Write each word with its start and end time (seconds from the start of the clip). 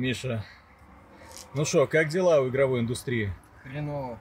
Миша, 0.00 0.42
ну 1.54 1.66
что, 1.66 1.86
как 1.86 2.08
дела 2.08 2.40
у 2.40 2.48
игровой 2.48 2.80
индустрии? 2.80 3.30
Хреново. 3.62 4.18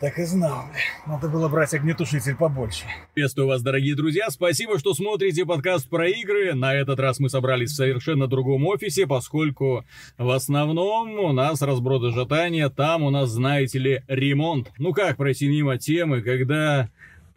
Так 0.00 0.18
и 0.18 0.24
знал. 0.24 0.64
Надо 1.06 1.28
было 1.28 1.48
брать 1.48 1.72
огнетушитель 1.72 2.34
побольше. 2.34 2.86
Приветствую 3.14 3.46
вас, 3.46 3.62
дорогие 3.62 3.94
друзья. 3.94 4.28
Спасибо, 4.30 4.80
что 4.80 4.94
смотрите 4.94 5.46
подкаст 5.46 5.88
про 5.88 6.08
игры. 6.08 6.54
На 6.54 6.74
этот 6.74 6.98
раз 6.98 7.20
мы 7.20 7.28
собрались 7.28 7.70
в 7.70 7.76
совершенно 7.76 8.26
другом 8.26 8.66
офисе, 8.66 9.06
поскольку 9.06 9.84
в 10.18 10.30
основном 10.30 11.20
у 11.20 11.32
нас 11.32 11.62
разброд 11.62 12.02
и 12.02 12.12
жатание. 12.12 12.68
Там 12.68 13.04
у 13.04 13.10
нас, 13.10 13.30
знаете 13.30 13.78
ли, 13.78 14.02
ремонт. 14.08 14.72
Ну 14.76 14.92
как 14.92 15.18
пройти 15.18 15.46
мимо 15.46 15.78
темы, 15.78 16.20
когда 16.20 16.88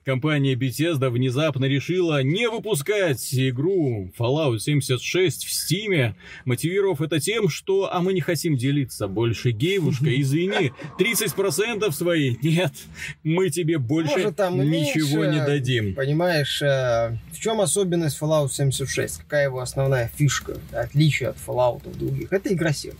компания 0.10 0.55
Bethesda 0.55 1.12
внезапно 1.12 1.66
решила 1.66 2.23
не 2.23 2.50
выпускать 2.50 3.31
игру 3.31 4.12
Fallout 4.18 4.58
76 4.58 5.45
в 5.45 5.49
Steam, 5.52 6.16
мотивировав 6.45 7.02
это 7.02 7.20
тем, 7.20 7.48
что 7.48 7.94
«а 7.94 8.02
мы 8.02 8.13
не 8.13 8.22
хотим 8.22 8.58
делиться 8.58 9.08
больше, 9.08 9.52
гейвушка, 9.52 10.09
извини, 10.22 10.72
30% 10.98 11.91
свои, 11.91 12.38
нет, 12.41 12.73
мы 13.23 13.52
тебе 13.52 13.77
больше 13.77 14.13
Может, 14.13 14.35
там 14.35 14.59
ничего 14.59 15.26
меньше, 15.26 15.40
не 15.40 15.45
дадим». 15.45 15.94
Понимаешь, 15.94 16.60
э, 16.63 17.16
в 17.32 17.40
чем 17.40 17.62
особенность 17.62 18.20
Fallout 18.20 18.49
76? 18.49 19.20
Какая 19.20 19.44
его 19.44 19.60
основная 19.60 20.10
фишка, 20.16 20.57
отличие 20.73 21.30
от 21.30 21.38
Fallout 21.38 21.84
других? 21.99 22.34
Это 22.34 22.52
игра 22.52 22.73
сервис. 22.73 22.98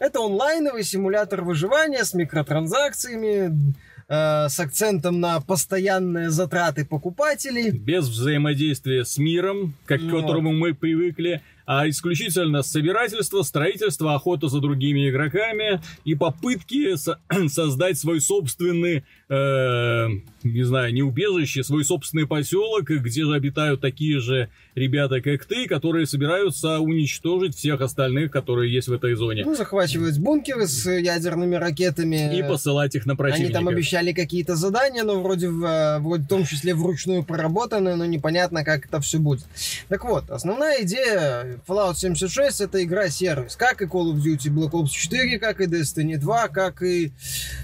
Это 0.00 0.18
онлайновый 0.18 0.82
симулятор 0.82 1.42
выживания 1.42 2.04
с 2.04 2.12
микротранзакциями, 2.12 3.72
э, 4.08 4.48
с 4.48 4.60
акцентом 4.60 5.20
на 5.20 5.40
постоянные 5.40 6.30
затраты 6.30 6.84
покупателей. 6.84 7.70
без 7.70 8.08
взаимодействия 8.08 9.04
с 9.04 9.18
миром, 9.18 9.74
как 9.86 10.00
к 10.00 10.04
Вот. 10.04 10.20
которому 10.22 10.52
мы 10.52 10.74
привыкли, 10.74 11.40
а 11.66 11.88
исключительно 11.88 12.62
собирательство, 12.62 13.42
строительство, 13.42 14.14
охота 14.14 14.48
за 14.48 14.60
другими 14.60 15.08
игроками 15.08 15.80
и 16.04 16.14
попытки 16.14 16.96
со- 16.96 17.18
создать 17.48 17.98
свой 17.98 18.20
собственный, 18.20 19.04
э, 19.28 20.08
не 20.44 20.62
знаю, 20.62 20.92
не 20.92 21.02
убежище, 21.02 21.64
свой 21.64 21.84
собственный 21.84 22.26
поселок, 22.26 22.84
где 22.84 23.24
же 23.24 23.34
обитают 23.34 23.80
такие 23.80 24.20
же 24.20 24.50
ребята, 24.74 25.20
как 25.22 25.46
ты, 25.46 25.66
которые 25.66 26.06
собираются 26.06 26.80
уничтожить 26.80 27.56
всех 27.56 27.80
остальных, 27.80 28.30
которые 28.30 28.72
есть 28.72 28.88
в 28.88 28.92
этой 28.92 29.14
зоне. 29.14 29.44
Ну, 29.44 29.54
захвачивать 29.54 30.18
бункеры 30.18 30.66
с 30.66 30.90
ядерными 30.90 31.54
ракетами. 31.56 32.36
И 32.36 32.42
посылать 32.42 32.94
их 32.94 33.06
на 33.06 33.16
противника. 33.16 33.58
Они 33.58 33.66
там 33.66 33.68
обещали 33.68 34.12
какие-то 34.12 34.54
задания, 34.54 35.02
но 35.02 35.22
вроде, 35.22 35.48
в, 35.48 35.64
э, 35.64 35.98
вроде 36.00 36.24
в 36.24 36.28
том 36.28 36.44
числе 36.44 36.74
вручную 36.74 37.24
проработаны, 37.24 37.96
но 37.96 38.04
непонятно, 38.04 38.64
как 38.64 38.86
это 38.86 39.00
все 39.00 39.18
будет. 39.18 39.46
Так 39.88 40.04
вот, 40.04 40.30
основная 40.30 40.82
идея 40.82 41.58
Fallout 41.66 41.94
76 41.96 42.60
это 42.60 42.84
игра-сервис, 42.84 43.56
как 43.56 43.80
и 43.80 43.86
Call 43.86 44.12
of 44.12 44.16
Duty 44.16 44.52
Black 44.52 44.72
Ops 44.72 44.90
4, 44.90 45.38
как 45.38 45.60
и 45.60 45.64
Destiny 45.64 46.18
2, 46.18 46.48
как 46.48 46.82
и 46.82 47.12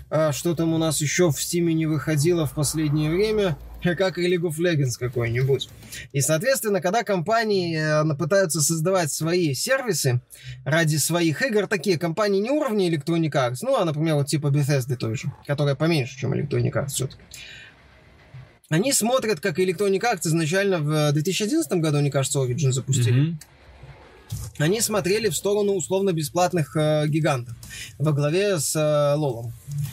э, 0.09 0.33
что 0.33 0.55
там 0.55 0.73
у 0.73 0.79
нас 0.79 1.01
еще 1.03 1.31
в 1.31 1.37
Steam 1.37 1.73
не 1.73 1.87
выходило 1.87 2.47
в 2.47 2.53
последнее 2.53 2.70
время, 2.75 3.57
как 3.83 4.19
и 4.19 4.27
League 4.27 4.43
of 4.43 4.57
Legends 4.59 4.99
какой-нибудь. 4.99 5.69
И, 6.13 6.21
соответственно, 6.21 6.81
когда 6.81 7.03
компании 7.03 7.79
э, 7.79 8.15
пытаются 8.17 8.61
создавать 8.61 9.13
свои 9.13 9.55
сервисы 9.55 10.21
ради 10.65 10.97
своих 10.97 11.43
игр, 11.43 11.67
такие 11.67 11.99
компании 11.99 12.41
не 12.41 12.51
уровня 12.51 12.89
Electronic 12.89 13.33
Arts, 13.33 13.59
ну, 13.63 13.77
а, 13.77 13.85
например, 13.85 14.17
вот 14.17 14.27
типа 14.27 14.49
Bethesda 14.49 14.97
той 14.97 15.17
же, 15.17 15.33
которая 15.47 15.75
поменьше, 15.75 16.19
чем 16.19 16.33
Electronic 16.33 16.73
Arts 16.73 16.89
все-таки. 16.89 17.23
Они 18.69 18.93
смотрят, 18.93 19.41
как 19.41 19.59
Electronic 19.59 20.01
Arts 20.01 20.27
изначально 20.27 20.79
в 20.79 21.13
2011 21.13 21.73
году, 21.81 22.01
мне 22.01 22.11
кажется, 22.11 22.39
Origin 22.39 22.71
запустили. 22.71 23.21
Мгм. 23.21 23.41
Они 24.59 24.81
смотрели 24.81 25.29
в 25.29 25.37
сторону 25.37 25.73
условно-бесплатных 25.73 26.77
э, 26.77 27.07
гигантов 27.07 27.57
во 27.99 28.13
главе 28.13 28.59
с 28.59 28.77
э, 28.77 29.15
Лолом. 29.17 29.53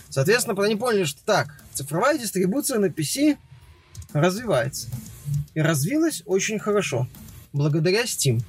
Соответственно, 0.09 0.61
они 0.63 0.75
поняли, 0.75 1.05
что 1.05 1.23
так, 1.23 1.61
цифровая 1.73 2.17
дистрибуция 2.17 2.79
на 2.79 2.87
PC 2.87 3.37
развивается. 4.13 4.89
И 5.53 5.61
развилась 5.61 6.23
очень 6.25 6.59
хорошо. 6.59 7.07
Благодаря 7.53 8.03
Steam. 8.03 8.41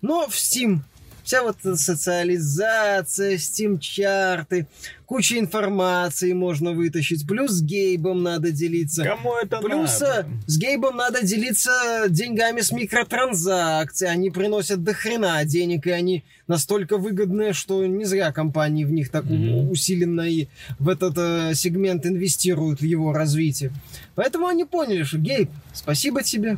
Но 0.00 0.28
в 0.28 0.34
Steam 0.34 0.80
вся 1.28 1.42
вот 1.42 1.56
социализация, 1.78 3.36
Steam-чарты, 3.36 4.66
куча 5.04 5.38
информации 5.38 6.32
можно 6.32 6.72
вытащить. 6.72 7.26
Плюс 7.28 7.50
с 7.50 7.62
Гейбом 7.62 8.22
надо 8.22 8.50
делиться. 8.50 9.04
Кому 9.04 9.34
это 9.34 9.58
Плюс 9.58 10.00
надо? 10.00 10.26
э, 10.26 10.32
с 10.46 10.56
Гейбом 10.56 10.96
надо 10.96 11.22
делиться 11.22 12.06
деньгами 12.08 12.62
с 12.62 12.72
микротранзакций. 12.72 14.08
Они 14.08 14.30
приносят 14.30 14.82
до 14.82 14.94
хрена 14.94 15.44
денег, 15.44 15.86
и 15.86 15.90
они 15.90 16.24
настолько 16.46 16.96
выгодные, 16.96 17.52
что 17.52 17.84
не 17.84 18.06
зря 18.06 18.32
компании 18.32 18.84
в 18.84 18.90
них 18.92 19.10
так 19.10 19.24
Мгм. 19.26 19.70
усиленно 19.70 20.22
и 20.22 20.48
в 20.78 20.88
этот 20.88 21.12
э, 21.18 21.52
сегмент 21.54 22.06
инвестируют 22.06 22.80
в 22.80 22.84
его 22.84 23.12
развитие. 23.12 23.70
Поэтому 24.14 24.46
они 24.46 24.64
поняли, 24.64 25.02
что 25.02 25.18
Гейб, 25.18 25.50
спасибо 25.74 26.22
тебе. 26.22 26.56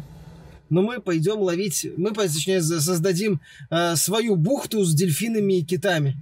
Но 0.71 0.83
мы 0.83 1.01
пойдем 1.01 1.41
ловить, 1.41 1.87
мы, 1.97 2.13
точнее, 2.13 2.63
создадим 2.63 3.41
э, 3.71 3.97
свою 3.97 4.37
бухту 4.37 4.85
с 4.85 4.95
дельфинами 4.95 5.59
и 5.59 5.65
китами. 5.65 6.17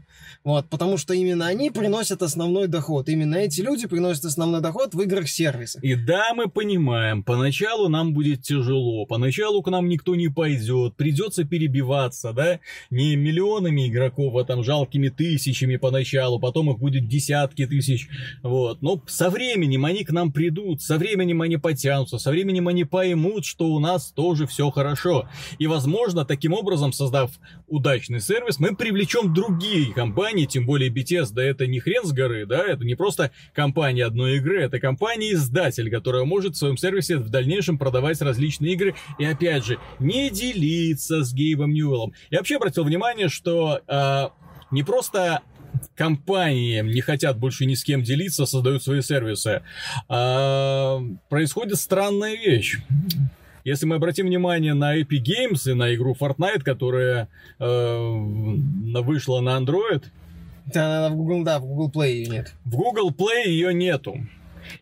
Вот, 0.45 0.69
потому 0.71 0.97
что 0.97 1.15
именно 1.15 1.47
они 1.47 1.71
приносят 1.71 2.23
основной 2.23 2.69
доход. 2.69 3.09
Именно 3.09 3.37
эти 3.37 3.61
люди 3.61 3.87
приносят 3.87 4.25
основной 4.25 4.61
доход 4.61 4.95
в 4.95 5.01
играх 5.03 5.29
сервиса. 5.29 5.79
И 5.83 5.95
да, 5.95 6.33
мы 6.35 6.49
понимаем, 6.49 7.23
поначалу 7.23 7.89
нам 7.89 8.15
будет 8.15 8.43
тяжело, 8.43 9.05
поначалу 9.05 9.63
к 9.63 9.71
нам 9.71 9.89
никто 9.89 10.15
не 10.15 10.29
пойдет, 10.29 10.97
придется 10.97 11.45
перебиваться, 11.45 12.33
да, 12.33 12.61
не 12.91 13.17
миллионами 13.17 13.89
игроков, 13.89 14.37
а 14.37 14.45
там 14.45 14.63
жалкими 14.63 15.09
тысячами 15.09 15.77
поначалу, 15.77 16.39
потом 16.39 16.71
их 16.71 16.79
будет 16.79 17.09
десятки 17.09 17.67
тысяч, 17.67 18.09
вот. 18.43 18.81
Но 18.81 19.03
со 19.07 19.31
временем 19.31 19.85
они 19.85 20.05
к 20.05 20.11
нам 20.11 20.33
придут, 20.33 20.83
со 20.83 20.99
временем 20.99 21.43
они 21.43 21.57
потянутся, 21.57 22.19
со 22.19 22.31
временем 22.31 22.69
они 22.69 22.85
поймут, 22.85 23.45
что 23.45 23.67
у 23.67 23.81
нас 23.81 24.13
тоже 24.13 24.47
все 24.47 24.71
хорошо. 24.71 25.29
И, 25.59 25.67
возможно, 25.67 26.25
таким 26.25 26.53
образом, 26.53 26.93
создав 26.93 27.33
удачный 27.67 28.21
сервис, 28.21 28.59
мы 28.59 28.75
привлечем 28.77 29.35
другие 29.35 29.93
компании, 29.93 30.28
тем 30.47 30.67
более 30.67 30.91
Bethesda 30.91 31.41
это 31.41 31.67
не 31.67 31.81
хрен 31.81 32.05
с 32.05 32.13
горы, 32.13 32.47
да, 32.47 32.65
это 32.65 32.85
не 32.85 32.95
просто 32.95 33.31
компания 33.55 34.05
одной 34.05 34.37
игры, 34.37 34.63
это 34.63 34.81
компания-издатель, 34.81 35.91
которая 35.91 36.25
может 36.25 36.55
в 36.55 36.59
своем 36.59 36.77
сервисе 36.77 37.17
в 37.17 37.29
дальнейшем 37.31 37.79
продавать 37.79 38.21
различные 38.21 38.73
игры 38.73 38.95
и, 39.19 39.25
опять 39.25 39.65
же, 39.65 39.79
не 39.99 40.31
делиться 40.31 41.25
с 41.25 41.33
Гейбом 41.33 41.73
Ньюэллом. 41.73 42.13
Я 42.31 42.39
вообще 42.39 42.57
обратил 42.57 42.85
внимание, 42.85 43.29
что 43.29 43.81
а, 43.87 44.33
не 44.71 44.83
просто 44.83 45.43
компании 45.95 46.81
не 46.83 47.01
хотят 47.01 47.39
больше 47.39 47.67
ни 47.67 47.75
с 47.75 47.85
кем 47.85 48.03
делиться, 48.03 48.47
создают 48.47 48.83
свои 48.83 49.03
сервисы. 49.03 49.63
А, 50.09 51.01
происходит 51.29 51.79
странная 51.79 52.37
вещь. 52.37 52.79
Если 53.69 53.85
мы 53.85 53.97
обратим 53.97 54.29
внимание 54.29 54.73
на 54.73 54.99
Epic 54.99 55.23
Games 55.23 55.71
и 55.71 55.75
на 55.75 55.95
игру 55.95 56.17
Fortnite, 56.19 56.63
которая 56.63 57.29
э, 57.59 57.99
вышла 59.03 59.41
на 59.41 59.59
Android, 59.59 60.05
Да, 60.73 61.07
она 61.07 61.15
в 61.15 61.17
Google, 61.19 61.45
да, 61.45 61.59
в 61.59 61.67
Google 61.67 61.91
Play 61.91 62.13
ее 62.13 62.29
нет. 62.29 62.55
в 62.65 62.77
Google 62.77 63.11
Play 63.11 63.47
ее 63.49 63.75
нету. 63.75 64.27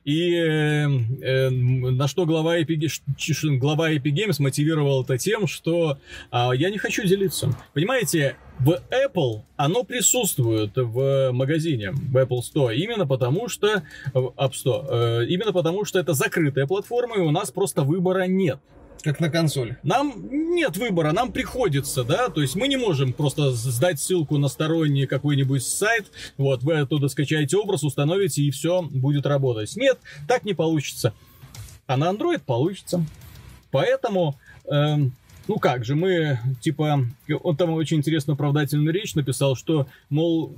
И 0.05 0.35
э, 0.35 0.87
э, 1.21 1.51
на 1.51 2.07
что 2.07 2.27
глава 2.27 2.61
Epic, 2.61 3.59
глава 3.59 3.91
Epic 3.91 4.13
Games 4.13 4.37
мотивировал 4.39 5.03
это 5.03 5.19
тем, 5.19 5.49
что 5.49 5.99
а, 6.31 6.53
я 6.53 6.71
не 6.71 6.79
хочу 6.79 7.05
делиться. 7.05 7.53
Понимаете, 7.75 8.37
в 8.61 8.81
Apple 8.91 9.43
оно 9.57 9.83
присутствует 9.83 10.73
в 10.77 11.33
магазине, 11.33 11.91
в 11.91 12.17
Apple 12.17 12.41
Store, 12.41 12.75
именно 12.75 13.07
потому 13.07 13.49
что 13.49 13.83
в 14.15 14.33
App 14.37 14.53
Store, 14.53 15.23
э, 15.23 15.27
именно 15.27 15.53
потому 15.53 15.85
что 15.85 15.99
это 15.99 16.15
закрытая 16.15 16.67
платформа, 16.67 17.17
и 17.17 17.21
у 17.21 17.33
нас 17.33 17.51
просто 17.51 17.83
выбора 17.83 18.27
нет. 18.27 18.61
Как 19.03 19.20
на 19.20 19.31
консоли. 19.31 19.79
Нам 19.82 20.15
нет 20.31 20.76
выбора, 20.76 21.12
нам 21.12 21.32
приходится, 21.32 22.03
да, 22.03 22.29
то 22.29 22.41
есть 22.41 22.56
мы 22.56 22.67
не 22.67 22.76
можем 22.76 23.12
просто 23.12 23.53
сдать 23.53 24.00
ссылку 24.00 24.37
на 24.38 24.49
сторонний 24.49 25.06
какой-нибудь 25.06 25.62
сайт, 25.62 26.11
вот, 26.37 26.62
вы 26.62 26.79
оттуда 26.79 27.09
скачаете 27.09 27.56
образ, 27.56 27.85
установите 27.85 28.43
и 28.43 28.50
все 28.50 28.82
будет 28.82 29.26
работать. 29.26 29.76
Нет, 29.76 29.99
так 30.26 30.44
не 30.44 30.55
получится. 30.55 31.12
А 31.87 31.97
на 31.97 32.11
Android 32.11 32.41
получится. 32.44 33.05
Поэтому, 33.70 34.38
эм, 34.65 35.12
ну 35.47 35.59
как 35.59 35.85
же, 35.85 35.94
мы, 35.94 36.41
типа, 36.61 37.06
он 37.43 37.56
там 37.56 37.70
очень 37.70 37.99
интересную 37.99 38.35
оправдательную 38.35 38.93
речь 38.93 39.15
написал, 39.15 39.55
что, 39.55 39.87
мол, 40.11 40.56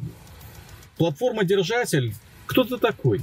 платформа-держатель, 0.97 2.15
кто 2.47 2.65
ты 2.65 2.79
такой? 2.79 3.21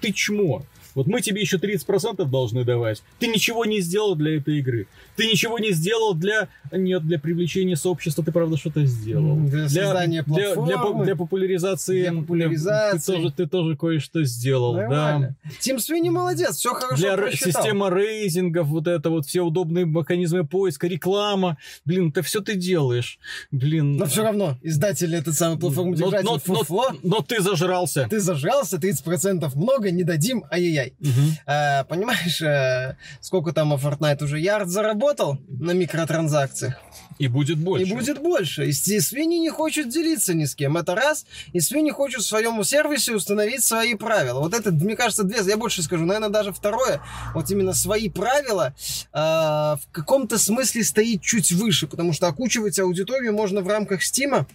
Ты 0.00 0.12
чмо. 0.12 0.64
Вот 0.94 1.06
мы 1.06 1.20
тебе 1.20 1.40
еще 1.40 1.56
30% 1.56 2.24
должны 2.26 2.64
давать. 2.64 3.02
Ты 3.18 3.26
ничего 3.28 3.64
не 3.64 3.80
сделал 3.80 4.14
для 4.14 4.36
этой 4.36 4.58
игры. 4.58 4.86
Ты 5.16 5.26
ничего 5.26 5.58
не 5.58 5.72
сделал 5.72 6.14
для... 6.14 6.48
Нет, 6.72 7.06
для 7.06 7.18
привлечения 7.18 7.76
сообщества 7.76 8.24
ты, 8.24 8.32
правда, 8.32 8.56
что-то 8.56 8.84
сделал. 8.84 9.36
Для 9.36 9.68
создания 9.68 10.22
для, 10.22 10.34
для, 10.34 10.54
платформы. 10.54 11.04
для 11.04 11.16
популяризации... 11.16 12.02
Для 12.02 12.12
популяризации. 12.12 13.12
Ты 13.12 13.18
тоже, 13.18 13.32
ты 13.32 13.46
тоже 13.46 13.76
кое-что 13.76 14.24
сделал, 14.24 14.74
Нормально. 14.74 15.36
Тим 15.60 15.78
Свини 15.78 16.10
молодец, 16.10 16.56
все 16.56 16.72
да. 16.72 16.80
хорошо 16.80 17.02
Для 17.02 17.16
просчитал. 17.16 17.62
система 17.62 17.90
рейтингов, 17.90 18.66
вот 18.68 18.86
это 18.86 19.10
вот, 19.10 19.26
все 19.26 19.40
удобные 19.40 19.84
механизмы 19.84 20.46
поиска, 20.46 20.86
реклама. 20.86 21.56
Блин, 21.84 22.08
это 22.10 22.22
все 22.22 22.40
ты 22.40 22.54
делаешь. 22.54 23.18
Блин. 23.50 23.96
Но 23.96 24.06
все 24.06 24.22
равно, 24.22 24.56
издатели 24.62 25.18
этот 25.18 25.34
самый 25.34 25.58
платформу 25.58 25.94
но, 25.96 26.10
но- 26.10 26.20
но- 26.22 26.38
фуфло. 26.38 26.92
но 27.02 27.20
ты 27.20 27.40
зажрался. 27.40 28.06
Ты 28.08 28.20
зажрался, 28.20 28.76
30% 28.76 29.50
много, 29.56 29.90
не 29.90 30.04
дадим, 30.04 30.44
ай-яй-яй. 30.50 30.83
Мгм. 31.00 31.36
Э, 31.46 31.84
понимаешь, 31.84 32.40
э, 32.42 32.96
сколько 33.20 33.52
там 33.52 33.72
Fortnite 33.74 34.22
уже 34.24 34.38
ярд 34.40 34.68
заработал 34.68 35.38
на 35.48 35.72
микротранзакциях? 35.72 36.74
И 37.18 37.28
будет 37.28 37.58
больше. 37.58 37.86
И 37.86 37.94
будет 37.94 38.20
больше. 38.20 38.66
И 38.68 38.72
с- 38.72 39.00
свиньи 39.08 39.38
не 39.38 39.50
хочет 39.50 39.88
делиться 39.88 40.34
ни 40.34 40.44
с 40.46 40.54
кем. 40.54 40.76
Это 40.76 40.94
раз. 40.96 41.26
И 41.52 41.60
свиньи 41.60 41.92
хочет 41.92 42.22
в 42.22 42.26
своем 42.26 42.62
сервисе 42.64 43.14
установить 43.14 43.62
свои 43.62 43.94
правила. 43.94 44.40
Вот 44.40 44.52
это, 44.54 44.72
мне 44.72 44.96
кажется, 44.96 45.22
две. 45.22 45.38
Я 45.48 45.56
больше 45.56 45.82
скажу, 45.82 46.04
наверное, 46.04 46.28
даже 46.30 46.52
второе. 46.52 47.00
Вот 47.34 47.50
именно 47.50 47.72
свои 47.72 48.08
правила 48.08 48.74
э, 49.12 49.16
в 49.18 49.80
каком-то 49.92 50.38
смысле 50.38 50.82
стоит 50.84 51.22
чуть 51.22 51.52
выше, 51.52 51.86
потому 51.86 52.12
что 52.12 52.26
окучивать 52.26 52.78
аудиторию 52.80 53.32
можно 53.32 53.60
в 53.60 53.68
рамках 53.68 54.02
Стима 54.02 54.46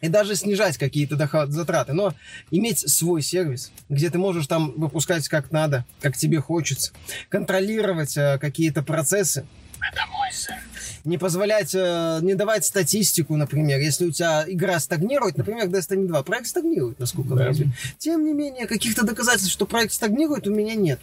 и 0.00 0.08
даже 0.08 0.36
снижать 0.36 0.76
какие-то 0.78 1.16
доход- 1.16 1.50
затраты, 1.50 1.92
но 1.92 2.14
иметь 2.50 2.78
свой 2.88 3.22
сервис, 3.22 3.72
где 3.88 4.10
ты 4.10 4.18
можешь 4.18 4.46
там 4.46 4.72
выпускать 4.76 5.26
как 5.28 5.50
надо, 5.50 5.84
как 6.00 6.16
тебе 6.16 6.40
хочется, 6.40 6.92
контролировать 7.28 8.16
э, 8.16 8.38
какие-то 8.38 8.82
процессы, 8.82 9.44
Это 9.80 10.06
мой 10.12 10.28
сервис. 10.32 11.00
не 11.04 11.18
позволять, 11.18 11.74
э, 11.74 12.18
не 12.22 12.34
давать 12.34 12.64
статистику, 12.64 13.36
например, 13.36 13.78
если 13.80 14.06
у 14.06 14.10
тебя 14.10 14.44
игра 14.46 14.78
стагнирует, 14.80 15.36
например, 15.36 15.66
Destiny 15.66 16.06
2, 16.06 16.22
проект 16.22 16.46
стагнирует, 16.48 16.98
насколько 16.98 17.34
Да. 17.34 17.48
я. 17.48 17.54
Тем 17.98 18.24
не 18.24 18.32
менее, 18.32 18.66
каких-то 18.66 19.04
доказательств, 19.04 19.52
что 19.52 19.66
проект 19.66 19.92
стагнирует, 19.92 20.46
у 20.46 20.54
меня 20.54 20.74
нет. 20.74 21.00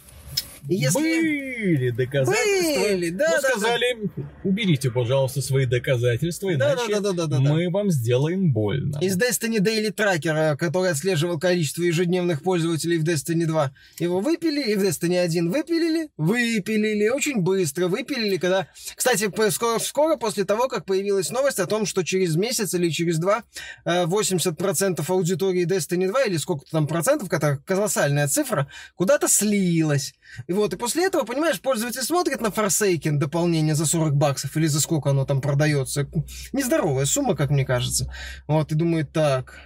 И 0.68 0.74
если... 0.74 0.98
Были 0.98 1.90
доказательства. 1.90 2.82
Были, 2.82 3.10
да, 3.10 3.24
Но 3.28 3.36
да, 3.36 3.42
да. 3.42 3.48
сказали, 3.48 4.10
уберите, 4.44 4.90
пожалуйста, 4.90 5.40
свои 5.40 5.66
доказательства, 5.66 6.54
Да, 6.56 6.74
иначе 6.74 6.94
да, 6.94 7.00
да, 7.00 7.12
да, 7.12 7.26
да, 7.26 7.38
да. 7.38 7.40
мы 7.40 7.70
вам 7.70 7.90
сделаем 7.90 8.52
больно. 8.52 8.98
Из 9.00 9.16
Destiny 9.16 9.58
Daily 9.58 9.92
Tracker, 9.92 10.56
который 10.56 10.90
отслеживал 10.90 11.38
количество 11.38 11.82
ежедневных 11.82 12.42
пользователей 12.42 12.98
в 12.98 13.04
Destiny 13.04 13.46
2, 13.46 13.72
его 14.00 14.20
выпили, 14.20 14.72
и 14.72 14.74
в 14.76 14.82
Destiny 14.82 15.18
1 15.18 15.50
выпилили, 15.50 16.10
выпилили, 16.16 17.08
очень 17.08 17.40
быстро 17.40 17.88
выпилили, 17.88 18.36
когда... 18.36 18.68
Кстати, 18.94 19.30
скоро, 19.50 19.78
скоро 19.78 20.16
после 20.16 20.44
того, 20.44 20.68
как 20.68 20.84
появилась 20.84 21.30
новость 21.30 21.58
о 21.58 21.66
том, 21.66 21.86
что 21.86 22.02
через 22.02 22.36
месяц 22.36 22.74
или 22.74 22.88
через 22.90 23.18
два 23.18 23.44
э, 23.84 24.04
80% 24.04 25.04
аудитории 25.08 25.66
Destiny 25.66 26.08
2, 26.08 26.24
или 26.24 26.36
сколько 26.36 26.64
там 26.70 26.86
процентов, 26.86 27.32
это 27.32 27.58
колоссальная 27.64 28.28
цифра, 28.28 28.68
куда-то 28.94 29.28
слилась. 29.28 30.14
И 30.46 30.52
вот, 30.52 30.72
и 30.72 30.76
после 30.76 31.06
этого, 31.06 31.24
понимаешь, 31.24 31.60
пользователь 31.60 32.02
смотрит 32.02 32.40
на 32.40 32.48
Forsaken 32.48 33.18
дополнение 33.18 33.74
за 33.74 33.84
40 33.84 34.14
баксов, 34.14 34.56
или 34.56 34.66
за 34.66 34.80
сколько 34.80 35.10
оно 35.10 35.24
там 35.24 35.40
продается. 35.40 36.08
Нездоровая 36.52 37.04
сумма, 37.04 37.34
как 37.34 37.50
мне 37.50 37.64
кажется. 37.64 38.12
Вот, 38.46 38.70
и 38.70 38.76
думает, 38.76 39.12
так, 39.12 39.58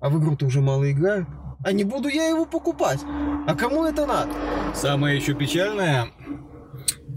а 0.00 0.08
в 0.08 0.18
игру-то 0.18 0.46
уже 0.46 0.60
мало 0.60 0.90
играют. 0.90 1.28
А 1.64 1.72
не 1.72 1.84
буду 1.84 2.08
я 2.08 2.26
его 2.26 2.46
покупать. 2.46 3.00
А 3.46 3.54
кому 3.54 3.84
это 3.84 4.06
надо? 4.06 4.32
Самое 4.74 5.16
еще 5.16 5.34
печальное, 5.34 6.08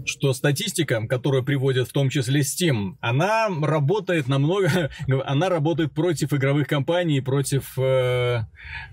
что 0.08 0.32
статистика, 0.32 1.06
которую 1.06 1.44
приводят 1.44 1.88
в 1.88 1.92
том 1.92 2.10
числе 2.10 2.40
Steam, 2.40 2.96
она 3.00 3.48
работает 3.48 4.28
намного, 4.28 4.90
она 5.24 5.48
работает 5.48 5.92
против 5.92 6.32
игровых 6.32 6.68
компаний, 6.68 7.20
против 7.20 7.78
э, 7.78 8.44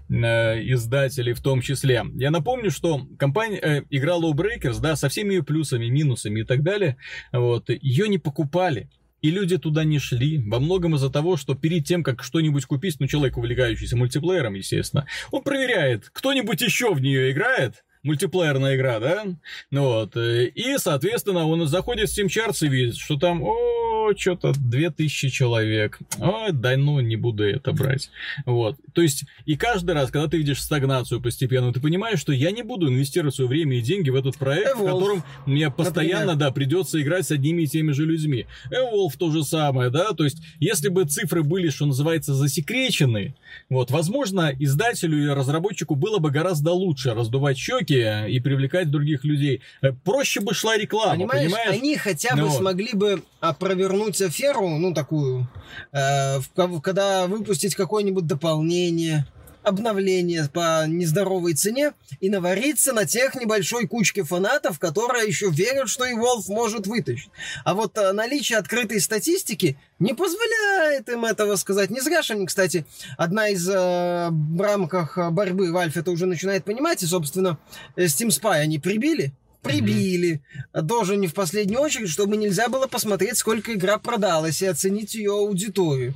э, 0.09 0.73
издателей 0.73 1.33
в 1.33 1.41
том 1.41 1.61
числе. 1.61 2.03
Я 2.15 2.31
напомню, 2.31 2.71
что 2.71 3.07
компания, 3.17 3.59
э, 3.59 3.83
игра 3.89 4.15
Lawbreakers, 4.17 4.79
да, 4.81 4.95
со 4.95 5.09
всеми 5.09 5.35
ее 5.35 5.43
плюсами, 5.43 5.85
минусами 5.87 6.41
и 6.41 6.43
так 6.43 6.63
далее, 6.63 6.97
вот, 7.31 7.69
ее 7.69 8.07
не 8.07 8.17
покупали. 8.17 8.89
И 9.21 9.31
люди 9.31 9.57
туда 9.57 9.85
не 9.85 9.99
шли. 9.99 10.43
Во 10.45 10.59
многом 10.59 10.95
из-за 10.95 11.09
того, 11.09 11.37
что 11.37 11.55
перед 11.55 11.85
тем, 11.85 12.03
как 12.03 12.23
что-нибудь 12.23 12.65
купить, 12.65 12.97
ну, 12.99 13.07
человек, 13.07 13.37
увлекающийся 13.37 13.95
мультиплеером, 13.95 14.55
естественно, 14.55 15.07
он 15.31 15.43
проверяет, 15.43 16.09
кто-нибудь 16.11 16.61
еще 16.61 16.93
в 16.93 16.99
нее 16.99 17.31
играет, 17.31 17.85
мультиплеерная 18.03 18.75
игра, 18.75 18.99
да? 18.99 19.25
Ну 19.71 19.83
вот. 19.83 20.15
э, 20.15 20.47
И, 20.47 20.77
соответственно, 20.77 21.47
он 21.47 21.65
заходит 21.67 22.09
в 22.09 22.17
Steam 22.17 22.27
Charts 22.27 22.65
и 22.65 22.69
видит, 22.69 22.97
что 22.97 23.17
там, 23.17 23.41
о, 23.41 24.13
что-то 24.15 24.53
2000 24.55 25.29
человек. 25.29 25.99
О, 26.19 26.51
да 26.51 26.75
ну, 26.77 26.99
не 26.99 27.15
буду 27.15 27.43
это 27.45 27.71
брать. 27.71 28.09
Вот. 28.45 28.77
То 28.93 29.01
есть, 29.01 29.23
и 29.45 29.55
каждый 29.55 29.91
раз, 29.95 30.11
когда 30.11 30.27
ты 30.27 30.37
видишь 30.37 30.61
стагнацию 30.61 31.21
постепенно, 31.21 31.71
ты 31.71 31.79
понимаешь, 31.79 32.19
что 32.19 32.33
я 32.33 32.51
не 32.51 32.63
буду 32.63 32.89
инвестировать 32.89 33.35
свое 33.35 33.49
время 33.49 33.77
и 33.77 33.81
деньги 33.81 34.09
в 34.09 34.15
этот 34.15 34.37
проект, 34.37 34.75
в 34.75 34.81
Evolve, 34.81 34.91
котором 34.91 35.23
мне 35.45 35.71
постоянно, 35.71 36.35
да, 36.35 36.51
придется 36.51 37.01
играть 37.01 37.25
с 37.25 37.31
одними 37.31 37.63
и 37.63 37.67
теми 37.67 37.91
же 37.93 38.05
людьми. 38.05 38.45
Evolve 38.69 39.13
то 39.17 39.31
же 39.31 39.43
самое, 39.43 39.89
да, 39.89 40.11
то 40.11 40.25
есть, 40.25 40.39
если 40.59 40.89
бы 40.89 41.05
цифры 41.05 41.43
были, 41.43 41.69
что 41.69 41.85
называется, 41.85 42.33
засекречены, 42.33 43.35
вот, 43.69 43.91
возможно, 43.91 44.51
издателю 44.59 45.23
и 45.23 45.27
разработчику 45.27 45.95
было 45.95 46.19
бы 46.19 46.31
гораздо 46.31 46.71
лучше 46.71 47.13
раздувать 47.13 47.57
щеки 47.57 47.92
и 47.99 48.39
привлекать 48.39 48.89
других 48.91 49.23
людей. 49.23 49.61
Э, 49.81 49.91
Проще 50.03 50.39
бы 50.41 50.53
шла 50.53 50.77
реклама, 50.77 51.11
Понимаешь, 51.13 51.43
понимаешь? 51.45 51.71
они 51.71 51.95
хотя 51.97 52.35
бы 52.35 52.41
Ну 52.41 52.49
смогли 52.51 52.93
бы 52.93 53.21
провернуть 53.59 54.21
аферу, 54.21 54.69
ну, 54.69 54.93
такую, 54.93 55.47
э, 55.91 56.39
в 56.39 56.49
ко- 56.55 56.79
когда 56.81 57.27
выпустить 57.27 57.75
какое-нибудь 57.75 58.25
дополнение, 58.27 59.25
обновление 59.63 60.47
по 60.51 60.85
нездоровой 60.87 61.53
цене 61.53 61.93
и 62.19 62.29
навариться 62.29 62.93
на 62.93 63.05
тех 63.05 63.35
небольшой 63.35 63.87
кучке 63.87 64.23
фанатов, 64.23 64.79
которые 64.79 65.27
еще 65.27 65.49
верят, 65.49 65.89
что 65.89 66.05
и 66.05 66.13
Wolf 66.13 66.43
может 66.47 66.87
вытащить. 66.87 67.29
А 67.63 67.73
вот 67.73 67.97
э, 67.97 68.11
наличие 68.11 68.59
открытой 68.59 68.99
статистики 68.99 69.77
не 69.99 70.13
позволяет 70.13 71.09
им 71.09 71.25
этого 71.25 71.55
сказать. 71.55 71.89
Не 71.89 72.01
зря 72.01 72.21
же 72.21 72.33
они, 72.33 72.45
кстати, 72.45 72.85
одна 73.17 73.49
из 73.49 73.67
э, 73.67 74.29
в 74.31 74.61
рамках 74.61 75.17
борьбы 75.31 75.69
Valve 75.69 75.99
это 75.99 76.11
уже 76.11 76.25
начинает 76.25 76.65
понимать, 76.65 77.03
и, 77.03 77.05
собственно, 77.05 77.57
э, 77.95 78.05
Steam 78.05 78.27
Spy 78.27 78.59
они 78.59 78.79
прибили, 78.79 79.33
прибили, 79.61 80.41
тоже 80.87 81.15
не 81.15 81.27
в 81.27 81.33
последнюю 81.33 81.79
очередь, 81.79 82.09
чтобы 82.09 82.37
нельзя 82.37 82.67
было 82.67 82.87
посмотреть, 82.87 83.37
сколько 83.37 83.73
игра 83.73 83.97
продалась 83.97 84.61
и 84.61 84.65
оценить 84.65 85.15
ее 85.15 85.31
аудиторию. 85.31 86.15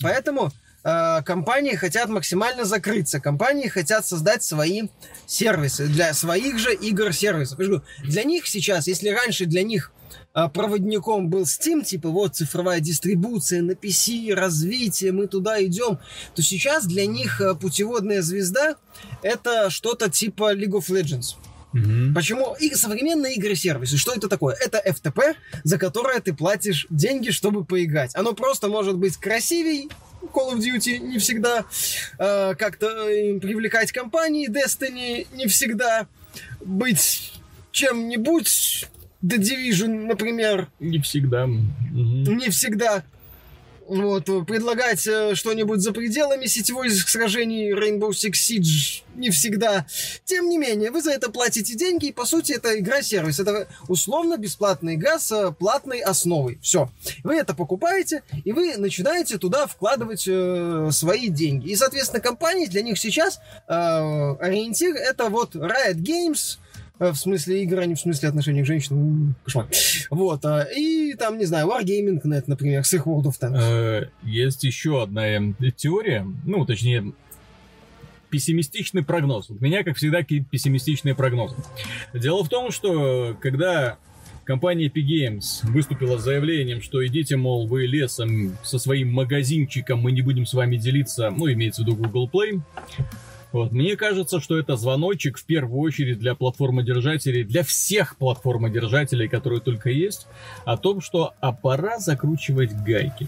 Поэтому 0.00 0.50
компании 0.82 1.74
хотят 1.74 2.08
максимально 2.08 2.64
закрыться. 2.64 3.20
Компании 3.20 3.68
хотят 3.68 4.06
создать 4.06 4.42
свои 4.42 4.88
сервисы 5.26 5.86
для 5.86 6.14
своих 6.14 6.58
же 6.58 6.74
игр-сервисов. 6.74 7.58
Для 8.02 8.24
них 8.24 8.46
сейчас, 8.46 8.86
если 8.86 9.10
раньше 9.10 9.46
для 9.46 9.62
них 9.62 9.92
э, 10.34 10.48
проводником 10.48 11.28
был 11.28 11.42
Steam, 11.42 11.84
типа 11.84 12.08
вот 12.08 12.36
цифровая 12.36 12.80
дистрибуция 12.80 13.62
на 13.62 13.72
PC, 13.72 14.34
развитие, 14.34 15.12
мы 15.12 15.26
туда 15.26 15.62
идем, 15.64 15.98
то 16.34 16.42
сейчас 16.42 16.86
для 16.86 17.06
них 17.06 17.40
э, 17.40 17.54
путеводная 17.54 18.22
звезда 18.22 18.76
это 19.22 19.70
что-то 19.70 20.10
типа 20.10 20.54
League 20.54 20.72
of 20.72 20.88
Legends. 20.88 21.36
Мгм. 21.72 22.14
Почему 22.14 22.56
и 22.58 22.74
современные 22.74 23.34
игры-сервисы? 23.34 23.96
Что 23.96 24.12
это 24.14 24.28
такое? 24.28 24.56
Это 24.56 24.82
FTP, 24.84 25.34
за 25.62 25.78
которое 25.78 26.20
ты 26.20 26.34
платишь 26.34 26.86
деньги, 26.90 27.30
чтобы 27.30 27.64
поиграть. 27.64 28.14
Оно 28.14 28.32
просто 28.32 28.68
может 28.68 28.96
быть 28.96 29.16
красивей, 29.16 29.88
Call 30.22 30.54
of 30.54 30.58
Duty 30.58 30.98
не 30.98 31.18
всегда, 31.18 31.64
э, 32.18 32.54
как-то 32.56 33.08
э, 33.08 33.38
привлекать 33.40 33.92
компании, 33.92 34.48
Destiny 34.50 35.26
не 35.32 35.46
всегда, 35.46 36.06
быть 36.60 37.32
чем-нибудь, 37.72 38.86
The 39.22 39.36
Division, 39.38 40.06
например, 40.06 40.68
Не 40.78 40.98
всегда. 41.00 41.46
Мгм. 41.46 42.36
не 42.36 42.50
всегда. 42.50 43.04
Вот, 43.90 44.28
э, 44.28 44.44
предлагать 44.44 45.04
э, 45.08 45.34
что-нибудь 45.34 45.80
за 45.80 45.90
пределами 45.90 46.46
сетевой 46.46 46.90
сражений 46.90 47.72
Rainbow 47.72 48.10
Six 48.10 48.34
Siege 48.34 49.02
не 49.16 49.30
всегда. 49.30 49.84
Тем 50.24 50.48
не 50.48 50.58
менее, 50.58 50.92
вы 50.92 51.02
за 51.02 51.10
это 51.10 51.28
платите 51.28 51.74
деньги, 51.74 52.06
и 52.06 52.12
по 52.12 52.24
сути 52.24 52.52
это 52.52 52.78
игра-сервис. 52.78 53.40
Это 53.40 53.66
условно 53.88 54.36
бесплатная 54.36 54.94
игра 54.94 55.18
с 55.18 55.32
э, 55.32 55.50
платной 55.50 55.98
основой. 55.98 56.60
Все. 56.62 56.88
Вы 57.24 57.34
это 57.34 57.52
покупаете, 57.52 58.22
и 58.44 58.52
вы 58.52 58.76
начинаете 58.76 59.38
туда 59.38 59.66
вкладывать 59.66 60.24
э, 60.28 60.90
свои 60.92 61.26
деньги. 61.28 61.70
И, 61.70 61.74
соответственно, 61.74 62.20
компании 62.20 62.66
для 62.66 62.82
них 62.82 62.96
сейчас 62.96 63.40
э, 63.66 63.72
ориентир 63.72 64.94
это 64.94 65.28
вот 65.30 65.56
Riot 65.56 65.96
Games, 65.96 66.58
в 67.00 67.14
смысле 67.14 67.62
игр, 67.62 67.78
а 67.80 67.86
не 67.86 67.94
в 67.94 68.00
смысле 68.00 68.28
отношений 68.28 68.62
к 68.62 68.66
женщинам. 68.66 69.34
Кошмар. 69.44 69.66
Вот. 70.10 70.44
а, 70.44 70.66
И 70.76 71.14
там, 71.14 71.38
не 71.38 71.46
знаю, 71.46 71.66
Wargaming.net, 71.68 72.44
например, 72.46 72.84
с 72.84 72.92
их 72.92 73.06
World 73.06 73.24
of 73.24 73.34
Tanks. 73.40 73.58
Э, 73.58 74.08
Есть 74.22 74.64
еще 74.64 75.02
одна 75.02 75.26
эм, 75.28 75.56
теория, 75.76 76.26
ну, 76.44 76.64
точнее, 76.66 77.12
пессимистичный 78.28 79.02
прогноз. 79.02 79.50
У 79.50 79.54
меня, 79.54 79.82
как 79.82 79.96
всегда, 79.96 80.18
какие 80.18 80.40
пессимистичные 80.40 81.14
прогнозы. 81.14 81.56
Дело 82.14 82.44
в 82.44 82.48
том, 82.48 82.70
что 82.70 83.36
когда 83.40 83.98
компания 84.44 84.86
Epic 84.88 85.06
Games 85.06 85.44
выступила 85.70 86.18
с 86.18 86.22
заявлением, 86.22 86.80
что 86.82 87.04
идите, 87.06 87.36
мол, 87.36 87.66
вы 87.66 87.86
лесом 87.86 88.56
со 88.62 88.78
своим 88.78 89.12
магазинчиком, 89.12 90.00
мы 90.00 90.12
не 90.12 90.22
будем 90.22 90.46
с 90.46 90.54
вами 90.54 90.76
делиться, 90.76 91.30
ну, 91.30 91.50
имеется 91.52 91.82
в 91.82 91.86
виду 91.86 91.96
Google 91.96 92.28
Play, 92.32 92.60
вот. 93.52 93.72
Мне 93.72 93.96
кажется, 93.96 94.40
что 94.40 94.58
это 94.58 94.76
звоночек 94.76 95.38
в 95.38 95.44
первую 95.44 95.80
очередь 95.80 96.18
для 96.18 96.34
платформодержателей, 96.34 97.44
для 97.44 97.62
всех 97.62 98.16
платформодержателей, 98.16 99.28
которые 99.28 99.60
только 99.60 99.90
есть, 99.90 100.26
о 100.64 100.76
том, 100.76 101.00
что 101.00 101.34
а 101.40 101.52
пора 101.52 101.98
закручивать 101.98 102.72
гайки. 102.84 103.26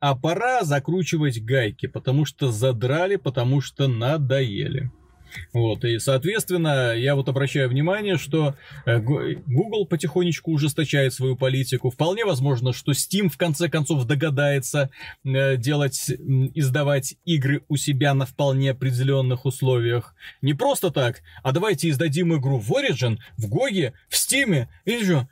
А 0.00 0.16
пора 0.16 0.64
закручивать 0.64 1.40
гайки, 1.44 1.86
потому 1.86 2.24
что 2.24 2.50
задрали, 2.50 3.16
потому 3.16 3.60
что 3.60 3.86
надоели. 3.86 4.90
Вот, 5.52 5.84
и, 5.84 5.98
соответственно, 5.98 6.94
я 6.94 7.14
вот 7.14 7.28
обращаю 7.28 7.68
внимание, 7.68 8.16
что 8.16 8.54
э, 8.86 8.98
Google 8.98 9.86
потихонечку 9.86 10.52
ужесточает 10.52 11.12
свою 11.14 11.36
политику. 11.36 11.90
Вполне 11.90 12.24
возможно, 12.24 12.72
что 12.72 12.92
Steam 12.92 13.28
в 13.28 13.36
конце 13.36 13.68
концов 13.68 14.04
догадается 14.04 14.90
э, 15.24 15.56
делать, 15.56 16.10
издавать 16.54 17.16
игры 17.24 17.62
у 17.68 17.76
себя 17.76 18.14
на 18.14 18.26
вполне 18.26 18.70
определенных 18.70 19.44
условиях. 19.44 20.14
Не 20.40 20.54
просто 20.54 20.90
так, 20.90 21.22
а 21.42 21.52
давайте 21.52 21.88
издадим 21.88 22.34
игру 22.36 22.58
в 22.58 22.70
Origin, 22.72 23.18
в 23.36 23.52
GOG, 23.52 23.92
в 24.08 24.14
Steam, 24.14 24.66
и 24.84 24.90
еще, 24.90 25.28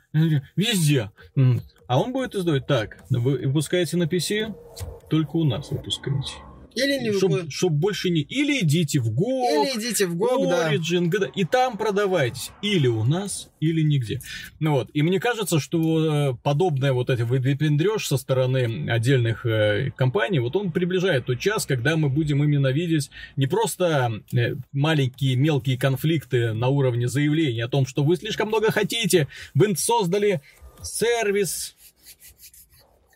везде. 0.55 1.11
А 1.87 1.99
он 1.99 2.13
будет 2.13 2.35
издавать 2.35 2.67
так, 2.67 3.03
вы 3.09 3.37
выпускаете 3.47 3.97
на 3.97 4.03
PC, 4.03 4.55
только 5.09 5.35
у 5.35 5.43
нас 5.43 5.71
выпускаете. 5.71 6.50
Или 6.75 6.99
не 6.99 7.13
чтобы, 7.17 7.49
чтоб 7.49 7.71
больше 7.71 8.09
не... 8.09 8.21
Или 8.21 8.59
идите 8.61 8.99
в 8.99 9.09
GOG, 9.09 9.17
Или 9.17 9.79
идите 9.79 10.05
в 10.05 10.15
GOG, 10.15 10.71
Origin, 10.71 11.09
да. 11.09 11.29
и 11.35 11.43
там 11.43 11.77
продавайтесь. 11.77 12.51
Или 12.61 12.87
у 12.87 13.03
нас, 13.03 13.49
или 13.59 13.81
нигде. 13.81 14.21
Ну 14.59 14.73
вот. 14.73 14.89
И 14.93 15.01
мне 15.01 15.19
кажется, 15.19 15.59
что 15.59 16.31
э, 16.31 16.35
подобное 16.43 16.93
вот 16.93 17.09
это 17.09 17.25
выпендрешь 17.25 18.07
со 18.07 18.17
стороны 18.17 18.89
отдельных 18.89 19.45
э, 19.45 19.91
компаний, 19.95 20.39
вот 20.39 20.55
он 20.55 20.71
приближает 20.71 21.25
тот 21.25 21.39
час, 21.39 21.65
когда 21.65 21.97
мы 21.97 22.09
будем 22.09 22.43
именно 22.43 22.71
видеть 22.71 23.09
не 23.35 23.47
просто 23.47 24.21
э, 24.33 24.55
маленькие 24.71 25.35
мелкие 25.35 25.77
конфликты 25.77 26.53
на 26.53 26.69
уровне 26.69 27.07
заявления 27.07 27.65
о 27.65 27.69
том, 27.69 27.85
что 27.85 28.03
вы 28.03 28.15
слишком 28.15 28.47
много 28.47 28.71
хотите, 28.71 29.27
вы 29.53 29.75
создали 29.75 30.41
сервис, 30.81 31.75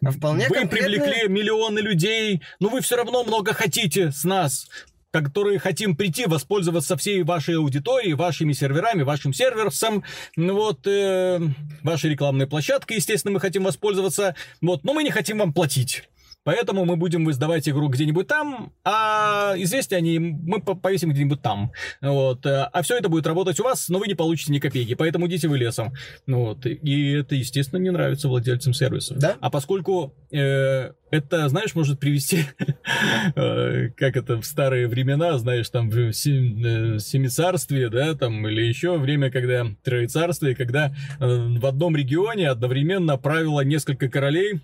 а 0.03 0.11
вполне 0.11 0.47
Вы 0.49 0.67
привлекли 0.67 1.27
миллионы 1.27 1.79
людей, 1.79 2.41
но 2.59 2.69
вы 2.69 2.81
все 2.81 2.95
равно 2.95 3.23
много 3.23 3.53
хотите 3.53 4.11
с 4.11 4.23
нас 4.23 4.67
которые 5.15 5.59
хотим 5.59 5.95
прийти, 5.95 6.25
воспользоваться 6.25 6.97
всей 6.97 7.23
вашей 7.23 7.55
аудиторией, 7.55 8.15
вашими 8.15 8.51
серверами, 8.51 9.03
вашим 9.03 9.31
серверсом, 9.31 10.03
ну 10.35 10.55
вот, 10.55 10.85
э, 10.85 11.39
вашей 11.83 12.09
рекламной 12.09 12.47
площадкой, 12.47 12.97
естественно, 12.97 13.31
мы 13.31 13.39
хотим 13.39 13.63
воспользоваться, 13.63 14.35
вот, 14.59 14.83
но 14.83 14.93
мы 14.93 15.05
не 15.05 15.11
хотим 15.11 15.37
вам 15.37 15.53
платить. 15.53 16.03
Поэтому 16.45 16.85
мы 16.85 16.95
будем 16.95 17.29
издавать 17.31 17.67
игру 17.67 17.89
где-нибудь 17.89 18.27
там, 18.27 18.71
а 18.83 19.55
известия 19.57 19.97
они 19.97 20.19
мы 20.19 20.61
повесим 20.61 21.09
где-нибудь 21.09 21.41
там. 21.41 21.71
Вот. 22.01 22.45
А 22.45 22.81
все 22.83 22.97
это 22.97 23.09
будет 23.09 23.25
работать 23.25 23.59
у 23.59 23.63
вас, 23.63 23.89
но 23.89 23.97
вы 23.97 24.07
не 24.07 24.13
получите 24.13 24.53
ни 24.53 24.59
копейки, 24.59 24.93
поэтому 24.93 25.25
идите 25.27 25.47
вы 25.47 25.57
лесом. 25.57 25.93
Вот. 26.27 26.65
И 26.65 27.11
это, 27.13 27.33
естественно, 27.33 27.79
не 27.79 27.89
нравится 27.89 28.27
владельцам 28.29 28.73
сервиса. 28.73 29.15
Да? 29.15 29.37
А 29.41 29.49
поскольку 29.49 30.13
э, 30.31 30.91
это, 31.09 31.49
знаешь, 31.49 31.73
может 31.73 31.99
привести, 31.99 32.45
э, 33.35 33.89
как 33.97 34.15
это 34.15 34.39
в 34.39 34.45
старые 34.45 34.87
времена, 34.87 35.37
знаешь, 35.39 35.69
там 35.69 35.89
в 35.89 36.13
сем, 36.13 36.63
э, 36.63 36.99
Семицарствие, 36.99 37.89
да, 37.89 38.13
там, 38.13 38.47
или 38.47 38.61
еще 38.61 38.97
время, 38.97 39.31
когда 39.31 39.65
Троецарствие, 39.83 40.55
когда 40.55 40.93
э, 41.19 41.25
в 41.25 41.65
одном 41.65 41.95
регионе 41.95 42.49
одновременно 42.49 43.17
правило 43.17 43.61
несколько 43.61 44.09
королей, 44.09 44.61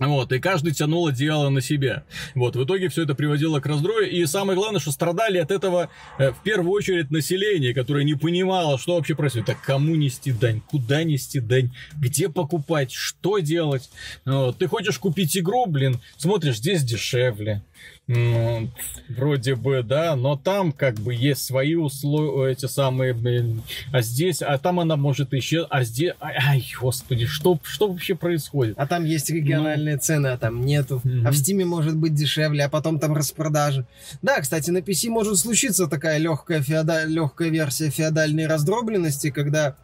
вот, 0.00 0.32
и 0.32 0.40
каждый 0.40 0.72
тянул 0.72 1.06
одеяло 1.06 1.50
на 1.50 1.60
себя. 1.60 2.02
Вот, 2.34 2.56
в 2.56 2.64
итоге 2.64 2.88
все 2.88 3.04
это 3.04 3.14
приводило 3.14 3.60
к 3.60 3.66
раздрою, 3.66 4.10
и 4.10 4.26
самое 4.26 4.58
главное, 4.58 4.80
что 4.80 4.90
страдали 4.90 5.38
от 5.38 5.52
этого 5.52 5.88
э, 6.18 6.32
в 6.32 6.42
первую 6.42 6.72
очередь 6.72 7.12
население, 7.12 7.72
которое 7.72 8.02
не 8.02 8.14
понимало, 8.14 8.76
что 8.76 8.96
вообще 8.96 9.14
происходит. 9.14 9.46
Так 9.46 9.62
кому 9.62 9.94
нести 9.94 10.32
дань, 10.32 10.60
куда 10.62 11.04
нести 11.04 11.38
дань, 11.38 11.72
где 11.94 12.28
покупать, 12.28 12.90
что 12.90 13.38
делать. 13.38 13.88
Вот, 14.24 14.58
ты 14.58 14.66
хочешь 14.66 14.98
купить 14.98 15.36
игру, 15.38 15.66
блин, 15.66 16.00
смотришь, 16.16 16.56
здесь 16.56 16.82
дешевле. 16.82 17.62
Ну, 18.06 18.70
вроде 19.08 19.54
бы, 19.54 19.82
да, 19.82 20.14
но 20.14 20.36
там 20.36 20.72
как 20.72 20.96
бы 20.96 21.14
есть 21.14 21.42
свои 21.42 21.74
условия, 21.74 22.52
эти 22.52 22.66
самые, 22.66 23.14
блин, 23.14 23.62
а 23.92 24.02
здесь, 24.02 24.42
а 24.42 24.58
там 24.58 24.78
она 24.78 24.96
может 24.96 25.32
еще, 25.32 25.66
а 25.70 25.84
здесь, 25.84 26.12
ай, 26.20 26.70
господи, 26.78 27.24
что, 27.24 27.58
что 27.62 27.88
вообще 27.88 28.14
происходит? 28.14 28.74
А 28.78 28.86
там 28.86 29.04
есть 29.04 29.30
региональные 29.30 29.94
ну... 29.94 30.00
цены, 30.02 30.26
а 30.28 30.36
там 30.36 30.66
нету. 30.66 31.00
Mm-hmm. 31.02 31.26
А 31.26 31.30
в 31.30 31.36
Стиме 31.36 31.64
может 31.64 31.96
быть 31.96 32.14
дешевле, 32.14 32.64
а 32.64 32.68
потом 32.68 32.98
там 32.98 33.14
распродажи. 33.14 33.86
Да, 34.20 34.38
кстати, 34.40 34.70
на 34.70 34.78
PC 34.78 35.08
может 35.08 35.38
случиться 35.38 35.86
такая 35.86 36.18
легкая, 36.18 36.60
феода... 36.60 37.04
легкая 37.04 37.48
версия 37.48 37.88
феодальной 37.88 38.46
раздробленности, 38.46 39.30
когда 39.30 39.76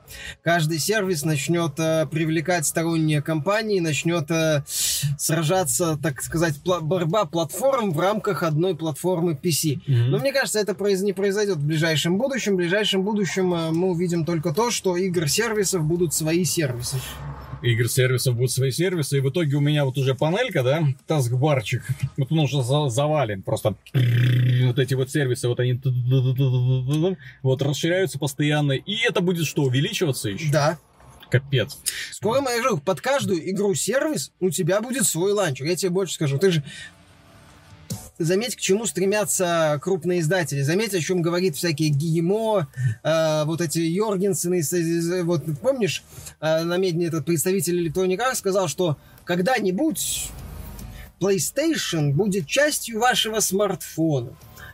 каждый 0.43 0.79
сервис 0.79 1.25
начнет 1.25 1.73
э, 1.79 2.07
привлекать 2.11 2.67
сторонние 2.67 3.23
компании, 3.23 3.81
начнет 3.81 4.31
э, 4.31 4.63
сражаться, 5.19 5.99
так 6.03 6.21
сказать, 6.21 6.57
пла- 6.63 6.83
борьба 6.83 7.25
платформ 7.25 7.93
в 7.93 8.10
рамках 8.11 8.31
рамках 8.31 8.43
одной 8.43 8.75
платформы 8.75 9.33
PC. 9.33 9.81
Mm-hmm. 9.87 10.07
Но 10.09 10.19
мне 10.19 10.33
кажется, 10.33 10.61
это 10.61 10.77
не 11.03 11.13
произойдет 11.13 11.57
в 11.57 11.67
ближайшем 11.67 12.19
будущем. 12.19 12.55
В 12.55 12.57
ближайшем 12.57 13.03
будущем 13.03 13.55
э, 13.55 13.71
мы 13.71 13.91
увидим 13.91 14.25
только 14.25 14.53
то, 14.53 14.71
что 14.71 14.97
игр-сервисов 14.97 15.85
будут 15.85 16.15
свои 16.15 16.45
сервисы 16.45 16.97
игр 17.63 17.91
сервисов 17.91 18.37
будут 18.37 18.53
свои 18.53 18.71
сервисы, 18.71 19.19
и 19.19 19.21
в 19.21 19.29
итоге 19.29 19.55
у 19.55 19.61
меня 19.61 19.85
вот 19.85 19.99
уже 19.99 20.15
панелька, 20.15 20.63
да, 20.63 20.83
таскбарчик, 21.07 21.83
вот 22.17 22.33
он 22.33 22.39
уже 22.39 22.63
завален, 22.63 23.43
просто 23.43 23.75
вот 23.93 24.79
эти 24.79 24.95
вот 24.95 25.11
сервисы, 25.11 25.47
вот 25.47 25.61
они 25.61 25.79
вот 27.43 27.61
расширяются 27.61 28.19
постоянно, 28.19 28.73
и 28.73 28.97
это 29.07 29.21
будет 29.21 29.45
что, 29.45 29.65
увеличиваться 29.65 30.31
еще? 30.31 30.51
Да. 30.51 30.79
Капец. 31.29 31.79
Скоро, 32.13 32.41
я 32.51 32.63
говорю, 32.63 32.79
под 32.79 33.03
каждую 33.03 33.51
игру-сервис 33.51 34.33
у 34.41 34.49
тебя 34.49 34.81
будет 34.81 35.05
свой 35.05 35.33
ланчер. 35.33 35.67
Я 35.67 35.77
тебе 35.77 35.91
больше 35.91 36.15
скажу. 36.15 36.39
Ты 36.39 36.51
же 36.51 36.65
заметь, 38.21 38.55
к 38.55 38.61
чему 38.61 38.87
стремятся 38.87 39.81
крупные 39.83 40.21
издатели. 40.21 40.63
Заметь, 40.63 40.95
о 40.95 41.01
чем 41.01 41.23
говорит 41.23 41.57
всякие 41.57 41.89
Гиемо, 41.89 42.69
э, 43.03 43.45
вот 43.45 43.61
эти 43.61 43.79
Йоргенсены. 43.79 44.63
Вот 45.25 45.45
помнишь, 45.61 46.05
э, 46.41 46.63
намедни 46.63 47.07
этот 47.07 47.25
представитель 47.25 47.87
Electronic 47.87 48.19
Arts 48.19 48.37
сказал, 48.37 48.69
что 48.69 48.99
когда-нибудь 49.25 50.31
PlayStation 51.19 52.13
будет 52.13 52.47
частью 52.47 53.01
вашего 53.01 53.41
смартфона. 53.41 54.33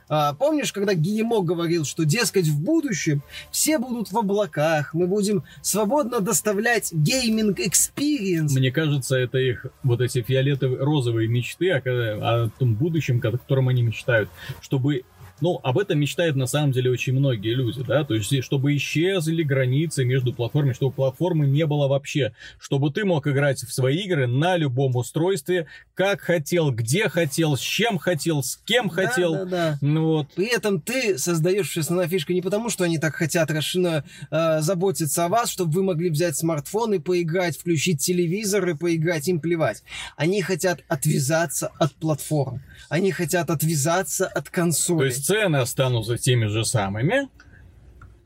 А, 0.08 0.34
помнишь, 0.34 0.72
когда 0.72 0.94
Гиймо 0.94 1.42
говорил, 1.42 1.84
что, 1.84 2.04
дескать, 2.04 2.46
в 2.46 2.62
будущем 2.62 3.22
все 3.50 3.78
будут 3.78 4.12
в 4.12 4.18
облаках, 4.18 4.94
мы 4.94 5.06
будем 5.06 5.44
свободно 5.62 6.20
доставлять 6.20 6.92
gaming 6.92 7.58
experience. 7.58 8.54
Мне 8.54 8.70
кажется, 8.70 9.16
это 9.16 9.38
их 9.38 9.66
вот 9.82 10.00
эти 10.00 10.22
фиолетовые, 10.22 10.80
розовые 10.80 11.28
мечты 11.28 11.70
о, 11.72 11.78
о 11.78 12.48
том 12.58 12.74
будущем, 12.74 13.18
о 13.18 13.32
котором 13.32 13.68
они 13.68 13.82
мечтают, 13.82 14.28
чтобы 14.60 15.02
ну, 15.40 15.60
об 15.62 15.78
этом 15.78 15.98
мечтают 15.98 16.36
на 16.36 16.46
самом 16.46 16.72
деле 16.72 16.90
очень 16.90 17.12
многие 17.12 17.54
люди, 17.54 17.82
да, 17.86 18.04
то 18.04 18.14
есть, 18.14 18.42
чтобы 18.42 18.76
исчезли 18.76 19.42
границы 19.42 20.04
между 20.04 20.32
платформами, 20.32 20.72
чтобы 20.72 20.92
платформы 20.92 21.46
не 21.46 21.66
было 21.66 21.88
вообще, 21.88 22.34
чтобы 22.58 22.90
ты 22.90 23.04
мог 23.04 23.26
играть 23.26 23.60
в 23.62 23.72
свои 23.72 23.98
игры 23.98 24.26
на 24.26 24.56
любом 24.56 24.96
устройстве, 24.96 25.66
как 25.94 26.20
хотел, 26.20 26.70
где 26.70 27.08
хотел, 27.08 27.56
с 27.56 27.60
чем 27.60 27.98
хотел, 27.98 28.42
с 28.42 28.56
кем 28.64 28.88
хотел. 28.88 29.32
Да, 29.32 29.44
да, 29.44 29.78
да. 29.80 30.00
Вот. 30.00 30.28
При 30.34 30.46
этом 30.46 30.80
ты 30.80 31.18
создаешь 31.18 31.76
основная 31.76 32.08
фишка 32.08 32.32
не 32.32 32.42
потому, 32.42 32.70
что 32.70 32.84
они 32.84 32.98
так 32.98 33.14
хотят 33.14 33.50
расширенно 33.50 34.04
э, 34.30 34.60
заботиться 34.60 35.24
о 35.24 35.28
вас, 35.28 35.50
чтобы 35.50 35.72
вы 35.72 35.82
могли 35.82 36.10
взять 36.10 36.36
смартфон 36.36 36.94
и 36.94 36.98
поиграть, 36.98 37.58
включить 37.58 38.00
телевизор 38.00 38.68
и 38.68 38.74
поиграть, 38.74 39.28
им 39.28 39.40
плевать. 39.40 39.82
Они 40.16 40.42
хотят 40.42 40.80
отвязаться 40.88 41.70
от 41.78 41.94
платформ. 41.94 42.62
Они 42.88 43.10
хотят 43.10 43.50
отвязаться 43.50 44.26
от 44.26 44.48
консоли. 44.50 44.98
То 44.98 45.04
есть 45.04 45.25
цены 45.26 45.56
останутся 45.56 46.16
теми 46.16 46.46
же 46.46 46.64
самыми, 46.64 47.28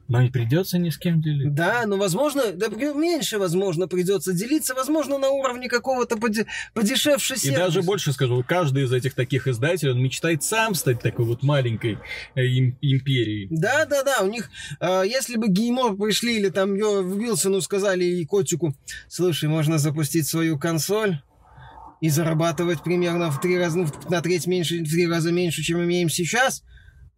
но 0.09 0.21
не 0.21 0.29
придется 0.29 0.77
ни 0.77 0.91
с 0.91 0.99
кем 0.99 1.23
делиться. 1.23 1.51
Да, 1.55 1.85
но 1.87 1.97
возможно, 1.97 2.53
да 2.53 2.67
меньше, 2.69 3.39
возможно, 3.39 3.87
придется 3.87 4.33
делиться, 4.33 4.75
возможно, 4.75 5.19
на 5.19 5.31
уровне 5.31 5.69
какого-то 5.69 6.17
поде- 6.17 6.47
подешевше 6.75 7.37
сервиса. 7.37 7.63
И 7.63 7.65
даже 7.65 7.83
больше 7.83 8.13
скажу, 8.13 8.45
каждый 8.47 8.85
из 8.85 8.93
этих 8.93 9.15
таких 9.15 9.47
издателей, 9.47 9.93
он 9.93 10.03
мечтает 10.03 10.43
сам 10.43 10.75
стать 10.75 11.01
такой 11.01 11.25
вот 11.25 11.45
маленькой 11.45 11.99
э, 12.35 12.45
им- 12.45 12.77
империей. 12.83 13.47
Да, 13.51 13.87
да, 13.87 14.03
да, 14.03 14.19
у 14.23 14.27
них, 14.27 14.51
э, 14.81 15.05
если 15.07 15.37
бы 15.37 15.49
Геймо 15.49 15.97
пришли 15.97 16.37
или 16.39 16.49
там 16.51 16.75
Вилсону 16.75 17.61
сказали 17.61 18.05
и 18.05 18.27
котику, 18.27 18.75
слушай, 19.09 19.49
можно 19.49 19.79
запустить 19.79 20.27
свою 20.27 20.59
консоль, 20.59 21.21
и 22.01 22.09
зарабатывать 22.09 22.83
примерно 22.83 23.31
в 23.31 23.41
три 23.41 23.59
раза, 23.59 23.79
ну, 23.79 23.87
на 24.09 24.23
треть 24.23 24.47
меньше, 24.47 24.79
в 24.83 24.91
три 24.91 25.07
раза 25.07 25.31
меньше, 25.33 25.63
чем 25.63 25.85
имеем 25.85 26.09
сейчас, 26.09 26.65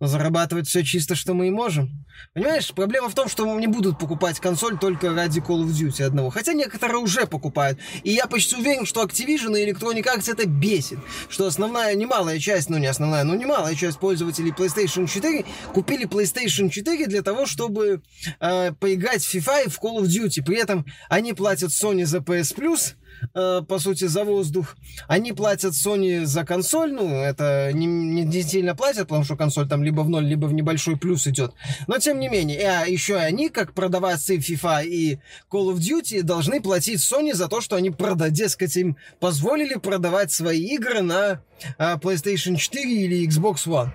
зарабатывать 0.07 0.69
все 0.69 0.85
чисто, 0.85 1.15
что 1.15 1.35
мы 1.35 1.49
и 1.49 1.51
можем. 1.51 2.05
Понимаешь, 2.35 2.73
проблема 2.75 3.09
в 3.09 3.15
том, 3.15 3.29
что 3.29 3.59
не 3.59 3.67
будут 3.67 3.99
покупать 3.99 4.41
консоль 4.41 4.79
только 4.79 5.13
ради 5.15 5.41
Call 5.41 5.65
of 5.65 5.69
Duty 5.69 6.03
одного. 6.03 6.31
Хотя 6.31 6.53
некоторые 6.53 6.99
уже 6.99 7.27
покупают. 7.27 7.79
И 8.03 8.11
я 8.11 8.27
почти 8.27 8.57
уверен, 8.57 8.87
что 8.87 9.03
Activision 9.03 9.59
и 9.59 9.71
Electronic 9.71 10.05
Arts 10.05 10.31
это 10.31 10.49
бесит. 10.49 10.99
Что 11.29 11.47
основная, 11.47 11.95
немалая 11.95 12.39
часть, 12.39 12.71
ну 12.71 12.79
не 12.79 12.87
основная, 12.87 13.25
но 13.25 13.35
немалая 13.35 13.75
часть 13.75 13.99
пользователей 13.99 14.51
PlayStation 14.51 15.07
4 15.07 15.45
купили 15.73 16.07
PlayStation 16.07 16.69
4 16.69 17.07
для 17.07 17.23
того, 17.23 17.47
чтобы 17.47 18.03
э, 18.41 18.73
поиграть 18.73 19.25
в 19.25 19.35
FIFA 19.35 19.67
и 19.67 19.69
в 19.69 19.79
Call 19.81 19.99
of 20.01 20.05
Duty. 20.05 20.43
При 20.45 20.57
этом 20.57 20.87
они 21.09 21.33
платят 21.33 21.71
Sony 21.71 22.05
за 22.05 22.19
PS 22.19 22.57
Plus, 22.57 22.95
э, 23.35 23.63
по 23.67 23.79
сути, 23.79 24.05
за 24.05 24.25
воздух. 24.25 24.77
Они 25.09 25.33
платят 25.33 25.73
Sony 25.73 26.25
за 26.25 26.45
консоль, 26.45 26.93
ну, 26.93 27.09
это 27.09 27.71
не, 27.73 27.87
не 27.87 28.43
сильно 28.43 28.75
платят, 28.75 29.09
потому 29.09 29.25
что 29.25 29.37
консоль 29.37 29.69
там 29.69 29.83
либо 29.83 30.03
в 30.03 30.09
ноль, 30.09 30.25
либо 30.25 30.47
в 30.47 30.55
небольшой 30.55 30.97
плюс 30.97 31.27
идет. 31.27 31.53
Но, 31.87 31.99
тем 31.99 32.21
не 32.21 32.29
менее, 32.29 32.61
а 32.69 32.87
еще 32.87 33.15
и 33.15 33.17
они, 33.17 33.49
как 33.49 33.75
продавцы 33.75 34.37
FIFA 34.37 34.87
и 34.87 35.19
Call 35.51 35.75
of 35.75 35.79
Duty, 35.79 36.23
должны 36.23 36.61
платить 36.61 37.01
Sony 37.01 37.35
за 37.35 37.49
то, 37.49 37.61
что 37.61 37.77
они, 37.77 37.91
прода, 37.91 38.31
дескать, 38.31 38.77
им 38.77 38.97
позволили 39.21 39.75
продавать 39.75 40.33
свои 40.33 40.61
игры 40.61 41.03
на 41.03 41.43
э, 41.79 41.95
PlayStation 41.97 42.57
4 42.57 43.05
или 43.05 43.27
Xbox 43.29 43.67
One. 43.67 43.91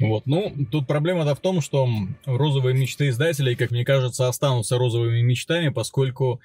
Вот, 0.00 0.26
ну, 0.26 0.52
тут 0.70 0.86
проблема-то 0.86 1.34
в 1.34 1.40
том, 1.40 1.60
что 1.60 1.88
розовые 2.26 2.74
мечты 2.74 3.08
издателей, 3.08 3.54
как 3.54 3.70
мне 3.70 3.84
кажется, 3.84 4.28
останутся 4.28 4.76
розовыми 4.76 5.20
мечтами, 5.20 5.68
поскольку 5.68 6.40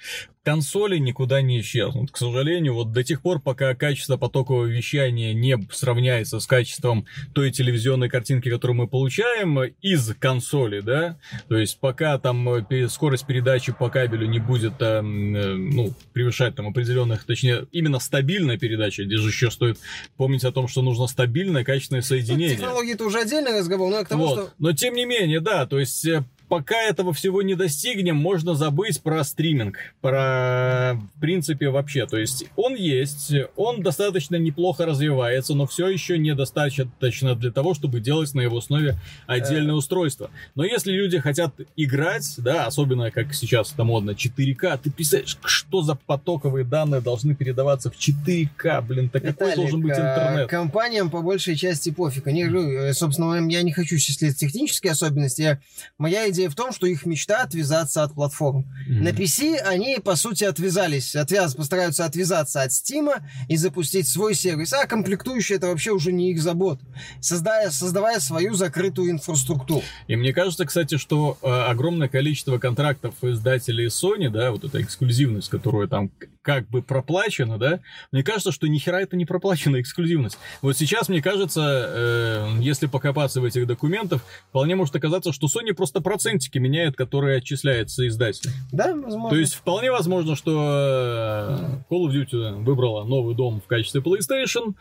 консоли 0.50 0.98
никуда 0.98 1.44
не 1.44 1.62
исчезнут. 1.62 2.10
К 2.10 2.18
сожалению, 2.18 2.74
вот 2.74 2.92
до 2.92 3.04
тех 3.04 3.22
пор, 3.22 3.40
пока 3.40 3.76
качество 3.76 4.18
потокового 4.18 4.66
вещания 4.66 5.32
не 5.32 5.60
сравняется 5.72 6.40
с 6.40 6.48
качеством 6.48 7.06
той 7.36 7.52
телевизионной 7.52 8.10
картинки, 8.10 8.50
которую 8.50 8.78
мы 8.78 8.88
получаем 8.88 9.62
из 9.80 10.12
консоли, 10.16 10.80
да, 10.80 11.20
то 11.50 11.56
есть 11.56 11.80
пока 11.80 12.18
там 12.18 12.50
э, 12.50 12.88
скорость 12.90 13.28
передачи 13.28 13.72
по 13.72 13.90
кабелю 13.90 14.26
не 14.26 14.40
будет, 14.40 14.74
э, 14.80 15.02
ну, 15.02 15.94
превышать 16.14 16.56
там 16.56 16.68
определенных, 16.68 17.26
точнее, 17.26 17.68
именно 17.72 18.00
стабильная 18.00 18.58
передача, 18.58 19.04
здесь 19.04 19.20
же 19.20 19.30
еще 19.30 19.52
стоит 19.52 19.78
помнить 20.18 20.44
о 20.46 20.52
том, 20.52 20.68
что 20.68 20.82
нужно 20.82 21.06
стабильное, 21.06 21.64
качественное 21.64 22.02
соединение. 22.02 22.50
Ну, 22.50 22.56
технологии 22.56 22.94
это 22.96 23.06
уже 23.06 23.20
отдельный 23.20 23.60
разговор, 23.60 23.92
но 23.92 24.04
к 24.04 24.08
тому, 24.08 24.26
вот. 24.26 24.34
что... 24.34 24.54
Но 24.58 24.74
тем 24.74 24.96
не 24.96 25.06
менее, 25.06 25.42
да, 25.42 25.68
то 25.68 25.78
есть 25.78 26.04
э, 26.08 26.24
пока 26.50 26.82
этого 26.82 27.14
всего 27.14 27.42
не 27.42 27.56
достигнем, 27.56 28.18
можно 28.18 28.56
забыть 28.56 29.02
про 29.02 29.24
стриминг, 29.24 29.78
про, 30.02 31.00
в 31.16 31.22
принципе, 31.22 31.70
вообще. 31.70 32.08
То 32.08 32.18
есть 32.18 32.46
он 32.56 32.76
есть, 32.76 33.32
он 33.56 33.82
достаточно 33.82 34.36
неплохо 34.36 34.86
развивается, 34.86 35.54
но 35.54 35.68
все 35.68 35.88
еще 35.88 36.18
недостаточно 36.18 37.36
для 37.36 37.52
того, 37.52 37.74
чтобы 37.74 38.00
делать 38.02 38.34
на 38.34 38.42
его 38.42 38.58
основе 38.58 38.98
отдельное 39.28 39.76
устройство. 39.76 40.32
Но 40.56 40.66
если 40.66 40.92
люди 40.92 41.20
хотят 41.20 41.54
играть, 41.76 42.34
да, 42.38 42.66
особенно 42.66 43.12
как 43.12 43.34
сейчас 43.34 43.72
это 43.74 43.84
модно, 43.84 44.12
4К, 44.12 44.80
ты 44.82 44.92
представляешь, 44.92 45.38
что 45.46 45.82
за 45.84 45.96
потоковые 45.96 46.66
данные 46.66 47.02
должны 47.02 47.36
передаваться 47.36 47.92
в 47.92 47.96
4К, 47.96 48.82
блин, 48.82 49.10
так 49.10 49.24
какой 49.24 49.56
должен 49.56 49.82
быть 49.82 49.92
интернет? 49.92 50.50
Компаниям 50.50 51.10
по 51.10 51.22
большей 51.22 51.56
части 51.56 51.92
пофиг. 51.92 52.28
Они, 52.28 52.44
э, 52.44 52.94
собственно, 52.94 53.48
я 53.50 53.62
не 53.62 53.72
хочу 53.72 53.98
счислить 53.98 54.38
технические 54.38 54.94
особенности. 54.94 55.42
Я, 55.42 55.60
моя 55.98 56.30
идея 56.30 56.39
идея 56.40 56.50
в 56.50 56.56
том, 56.56 56.72
что 56.72 56.88
их 56.88 57.06
мечта 57.06 57.44
отвязаться 57.44 58.04
от 58.04 58.14
платформ. 58.14 58.66
Mm-hmm. 58.90 59.02
На 59.02 59.10
PC 59.10 59.58
они, 59.58 60.00
по 60.04 60.16
сути, 60.16 60.46
отвязались, 60.46 61.16
отвяз, 61.16 61.56
постараются 61.56 62.06
отвязаться 62.06 62.62
от 62.62 62.72
Steam 62.72 63.12
и 63.48 63.58
запустить 63.58 64.08
свой 64.08 64.34
сервис, 64.34 64.74
а 64.74 64.88
комплектующие 64.88 65.58
это 65.58 65.68
вообще 65.68 65.92
уже 65.92 66.12
не 66.12 66.32
их 66.32 66.42
забот, 66.42 66.80
создая, 67.20 67.70
создавая 67.70 68.20
свою 68.20 68.54
закрытую 68.54 69.12
инфраструктуру. 69.12 69.84
И 70.08 70.16
мне 70.16 70.34
кажется, 70.34 70.66
кстати, 70.66 70.98
что 70.98 71.38
э, 71.42 71.48
огромное 71.48 72.08
количество 72.08 72.58
контрактов 72.58 73.14
издателей 73.22 73.88
Sony, 73.88 74.30
да, 74.30 74.52
вот 74.52 74.64
эта 74.64 74.82
эксклюзивность, 74.82 75.50
которую 75.50 75.88
там 75.88 76.12
как 76.50 76.68
бы 76.68 76.82
проплачена, 76.82 77.60
да, 77.60 77.80
мне 78.12 78.24
кажется, 78.24 78.52
что 78.52 78.66
нихера 78.66 78.96
это 78.96 79.16
не 79.16 79.26
проплаченная 79.26 79.82
эксклюзивность. 79.82 80.40
Вот 80.64 80.76
сейчас, 80.76 81.08
мне 81.08 81.22
кажется, 81.22 81.62
э, 81.62 82.48
если 82.60 82.88
покопаться 82.88 83.40
в 83.40 83.46
этих 83.46 83.68
документах, 83.68 84.24
вполне 84.50 84.76
может 84.76 84.96
оказаться, 84.96 85.32
что 85.32 85.46
Sony 85.46 85.76
просто 85.76 86.02
процентики 86.02 86.58
меняет, 86.58 86.96
которые 86.96 87.38
отчисляются 87.38 88.08
издателю. 88.08 88.52
Да, 88.72 88.96
возможно. 88.96 89.30
То 89.30 89.36
есть 89.36 89.54
вполне 89.54 89.92
возможно, 89.92 90.36
что 90.36 90.52
э, 90.52 91.94
Call 91.94 92.08
of 92.08 92.14
Duty 92.14 92.64
выбрала 92.64 93.04
новый 93.04 93.36
дом 93.36 93.62
в 93.62 93.68
качестве 93.68 94.02
PlayStation, 94.02 94.74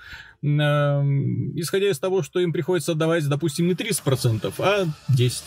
э, 0.42 0.46
исходя 1.54 1.90
из 1.90 1.98
того, 1.98 2.22
что 2.22 2.40
им 2.40 2.54
приходится 2.54 2.92
отдавать, 2.92 3.28
допустим, 3.28 3.66
не 3.66 3.74
30%, 3.74 4.54
а 4.58 4.86
10%. 5.10 5.42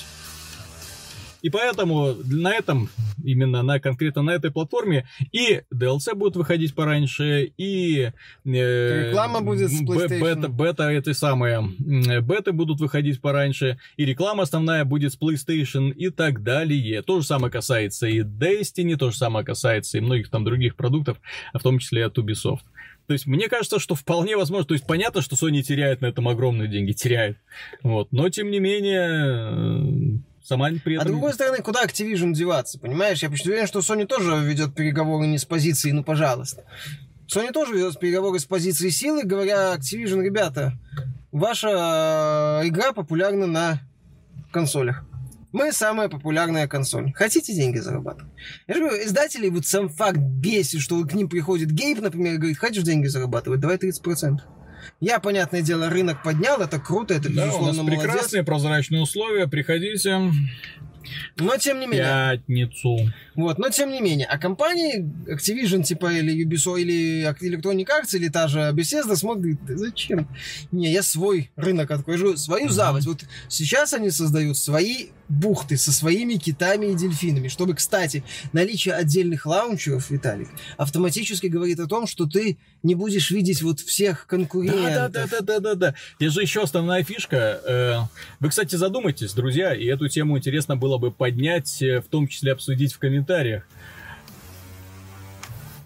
И 1.41 1.49
поэтому 1.49 2.15
на 2.25 2.53
этом, 2.53 2.89
именно 3.23 3.63
на 3.63 3.79
конкретно 3.79 4.21
на 4.21 4.31
этой 4.31 4.51
платформе 4.51 5.07
и 5.31 5.61
DLC 5.73 6.15
будет 6.15 6.35
выходить 6.35 6.75
пораньше, 6.75 7.51
и... 7.57 8.11
Э, 8.45 9.09
реклама 9.09 9.41
будет 9.41 9.71
с 9.71 9.81
PlayStation. 9.81 10.19
Бета, 10.19 10.47
бета 10.49 10.83
этой 10.91 11.13
самые, 11.13 11.67
беты 12.21 12.51
будут 12.51 12.79
выходить 12.79 13.21
пораньше, 13.21 13.79
и 13.97 14.05
реклама 14.05 14.43
основная 14.43 14.85
будет 14.85 15.13
с 15.13 15.19
PlayStation 15.19 15.91
и 15.91 16.09
так 16.09 16.43
далее. 16.43 17.01
То 17.01 17.19
же 17.21 17.25
самое 17.25 17.51
касается 17.51 18.07
и 18.07 18.21
Destiny, 18.21 18.95
то 18.95 19.11
же 19.11 19.17
самое 19.17 19.45
касается 19.45 19.97
и 19.97 20.01
многих 20.01 20.29
там 20.29 20.43
других 20.43 20.75
продуктов, 20.75 21.17
в 21.53 21.59
том 21.59 21.79
числе 21.79 22.05
от 22.05 22.17
Ubisoft. 22.17 22.61
То 23.07 23.13
есть 23.13 23.25
мне 23.25 23.49
кажется, 23.49 23.79
что 23.79 23.95
вполне 23.95 24.37
возможно, 24.37 24.65
то 24.67 24.73
есть 24.73 24.85
понятно, 24.87 25.21
что 25.21 25.35
Sony 25.35 25.61
теряет 25.63 26.01
на 26.01 26.05
этом 26.05 26.27
огромные 26.27 26.69
деньги, 26.69 26.93
теряет. 26.93 27.37
Вот, 27.83 28.11
но 28.11 28.29
тем 28.29 28.51
не 28.51 28.59
менее 28.59 30.21
сама 30.51 30.69
при 30.83 30.95
этом... 30.95 31.07
А 31.07 31.09
с 31.09 31.11
другой 31.11 31.33
стороны, 31.33 31.59
куда 31.59 31.85
Activision 31.85 32.33
деваться, 32.33 32.77
понимаешь? 32.77 33.23
Я 33.23 33.29
почти 33.29 33.49
уверен, 33.49 33.67
что 33.67 33.79
Sony 33.79 34.05
тоже 34.05 34.37
ведет 34.37 34.75
переговоры 34.75 35.25
не 35.27 35.37
с 35.37 35.45
позиции 35.45 35.91
«ну, 35.91 36.03
пожалуйста». 36.03 36.65
Sony 37.33 37.53
тоже 37.53 37.75
ведет 37.75 37.97
переговоры 37.99 38.37
с 38.37 38.45
позиции 38.45 38.89
силы, 38.89 39.23
говоря 39.23 39.73
Activision, 39.75 40.21
ребята, 40.21 40.73
ваша 41.31 42.61
э, 42.63 42.67
игра 42.67 42.91
популярна 42.91 43.47
на 43.47 43.79
консолях. 44.51 45.05
Мы 45.53 45.71
самая 45.71 46.09
популярная 46.09 46.67
консоль. 46.67 47.13
Хотите 47.13 47.53
деньги 47.53 47.77
зарабатывать? 47.77 48.31
Я 48.67 48.73
же 48.73 48.79
говорю, 48.81 49.05
издатели 49.05 49.47
вот 49.47 49.65
сам 49.65 49.87
факт 49.87 50.17
бесит, 50.17 50.81
что 50.81 51.01
к 51.03 51.13
ним 51.13 51.29
приходит 51.29 51.71
Гейб, 51.71 52.01
например, 52.01 52.33
и 52.33 52.37
говорит, 52.37 52.57
хочешь 52.57 52.83
деньги 52.83 53.07
зарабатывать? 53.07 53.61
Давай 53.61 53.77
30%. 53.77 54.39
Я, 55.01 55.19
понятное 55.19 55.61
дело, 55.61 55.89
рынок 55.89 56.23
поднял, 56.23 56.61
это 56.61 56.79
круто, 56.79 57.15
это, 57.15 57.23
да, 57.23 57.47
безусловно, 57.47 57.63
у 57.63 57.67
нас 57.73 57.77
молодец. 57.77 58.01
прекрасные 58.01 58.43
прозрачные 58.43 59.01
условия, 59.01 59.47
приходите. 59.47 60.31
Но 61.37 61.57
тем 61.57 61.79
не 61.79 61.87
менее. 61.87 62.03
Пятницу. 62.03 63.11
Вот, 63.35 63.57
но 63.57 63.69
тем 63.69 63.89
не 63.89 63.99
менее. 63.99 64.27
А 64.27 64.37
компании 64.37 65.03
Activision, 65.27 65.83
типа, 65.83 66.13
или 66.13 66.45
Ubisoft, 66.45 66.79
или 66.79 67.27
Electronic 67.27 67.87
Arts, 67.87 68.15
или 68.15 68.29
та 68.29 68.47
же 68.47 68.59
Bethesda 68.59 69.15
смотрит, 69.15 69.59
зачем? 69.67 70.27
Не, 70.71 70.91
я 70.91 71.01
свой 71.01 71.49
рынок 71.55 71.89
открою, 71.89 72.37
свою 72.37 72.67
mm-hmm. 72.67 72.69
завость. 72.69 73.07
Вот 73.07 73.25
сейчас 73.49 73.93
они 73.93 74.11
создают 74.11 74.57
свои 74.57 75.07
бухты 75.31 75.77
со 75.77 75.91
своими 75.91 76.35
китами 76.35 76.87
и 76.87 76.95
дельфинами. 76.95 77.47
Чтобы, 77.47 77.73
кстати, 77.75 78.23
наличие 78.53 78.93
отдельных 78.93 79.45
лаунчеров, 79.45 80.09
Виталик, 80.09 80.49
автоматически 80.77 81.47
говорит 81.47 81.79
о 81.79 81.87
том, 81.87 82.05
что 82.07 82.25
ты 82.25 82.57
не 82.83 82.95
будешь 82.95 83.31
видеть 83.31 83.61
вот 83.61 83.79
всех 83.79 84.27
конкурентов. 84.27 84.83
Да, 84.83 85.09
да, 85.09 85.27
да, 85.27 85.41
да, 85.41 85.59
да, 85.59 85.75
да. 85.75 85.95
Здесь 86.19 86.33
же 86.33 86.41
еще 86.41 86.63
основная 86.63 87.03
фишка. 87.03 87.61
Э, 87.65 87.95
вы, 88.39 88.49
кстати, 88.49 88.75
задумайтесь, 88.75 89.33
друзья, 89.33 89.73
и 89.73 89.85
эту 89.85 90.09
тему 90.09 90.37
интересно 90.37 90.75
было 90.75 90.97
бы 90.97 91.11
поднять, 91.11 91.81
э, 91.81 92.01
в 92.01 92.07
том 92.07 92.27
числе 92.27 92.51
обсудить 92.51 92.93
в 92.93 92.99
комментариях 92.99 93.63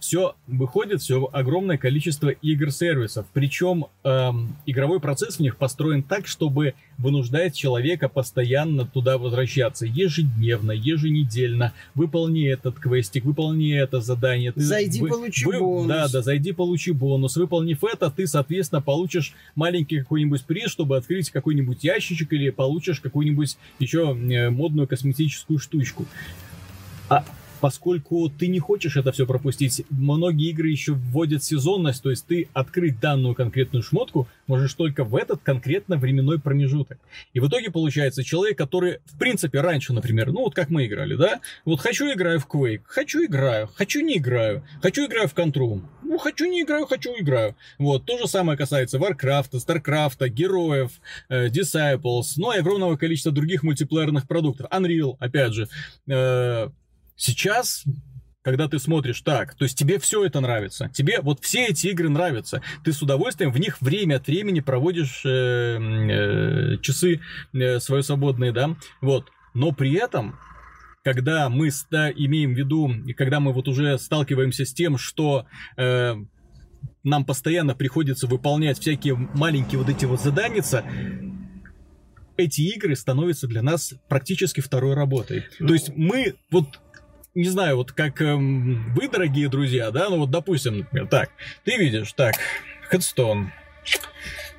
все 0.06 0.36
выходит, 0.46 1.02
все 1.02 1.28
огромное 1.34 1.80
количество 1.80 2.30
игр-сервисов. 2.30 3.26
Причем 3.34 3.88
эм, 4.04 4.56
игровой 4.68 5.00
процесс 5.00 5.38
в 5.38 5.40
них 5.40 5.58
построен 5.58 6.04
так, 6.04 6.28
чтобы 6.28 6.76
вынуждать 7.00 7.56
человека 7.56 8.08
постоянно 8.08 8.86
туда 8.86 9.18
возвращаться. 9.18 9.88
Ежедневно, 9.88 10.74
еженедельно. 10.74 11.74
Выполни 11.96 12.48
этот 12.48 12.78
квестик, 12.78 13.26
выполни 13.26 13.74
это 13.74 14.00
задание. 14.00 14.52
Ты, 14.52 14.62
зайди, 14.62 15.02
вы, 15.02 15.10
получи 15.10 15.46
вы, 15.46 15.60
бонус. 15.60 15.88
Да, 15.88 16.08
да, 16.08 16.22
зайди, 16.22 16.52
получи 16.52 16.92
бонус. 16.92 17.36
Выполнив 17.36 17.84
это, 17.84 18.12
ты, 18.12 18.28
соответственно, 18.28 18.82
получишь 18.82 19.34
маленький 19.56 20.02
какой-нибудь 20.02 20.46
приз, 20.46 20.70
чтобы 20.70 20.98
открыть 20.98 21.32
какой-нибудь 21.32 21.84
ящичек 21.84 22.32
или 22.32 22.52
получишь 22.52 23.00
какую-нибудь 23.00 23.58
еще 23.80 24.14
модную 24.14 24.88
косметическую 24.88 25.58
штучку. 25.58 26.06
А 27.10 27.26
поскольку 27.66 28.30
ты 28.30 28.46
не 28.46 28.60
хочешь 28.60 28.96
это 28.96 29.12
все 29.12 29.26
пропустить, 29.26 29.84
многие 29.90 30.52
игры 30.52 30.70
еще 30.70 30.94
вводят 30.94 31.44
сезонность, 31.44 32.04
то 32.04 32.12
есть 32.12 32.28
ты 32.28 32.48
открыть 32.54 33.00
данную 33.00 33.34
конкретную 33.34 33.82
шмотку 33.82 34.28
можешь 34.46 34.76
только 34.76 35.04
в 35.04 35.16
этот 35.16 35.42
конкретно 35.42 35.98
временной 35.98 36.40
промежуток. 36.40 37.00
И 37.34 37.40
в 37.40 37.48
итоге 37.48 37.72
получается 37.72 38.24
человек, 38.24 38.56
который, 38.56 39.00
в 39.06 39.18
принципе, 39.18 39.62
раньше, 39.62 39.94
например, 39.94 40.32
ну 40.32 40.42
вот 40.42 40.54
как 40.54 40.70
мы 40.70 40.86
играли, 40.86 41.16
да, 41.16 41.40
вот 41.66 41.80
хочу 41.80 42.06
играю 42.14 42.40
в 42.40 42.46
Quake, 42.46 42.82
хочу 42.86 43.26
играю, 43.26 43.68
хочу 43.74 44.02
не 44.02 44.20
играю, 44.20 44.62
хочу 44.84 45.08
играю 45.08 45.28
в 45.28 45.34
Control, 45.34 45.82
ну 46.04 46.20
хочу 46.20 46.46
не 46.46 46.62
играю, 46.62 46.86
хочу 46.86 47.16
играю. 47.18 47.56
Вот, 47.80 48.06
то 48.06 48.20
же 48.20 48.28
самое 48.28 48.60
касается 48.60 49.00
Warcraft, 49.00 49.54
StarCraft, 49.54 50.30
Героев, 50.30 50.92
э, 51.30 51.48
Disciples, 51.48 52.34
ну 52.38 52.54
и 52.54 52.60
огромного 52.60 52.96
количества 52.96 53.32
других 53.32 53.64
мультиплеерных 53.64 54.28
продуктов. 54.28 54.68
Unreal, 54.70 55.16
опять 55.20 55.54
же. 55.54 55.68
Э, 56.08 56.70
сейчас 57.16 57.84
когда 58.46 58.68
ты 58.68 58.78
смотришь 58.78 59.22
так, 59.22 59.56
то 59.56 59.66
есть 59.66 59.76
тебе 59.76 59.98
все 59.98 60.24
это 60.24 60.40
нравится, 60.40 60.88
тебе 60.94 61.20
вот 61.20 61.40
все 61.44 61.66
эти 61.66 61.88
игры 61.88 62.10
нравятся, 62.10 62.62
ты 62.84 62.94
с 62.94 63.02
удовольствием 63.02 63.52
в 63.52 63.60
них 63.60 63.82
время 63.82 64.18
от 64.18 64.28
времени 64.28 64.60
проводишь 64.60 65.26
э, 65.26 65.30
э, 65.80 66.78
часы 66.78 67.22
э, 67.54 67.80
свои 67.80 68.04
свободные, 68.04 68.52
да, 68.52 68.78
вот, 69.02 69.32
но 69.56 69.72
при 69.72 69.94
этом 69.94 70.38
когда 71.04 71.50
мы 71.50 71.70
ста- 71.70 72.12
имеем 72.12 72.54
в 72.54 72.58
виду, 72.58 72.92
и 72.92 73.14
когда 73.14 73.40
мы 73.40 73.54
вот 73.54 73.68
уже 73.68 73.98
сталкиваемся 74.00 74.66
с 74.66 74.74
тем, 74.74 74.98
что 74.98 75.46
э, 75.78 76.16
нам 77.04 77.26
постоянно 77.26 77.76
приходится 77.76 78.26
выполнять 78.26 78.80
всякие 78.80 79.16
маленькие 79.16 79.80
вот 79.80 79.90
эти 79.90 80.06
вот 80.06 80.20
заданица, 80.20 80.84
эти 82.38 82.62
игры 82.62 82.96
становятся 82.96 83.48
для 83.48 83.62
нас 83.62 83.94
практически 84.10 84.62
второй 84.62 84.96
работой. 84.96 85.46
То 85.60 85.74
есть 85.74 85.92
мы 85.96 86.36
вот 86.50 86.80
не 87.36 87.50
знаю, 87.50 87.76
вот 87.76 87.92
как 87.92 88.22
эм, 88.22 88.94
вы, 88.94 89.10
дорогие 89.10 89.50
друзья, 89.50 89.92
да, 89.92 90.10
ну 90.10 90.20
вот 90.20 90.32
допустим, 90.32 90.80
например, 90.80 91.08
так, 91.08 91.30
ты 91.66 91.78
видишь, 91.78 92.14
так, 92.14 92.36
Headstone, 92.92 93.48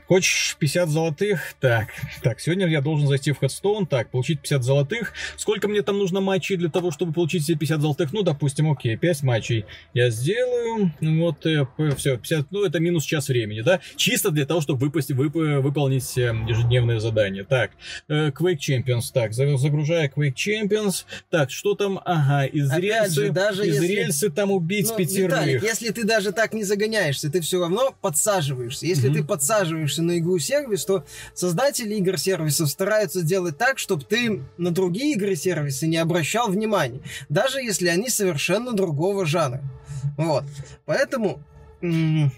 Хочешь 0.09 0.57
50 0.61 0.88
золотых? 0.88 1.55
Так, 1.61 1.88
так, 2.23 2.38
сегодня 2.40 2.69
я 2.69 2.81
должен 2.81 3.09
зайти 3.09 3.33
в 3.33 3.42
Headstone, 3.42 3.87
так, 3.87 4.09
получить 4.11 4.40
50 4.40 4.62
золотых. 4.62 5.12
Сколько 5.37 5.66
мне 5.66 5.83
там 5.83 5.99
нужно 5.99 6.21
матчей 6.21 6.57
для 6.57 6.69
того, 6.69 6.92
чтобы 6.92 7.12
получить 7.12 7.42
все 7.42 7.57
50 7.57 7.81
золотых? 7.81 8.12
Ну, 8.12 8.23
допустим, 8.23 8.71
окей, 8.71 8.97
5 8.97 9.23
матчей 9.25 9.64
я 9.95 10.11
сделаю. 10.11 10.92
Вот, 11.01 11.45
э, 11.45 11.66
все, 11.97 12.16
50, 12.19 12.47
ну, 12.53 12.64
это 12.64 12.79
минус 12.79 13.05
час 13.05 13.27
времени, 13.29 13.62
да? 13.62 13.81
Чисто 13.97 14.31
для 14.31 14.47
того, 14.47 14.61
чтобы 14.61 14.79
выпасть, 14.87 15.11
вып, 15.11 15.35
выполнить 15.35 16.16
э, 16.16 16.33
ежедневное 16.49 17.01
задание. 17.01 17.42
Так, 17.45 17.73
э, 18.09 18.31
Quake 18.31 18.59
Champions, 18.59 19.07
так, 19.12 19.33
загружая 19.33 20.09
Quake 20.14 20.35
Champions. 20.35 21.05
Так, 21.31 21.51
что 21.51 21.75
там? 21.75 22.01
Ага, 22.05 22.45
из 22.47 22.71
Опять 22.71 22.83
рельсы, 22.85 23.14
же, 23.27 23.31
даже 23.33 23.66
из 23.66 23.75
если- 23.83 23.87
рельсы 23.92 24.31
там 24.31 24.53
убить 24.53 24.87
Ну, 24.90 24.97
пятерых. 24.97 25.31
Виталик, 25.33 25.62
если 25.64 25.90
ты 25.90 26.05
даже 26.05 26.31
так 26.31 26.53
не 26.53 26.62
загоняешься, 26.62 27.29
ты 27.29 27.40
все 27.40 27.61
равно 27.61 27.92
подсаживаешься. 28.01 28.87
Если 28.87 29.09
Мгм. 29.09 29.16
ты 29.19 29.25
подсаживаешься 29.25 29.95
на 30.02 30.18
игру-сервис, 30.18 30.85
то 30.85 31.04
создатели 31.35 31.94
игр-сервисов 31.96 32.68
стараются 32.70 33.22
делать 33.22 33.59
так, 33.59 33.78
чтобы 33.78 34.04
ты 34.04 34.42
на 34.56 34.70
другие 34.70 35.14
игры-сервисы 35.14 35.87
не 35.87 35.96
обращал 35.96 36.48
внимания. 36.48 37.00
Даже 37.28 37.61
если 37.61 37.88
они 37.88 38.09
совершенно 38.09 38.72
другого 38.72 39.26
жанра. 39.26 39.62
Вот. 40.16 40.44
Поэтому... 40.85 41.42
м, 41.82 42.32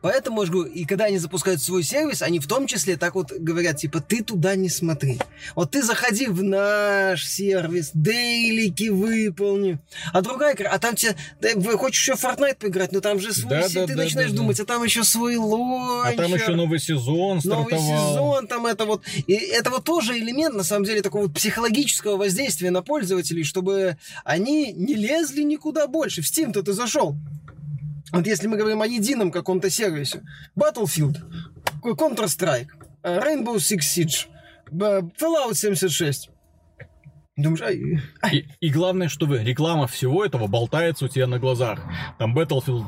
Поэтому, 0.00 0.40
я 0.42 0.46
же 0.46 0.52
говорю, 0.52 0.70
и 0.70 0.84
когда 0.84 1.04
они 1.06 1.18
запускают 1.18 1.62
свой 1.62 1.82
сервис, 1.82 2.22
они 2.22 2.40
в 2.40 2.46
том 2.46 2.66
числе 2.66 2.96
так 2.96 3.14
вот 3.14 3.32
говорят, 3.32 3.76
типа, 3.76 4.00
ты 4.00 4.22
туда 4.22 4.56
не 4.56 4.68
смотри. 4.68 5.18
Вот 5.54 5.70
ты 5.70 5.82
заходи 5.82 6.26
в 6.26 6.42
наш 6.42 7.26
сервис, 7.26 7.90
дейлики 7.94 8.88
выполни. 8.88 9.78
А 10.12 10.20
другая 10.22 10.54
игра, 10.54 10.70
а 10.70 10.78
там 10.78 10.96
тебе, 10.96 11.16
да, 11.40 11.50
вы 11.56 11.76
хочешь 11.78 12.00
еще 12.00 12.12
Fortnite 12.14 12.56
поиграть, 12.56 12.92
но 12.92 13.00
там 13.00 13.20
же 13.20 13.32
свой, 13.32 13.50
Да, 13.50 13.68
се- 13.68 13.80
да, 13.80 13.86
ты 13.86 13.94
да, 13.94 14.02
начинаешь 14.04 14.30
да, 14.30 14.36
да. 14.36 14.42
думать, 14.42 14.60
а 14.60 14.64
там 14.64 14.82
еще 14.84 15.04
свой 15.04 15.36
А 15.36 15.40
лончер. 15.40 16.16
там 16.16 16.34
еще 16.34 16.54
новый 16.54 16.78
сезон 16.80 17.40
Новый 17.44 17.66
стартовал. 17.78 18.10
сезон, 18.10 18.46
там 18.46 18.66
это 18.66 18.84
вот. 18.84 19.02
И 19.26 19.32
это 19.34 19.70
вот 19.70 19.84
тоже 19.84 20.18
элемент, 20.18 20.54
на 20.54 20.64
самом 20.64 20.84
деле, 20.84 21.02
такого 21.02 21.28
психологического 21.28 22.16
воздействия 22.16 22.70
на 22.70 22.82
пользователей, 22.82 23.44
чтобы 23.44 23.96
они 24.24 24.72
не 24.72 24.94
лезли 24.94 25.42
никуда 25.42 25.86
больше. 25.86 26.22
В 26.22 26.24
Steam-то 26.24 26.62
ты 26.62 26.72
зашел. 26.72 27.16
Вот 28.12 28.26
если 28.26 28.46
мы 28.46 28.56
говорим 28.56 28.82
о 28.82 28.86
едином 28.86 29.30
каком-то 29.30 29.70
сервисе. 29.70 30.22
Battlefield, 30.54 31.18
Counter-Strike, 31.82 32.68
э, 33.02 33.18
Rainbow 33.18 33.56
Six 33.56 33.80
Siege, 33.80 34.28
Fallout 34.70 35.54
76. 35.54 36.31
Думаешь, 37.42 37.62
ай, 38.22 38.32
И, 38.32 38.46
и 38.60 38.70
главное, 38.70 39.08
что 39.08 39.26
вы, 39.26 39.38
реклама 39.42 39.86
всего 39.86 40.24
этого 40.24 40.46
болтается 40.46 41.04
у 41.06 41.08
тебя 41.08 41.26
на 41.26 41.38
глазах. 41.38 41.80
Там 42.18 42.36
Battlefield, 42.38 42.84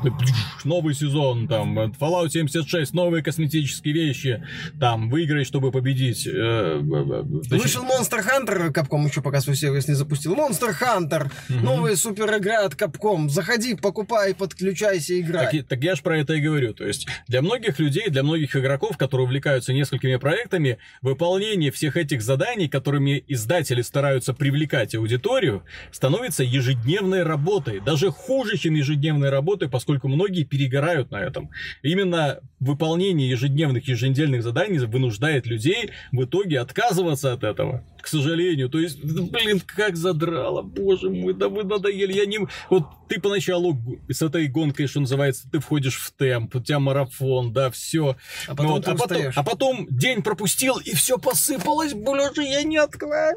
новый 0.63 0.93
сезон, 0.93 1.47
там 1.47 1.77
э, 1.79 1.87
Fallout 1.99 2.29
76, 2.29 2.93
новые 2.93 3.23
косметические 3.23 3.93
вещи, 3.93 4.43
там 4.79 5.09
выиграй, 5.09 5.43
чтобы 5.45 5.71
победить. 5.71 6.25
Э, 6.27 6.31
э, 6.31 7.23
значит, 7.43 7.63
Вышел 7.63 7.83
Monster 7.83 8.23
Hunter, 8.23 8.71
Capcom 8.71 9.07
еще 9.07 9.21
пока 9.21 9.41
свой 9.41 9.55
сервис 9.55 9.87
не 9.87 9.93
запустил. 9.93 10.35
Monster 10.35 10.73
Hunter, 10.79 11.31
Мгм. 11.49 11.65
новая 11.65 11.95
супер 11.95 12.37
игра 12.37 12.65
от 12.65 12.73
Capcom. 12.73 13.29
Заходи, 13.29 13.75
покупай, 13.75 14.33
подключайся, 14.33 15.19
играй. 15.19 15.51
Так, 15.51 15.67
так 15.67 15.83
я 15.83 15.95
же 15.95 16.01
про 16.01 16.19
это 16.19 16.33
и 16.33 16.41
говорю. 16.41 16.73
То 16.73 16.85
есть 16.85 17.07
для 17.27 17.41
многих 17.41 17.79
людей, 17.79 18.09
для 18.09 18.23
многих 18.23 18.55
игроков, 18.55 18.97
которые 18.97 19.25
увлекаются 19.25 19.73
несколькими 19.73 20.15
проектами, 20.17 20.77
выполнение 21.01 21.71
всех 21.71 21.97
этих 21.97 22.21
заданий, 22.21 22.67
которыми 22.67 23.23
издатели 23.27 23.81
стараются 23.81 24.33
привлекать 24.45 24.93
аудиторию, 24.93 25.63
становится 25.91 26.43
ежедневной 26.43 27.23
работой. 27.23 27.79
Даже 27.79 28.11
хуже, 28.11 28.57
чем 28.57 28.75
ежедневной 28.75 29.31
работой, 29.31 29.67
поскольку 29.67 30.07
многие 30.07 30.43
перегорают 30.43 31.09
на 31.09 31.17
этом. 31.17 31.49
Именно 31.81 32.41
выполнение 32.65 33.29
ежедневных, 33.29 33.87
еженедельных 33.87 34.43
заданий 34.43 34.79
вынуждает 34.79 35.45
людей 35.45 35.91
в 36.11 36.23
итоге 36.23 36.59
отказываться 36.59 37.33
от 37.33 37.43
этого. 37.43 37.83
К 38.01 38.07
сожалению. 38.07 38.69
То 38.69 38.79
есть, 38.79 39.03
блин, 39.03 39.61
как 39.65 39.95
задрало, 39.95 40.61
боже 40.61 41.09
мой, 41.09 41.33
да 41.33 41.49
вы 41.49 41.63
надоели. 41.63 42.13
Я 42.13 42.25
не... 42.25 42.39
Вот 42.69 42.83
ты 43.07 43.19
поначалу 43.19 43.77
с 44.09 44.21
этой 44.21 44.47
гонкой, 44.47 44.87
что 44.87 44.99
называется, 44.99 45.49
ты 45.51 45.59
входишь 45.59 45.97
в 45.97 46.11
темп, 46.11 46.55
у 46.55 46.59
тебя 46.59 46.79
марафон, 46.79 47.51
да, 47.51 47.71
все. 47.71 48.15
А 48.47 48.55
потом 48.55 48.73
вот, 48.73 48.87
а, 48.87 48.95
потом, 48.95 49.21
а 49.35 49.43
потом 49.43 49.87
день 49.89 50.21
пропустил, 50.21 50.77
и 50.77 50.93
все 50.93 51.17
посыпалось, 51.17 51.93
боже, 51.93 52.43
я 52.43 52.63
не 52.63 52.77
откладываю. 52.77 53.35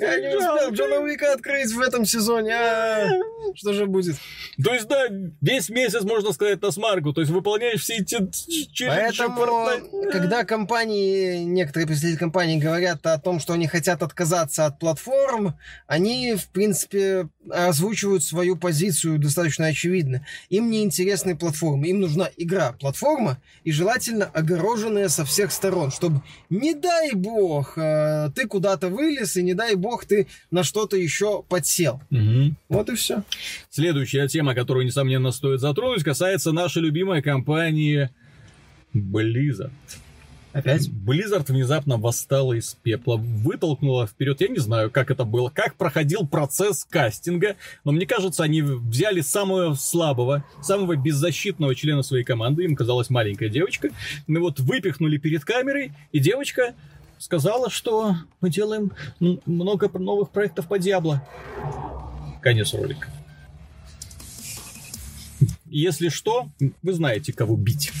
Я 0.00 0.18
не 0.18 0.36
успел 0.36 0.72
Джона 0.72 1.00
Уика 1.00 1.32
открыть 1.32 1.72
в 1.72 1.80
этом 1.80 2.04
сезоне. 2.04 2.54
а. 2.54 3.08
Что 3.54 3.72
же 3.72 3.86
будет? 3.86 4.16
То 4.62 4.72
есть, 4.72 4.88
да, 4.88 5.06
весь 5.40 5.68
месяц, 5.68 6.02
можно 6.02 6.32
сказать, 6.32 6.60
на 6.62 6.70
смарку. 6.70 7.12
То 7.12 7.20
есть, 7.20 7.32
выполняешь 7.32 7.80
все 7.80 7.94
эти 7.96 8.11
Поэтому, 8.86 9.46
когда 10.12 10.44
компании, 10.44 11.38
некоторые 11.44 11.86
представители 11.86 12.18
компаний 12.18 12.58
говорят 12.58 13.04
о 13.06 13.18
том, 13.18 13.40
что 13.40 13.52
они 13.54 13.66
хотят 13.66 14.02
отказаться 14.02 14.66
от 14.66 14.78
платформ, 14.78 15.58
они, 15.86 16.34
в 16.34 16.48
принципе, 16.48 17.28
озвучивают 17.50 18.22
свою 18.22 18.56
позицию 18.56 19.18
достаточно 19.18 19.66
очевидно. 19.66 20.24
Им 20.48 20.70
не 20.70 20.82
интересны 20.82 21.36
платформы, 21.36 21.88
им 21.88 22.00
нужна 22.00 22.30
игра-платформа 22.36 23.38
и 23.64 23.72
желательно 23.72 24.26
огороженная 24.26 25.08
со 25.08 25.24
всех 25.24 25.52
сторон, 25.52 25.90
чтобы, 25.90 26.22
не 26.50 26.74
дай 26.74 27.12
бог, 27.12 27.76
э, 27.76 28.30
ты 28.34 28.46
куда-то 28.46 28.88
вылез, 28.88 29.36
и 29.36 29.42
не 29.42 29.54
дай 29.54 29.74
бог, 29.74 30.04
ты 30.04 30.26
на 30.50 30.62
что-то 30.64 30.96
еще 30.96 31.42
подсел. 31.48 32.00
Мгм. 32.10 32.56
Вот 32.68 32.88
и 32.90 32.94
все. 32.94 33.22
Следующая 33.70 34.28
тема, 34.28 34.54
которую, 34.54 34.86
несомненно, 34.86 35.30
стоит 35.32 35.60
затронуть, 35.60 36.04
касается 36.04 36.52
нашей 36.52 36.82
любимой 36.82 37.22
компании 37.22 38.10
Blizzard. 38.94 39.70
Опять? 40.52 40.88
Blizzard 40.88 41.50
внезапно 41.50 41.96
восстала 41.96 42.52
из 42.52 42.74
пепла, 42.74 43.16
вытолкнула 43.16 44.06
вперед. 44.06 44.40
Я 44.40 44.48
не 44.48 44.58
знаю, 44.58 44.90
как 44.90 45.10
это 45.10 45.24
было, 45.24 45.48
как 45.48 45.76
проходил 45.76 46.26
процесс 46.26 46.84
кастинга, 46.84 47.56
но 47.84 47.92
мне 47.92 48.06
кажется, 48.06 48.42
они 48.42 48.60
взяли 48.60 49.22
самого 49.22 49.74
слабого, 49.74 50.44
самого 50.60 50.96
беззащитного 50.96 51.74
члена 51.74 52.02
своей 52.02 52.24
команды, 52.24 52.64
им 52.64 52.76
казалась 52.76 53.08
маленькая 53.08 53.48
девочка, 53.48 53.88
ну 54.26 54.40
вот 54.40 54.60
выпихнули 54.60 55.16
перед 55.16 55.44
камерой, 55.44 55.92
и 56.12 56.18
девочка 56.18 56.74
сказала, 57.18 57.70
что 57.70 58.16
мы 58.40 58.50
делаем 58.50 58.92
много 59.46 59.88
новых 59.98 60.30
проектов 60.30 60.68
по 60.68 60.78
Диабло. 60.78 61.26
Конец 62.42 62.74
ролика. 62.74 63.08
Если 65.66 66.10
что, 66.10 66.48
вы 66.82 66.92
знаете, 66.92 67.32
кого 67.32 67.56
бить. 67.56 67.92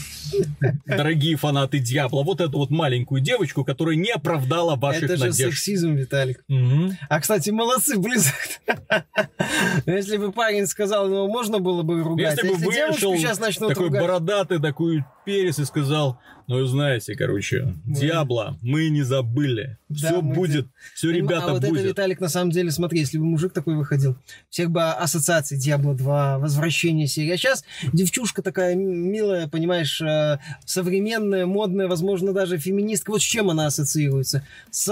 Дорогие 0.86 1.36
фанаты 1.36 1.78
Диабло, 1.78 2.22
вот 2.22 2.40
эту 2.40 2.58
вот 2.58 2.70
маленькую 2.70 3.20
девочку, 3.20 3.64
которая 3.64 3.96
не 3.96 4.10
оправдала 4.10 4.76
ваших 4.76 5.04
Это 5.04 5.16
же 5.16 5.24
надежд. 5.26 5.54
сексизм, 5.54 5.94
Виталик. 5.94 6.44
Мгм. 6.48 6.96
А, 7.08 7.20
кстати, 7.20 7.50
молодцы, 7.50 7.96
Blizzard. 7.96 8.60
Если 9.86 10.16
бы 10.16 10.32
парень 10.32 10.66
сказал, 10.66 11.08
ну, 11.08 11.28
можно 11.28 11.58
было 11.58 11.82
бы 11.82 12.02
ругать. 12.02 12.36
Если 12.36 12.48
а 12.48 12.52
бы 12.52 12.72
девушку 12.72 12.92
вышел 12.92 13.16
сейчас 13.16 13.38
начнут 13.38 13.70
такой 13.70 13.86
ругать... 13.86 14.02
бородатый, 14.02 14.60
такой 14.60 15.04
перец 15.24 15.58
и 15.58 15.64
сказал, 15.64 16.18
ну, 16.48 16.64
знаете, 16.66 17.14
короче, 17.14 17.72
Диабло 17.86 18.58
мы 18.62 18.88
не 18.88 19.02
забыли. 19.02 19.78
Да, 19.88 19.96
все 20.08 20.20
мы 20.20 20.34
будет, 20.34 20.66
все, 20.94 21.08
Поним- 21.10 21.16
ребята, 21.16 21.46
а 21.46 21.52
вот 21.52 21.62
будет. 21.62 21.80
это, 21.80 21.88
Виталик, 21.88 22.20
на 22.20 22.28
самом 22.28 22.50
деле, 22.50 22.70
смотри, 22.70 22.98
если 23.00 23.18
бы 23.18 23.24
мужик 23.24 23.52
такой 23.52 23.76
выходил, 23.76 24.16
всех 24.50 24.70
бы 24.70 24.82
ассоциаций 24.90 25.56
Диабло 25.58 25.94
2, 25.94 26.38
возвращение 26.38 27.06
серии. 27.06 27.30
А 27.30 27.36
сейчас 27.36 27.64
девчушка 27.92 28.42
такая 28.42 28.74
милая, 28.74 29.46
понимаешь, 29.48 30.00
э, 30.00 30.38
современная, 30.64 31.46
модная, 31.46 31.88
возможно, 31.88 32.32
даже 32.32 32.58
феминистка. 32.58 33.10
Вот 33.12 33.20
с 33.22 33.24
чем 33.24 33.50
она 33.50 33.66
ассоциируется? 33.66 34.44
С, 34.70 34.84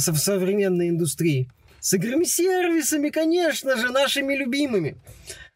со- 0.00 0.14
современной 0.14 0.88
индустрией. 0.88 1.48
С 1.84 1.92
играми 1.92 2.24
сервисами, 2.24 3.10
конечно 3.10 3.76
же, 3.76 3.90
нашими 3.90 4.34
любимыми. 4.34 4.96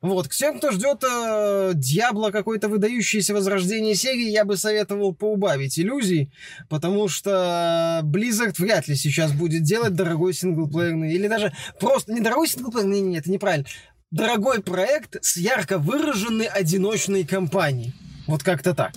Вот, 0.03 0.29
к 0.29 0.35
тем, 0.35 0.59
кто 0.59 0.73
ждет 0.73 1.03
э, 1.03 1.73
Диабло 1.75 2.31
какое-то 2.31 2.69
выдающееся 2.69 3.33
возрождение 3.33 3.95
серии, 3.95 4.29
я 4.29 4.45
бы 4.45 4.59
советовал 4.59 5.15
поубавить 5.15 5.79
иллюзий, 5.79 6.31
потому 6.69 7.09
что 7.09 8.03
Blizzard 8.05 8.57
вряд 8.59 8.89
ли 8.89 8.95
сейчас 8.95 9.33
будет 9.33 9.63
делать 9.63 9.95
дорогой 9.95 10.35
синглплеерный, 10.35 11.15
или 11.15 11.29
даже 11.29 11.55
просто 11.81 12.13
не 12.13 12.21
дорогой 12.21 12.47
синглплеерный, 12.47 13.01
не, 13.01 13.09
не, 13.09 13.19
это 13.21 13.31
неправильно, 13.31 13.67
дорогой 14.11 14.61
проект 14.61 15.17
с 15.25 15.39
ярко 15.39 15.79
выраженной 15.79 16.45
одиночной 16.45 17.25
кампанией. 17.25 17.95
Вот 18.27 18.43
как-то 18.43 18.75
так. 18.75 18.93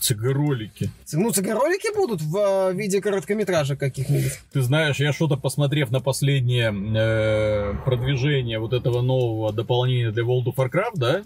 Цыгаролики. 0.00 0.90
Ну, 1.12 1.30
ролики 1.30 1.94
будут 1.94 2.22
в 2.22 2.70
э, 2.70 2.74
виде 2.74 3.00
короткометражек 3.02 3.78
каких-нибудь. 3.78 4.32
Ты 4.52 4.62
знаешь, 4.62 4.96
я 4.96 5.12
что-то 5.12 5.36
посмотрев 5.36 5.90
на 5.90 6.00
последнее 6.00 6.72
э, 6.72 7.74
продвижение 7.84 8.58
вот 8.58 8.72
этого 8.72 9.02
нового 9.02 9.52
дополнения 9.52 10.10
для 10.10 10.22
World 10.22 10.46
of 10.46 10.54
Warcraft, 10.56 10.94
да, 10.94 11.22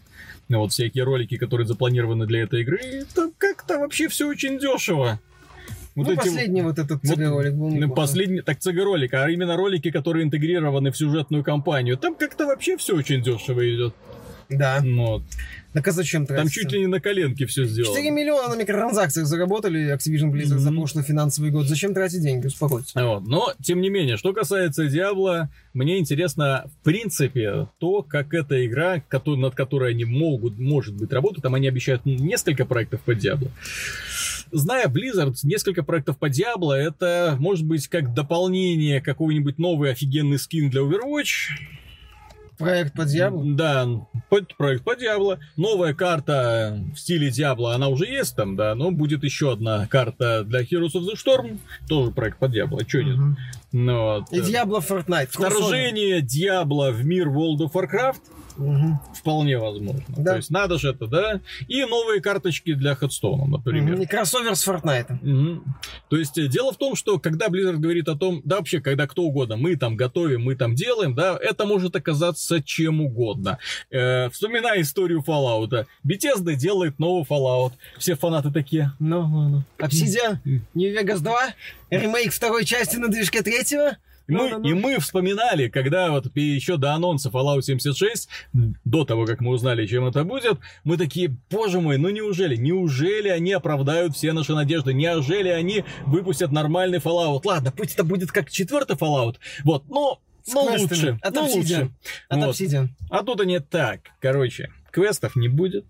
ну, 0.49 0.59
вот 0.59 0.73
всякие 0.73 1.05
ролики, 1.05 1.37
которые 1.37 1.67
запланированы 1.67 2.27
для 2.27 2.43
этой 2.43 2.63
игры, 2.63 2.79
это 2.79 3.31
как-то 3.39 3.79
вообще 3.79 4.09
все 4.09 4.27
очень 4.27 4.59
дешево. 4.59 5.21
Вот 5.95 6.09
ну, 6.09 6.13
эти- 6.13 6.17
последний 6.17 6.63
вот 6.63 6.79
этот 6.79 7.01
вот, 7.05 7.19
ролик 7.19 7.55
был 7.55 7.71
ну. 7.71 7.95
Последний, 7.95 8.41
так 8.41 8.59
цг-ролик, 8.59 9.15
а 9.15 9.31
именно 9.31 9.57
ролики, 9.57 9.93
которые 9.93 10.25
интегрированы 10.25 10.91
в 10.91 10.97
сюжетную 10.97 11.45
кампанию, 11.45 11.97
там 11.97 12.17
как-то 12.17 12.47
вообще 12.47 12.77
все 12.77 12.97
очень 12.97 13.23
дешево 13.23 13.73
идет. 13.73 13.95
Да. 14.49 14.81
Ну, 14.83 15.07
вот. 15.07 15.23
Так 15.73 15.89
а 15.89 15.93
зачем 15.93 16.25
Там 16.27 16.37
тратиться? 16.37 16.61
чуть 16.61 16.73
ли 16.73 16.81
не 16.81 16.87
на 16.87 17.01
коленке 17.01 17.47
все 17.47 17.67
4 17.67 17.85
сделано. 17.85 18.11
миллиона 18.11 18.55
на 18.55 18.61
микротранзакциях 18.61 19.27
заработали 19.27 19.93
Activision 19.93 20.31
Blizzard 20.31 20.59
за 20.59 20.71
Мгм. 20.71 20.81
прошлый 20.81 21.05
финансовый 21.05 21.51
год. 21.51 21.67
Зачем 21.67 21.95
тратить 21.95 22.23
деньги? 22.23 22.47
Успокойтесь. 22.47 22.95
Вот. 22.95 23.27
Но, 23.27 23.53
тем 23.63 23.81
не 23.81 23.89
менее, 23.91 24.17
что 24.17 24.33
касается 24.33 24.87
Диабло, 24.87 25.51
мне 25.73 25.99
интересно, 25.99 26.71
в 26.81 26.85
принципе, 26.85 27.67
то, 27.79 28.03
как 28.03 28.33
эта 28.35 28.65
игра, 28.65 29.03
над 29.27 29.55
которой 29.57 29.91
они 29.91 30.05
могут, 30.05 30.59
может 30.59 30.95
быть, 30.95 31.13
работать, 31.13 31.43
там 31.43 31.55
они 31.55 31.67
обещают 31.67 32.03
несколько 32.07 32.65
проектов 32.67 33.01
по 33.01 33.15
Диабло. 33.17 33.51
Зная 34.53 34.87
Blizzard, 34.87 35.35
несколько 35.43 35.83
проектов 35.83 36.19
по 36.19 36.29
Диабло, 36.29 36.75
это 36.75 37.37
может 37.41 37.67
быть 37.67 37.89
как 37.89 38.15
дополнение 38.15 39.01
какой-нибудь 39.01 39.59
новый 39.59 39.91
офигенный 39.91 40.39
скин 40.39 40.71
для 40.71 40.83
Overwatch. 40.83 41.49
Проект 42.59 42.95
по 42.95 43.05
Диабло. 43.05 43.43
Да, 43.45 43.87
под- 44.29 44.57
проект 44.57 44.85
по 44.85 44.95
Диабло. 44.97 45.39
Новая 45.57 45.95
карта 45.95 46.81
в 46.95 46.99
стиле 46.99 47.31
Диабло, 47.31 47.75
она 47.75 47.89
уже 47.89 48.07
есть 48.07 48.37
там, 48.37 48.57
да, 48.57 48.75
но 48.75 48.91
будет 48.91 49.25
еще 49.25 49.53
одна 49.53 49.87
карта 49.87 50.45
для 50.45 50.61
Heroes 50.63 50.93
of 50.95 51.03
the 51.03 51.15
Storm, 51.17 51.59
тоже 51.89 52.11
проект 52.13 52.39
по 52.39 52.49
Диабло, 52.49 52.83
что 52.87 53.03
нет. 53.03 53.17
Ну, 53.73 54.03
вот, 54.03 54.33
И 54.33 54.39
э, 54.39 54.43
Диабло 54.43 54.79
Fortnite. 54.79 55.29
Вторжение 55.31 56.21
Диабло 56.23 56.91
в 56.93 57.05
мир 57.05 57.29
World 57.29 57.59
of 57.59 57.73
Warcraft 57.73 58.21
Мгм. 58.57 59.01
вполне 59.15 59.59
возможно. 59.59 60.03
Да. 60.09 60.33
То 60.33 60.37
есть 60.37 60.51
надо 60.51 60.79
же 60.79 60.91
это, 60.91 61.07
да? 61.07 61.41
И 61.69 61.85
новые 61.85 62.21
карточки 62.21 62.75
для 62.75 62.95
Ходстоуна, 62.95 63.47
например. 63.47 64.01
И 64.01 64.07
кроссовер 64.07 64.55
с 64.57 64.67
Fortnite. 64.67 65.19
Мгм. 65.23 65.65
То 66.09 66.17
есть 66.17 66.39
э, 66.39 66.47
дело 66.49 66.73
в 66.73 66.77
том, 66.77 66.95
что 66.97 67.19
когда 67.19 67.47
Blizzard 67.49 67.77
говорит 67.77 68.09
о 68.09 68.17
том, 68.17 68.43
да 68.45 68.57
вообще, 68.57 68.81
когда 68.81 69.07
кто 69.07 69.23
угодно, 69.23 69.57
мы 69.57 69.77
там 69.77 69.97
готовим, 69.97 70.43
мы 70.45 70.55
там 70.55 70.75
делаем, 70.75 71.15
да, 71.15 71.37
это 71.41 71.67
может 71.67 71.97
оказаться 71.97 72.63
чем 72.63 73.01
угодно. 73.01 73.59
Э, 73.91 74.29
вспоминая 74.31 74.81
историю 74.83 75.23
Fallout. 75.27 75.87
Bethesda 76.07 76.55
делает 76.55 76.99
новый 76.99 77.25
Fallout. 77.25 77.73
Все 77.99 78.15
фанаты 78.15 78.51
такие, 78.53 78.93
Ну, 78.99 79.27
ну, 79.27 79.49
ну. 79.49 79.63
Obsidian. 79.79 80.39
New 80.75 80.93
Vegas 80.95 81.21
2, 81.21 81.55
ремейк 81.91 82.33
второй 82.33 82.65
части 82.65 82.97
на 82.97 83.09
движке 83.09 83.43
третьего. 83.43 83.97
И 84.27 84.33
мы, 84.33 84.51
Ну-ну-ну. 84.51 84.69
и 84.69 84.73
мы 84.75 84.99
вспоминали, 85.01 85.69
когда 85.69 86.11
вот 86.11 86.35
еще 86.37 86.77
до 86.77 86.95
анонса 86.95 87.29
Fallout 87.29 87.63
76, 87.63 88.29
до 88.85 89.05
того, 89.05 89.27
как 89.27 89.41
мы 89.41 89.51
узнали, 89.51 89.87
чем 89.87 90.07
это 90.07 90.25
будет, 90.25 90.59
мы 90.83 90.97
такие, 90.97 91.37
боже 91.51 91.81
мой, 91.81 91.99
ну 91.99 92.09
неужели, 92.09 92.57
неужели 92.57 93.29
они 93.29 93.53
оправдают 93.53 94.15
все 94.17 94.33
наши 94.33 94.55
надежды, 94.55 94.95
неужели 94.95 95.49
они 95.49 95.85
выпустят 96.07 96.53
нормальный 96.53 96.99
Fallout? 96.99 97.43
Ладно, 97.45 97.73
пусть 97.77 97.95
это 97.95 98.05
будет 98.05 98.33
как 98.33 98.51
четвертый 98.51 98.97
Fallout, 98.97 99.37
вот, 99.65 99.85
но, 99.89 100.21
но 100.53 100.63
лучше, 100.65 101.19
От 101.21 101.35
Obsidian. 101.37 101.55
лучше. 101.57 101.91
От 102.29 102.39
Вот. 102.39 102.49
Obsidian. 102.55 102.89
А 103.11 103.23
тут 103.23 103.41
они 103.41 103.59
так, 103.59 104.01
короче, 104.21 104.71
квестов 104.91 105.37
не 105.37 105.49
будет. 105.49 105.85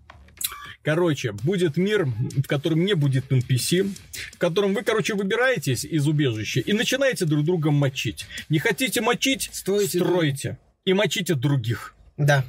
Короче, 0.85 1.31
будет 1.31 1.77
мир, 1.77 2.05
в 2.05 2.43
котором 2.43 2.85
не 2.85 2.93
будет 2.93 3.31
NPC, 3.31 3.91
в 4.33 4.37
котором 4.37 4.75
вы, 4.75 4.83
короче, 4.83 5.15
выбираетесь 5.15 5.83
из 5.83 6.07
убежища 6.07 6.59
и 6.59 6.73
начинаете 6.73 7.25
друг 7.25 7.43
друга 7.43 7.71
мочить. 7.71 8.27
Не 8.49 8.59
хотите 8.59 9.01
мочить? 9.01 9.49
Строите 9.51 9.97
стройте. 9.97 10.59
И 10.85 10.93
мочите 10.93 11.33
других. 11.33 11.95
Да. 12.17 12.45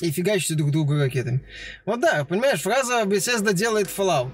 И 0.00 0.10
фигачите 0.10 0.54
друг 0.54 0.70
друга 0.70 0.98
ракетами. 0.98 1.40
Вот 1.84 2.00
да, 2.00 2.24
понимаешь, 2.24 2.62
фраза 2.62 3.02
Bethesda 3.02 3.52
делает 3.52 3.88
Fallout. 3.88 4.32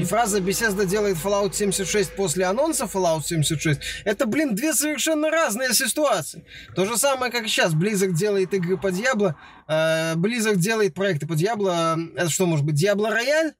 И 0.00 0.04
фраза 0.04 0.38
Bethesda 0.40 0.86
делает 0.86 1.16
Fallout 1.16 1.52
76 1.54 2.12
после 2.14 2.44
анонса 2.44 2.84
Fallout 2.84 3.22
76, 3.22 3.80
это, 4.04 4.26
блин, 4.26 4.54
две 4.54 4.72
совершенно 4.72 5.30
разные 5.30 5.72
ситуации. 5.74 6.44
То 6.74 6.84
же 6.84 6.96
самое, 6.96 7.32
как 7.32 7.48
сейчас. 7.48 7.74
Blizzard 7.74 8.12
делает 8.12 8.54
игры 8.54 8.76
по 8.76 8.88
Diablo, 8.88 9.34
э, 9.66 10.14
Blizzard 10.14 10.56
делает 10.56 10.94
проекты 10.94 11.26
по 11.26 11.34
Diablo. 11.34 12.10
Это 12.16 12.30
что 12.30 12.46
может 12.46 12.64
быть, 12.64 12.82
Diablo 12.82 13.10
Royale? 13.10 13.52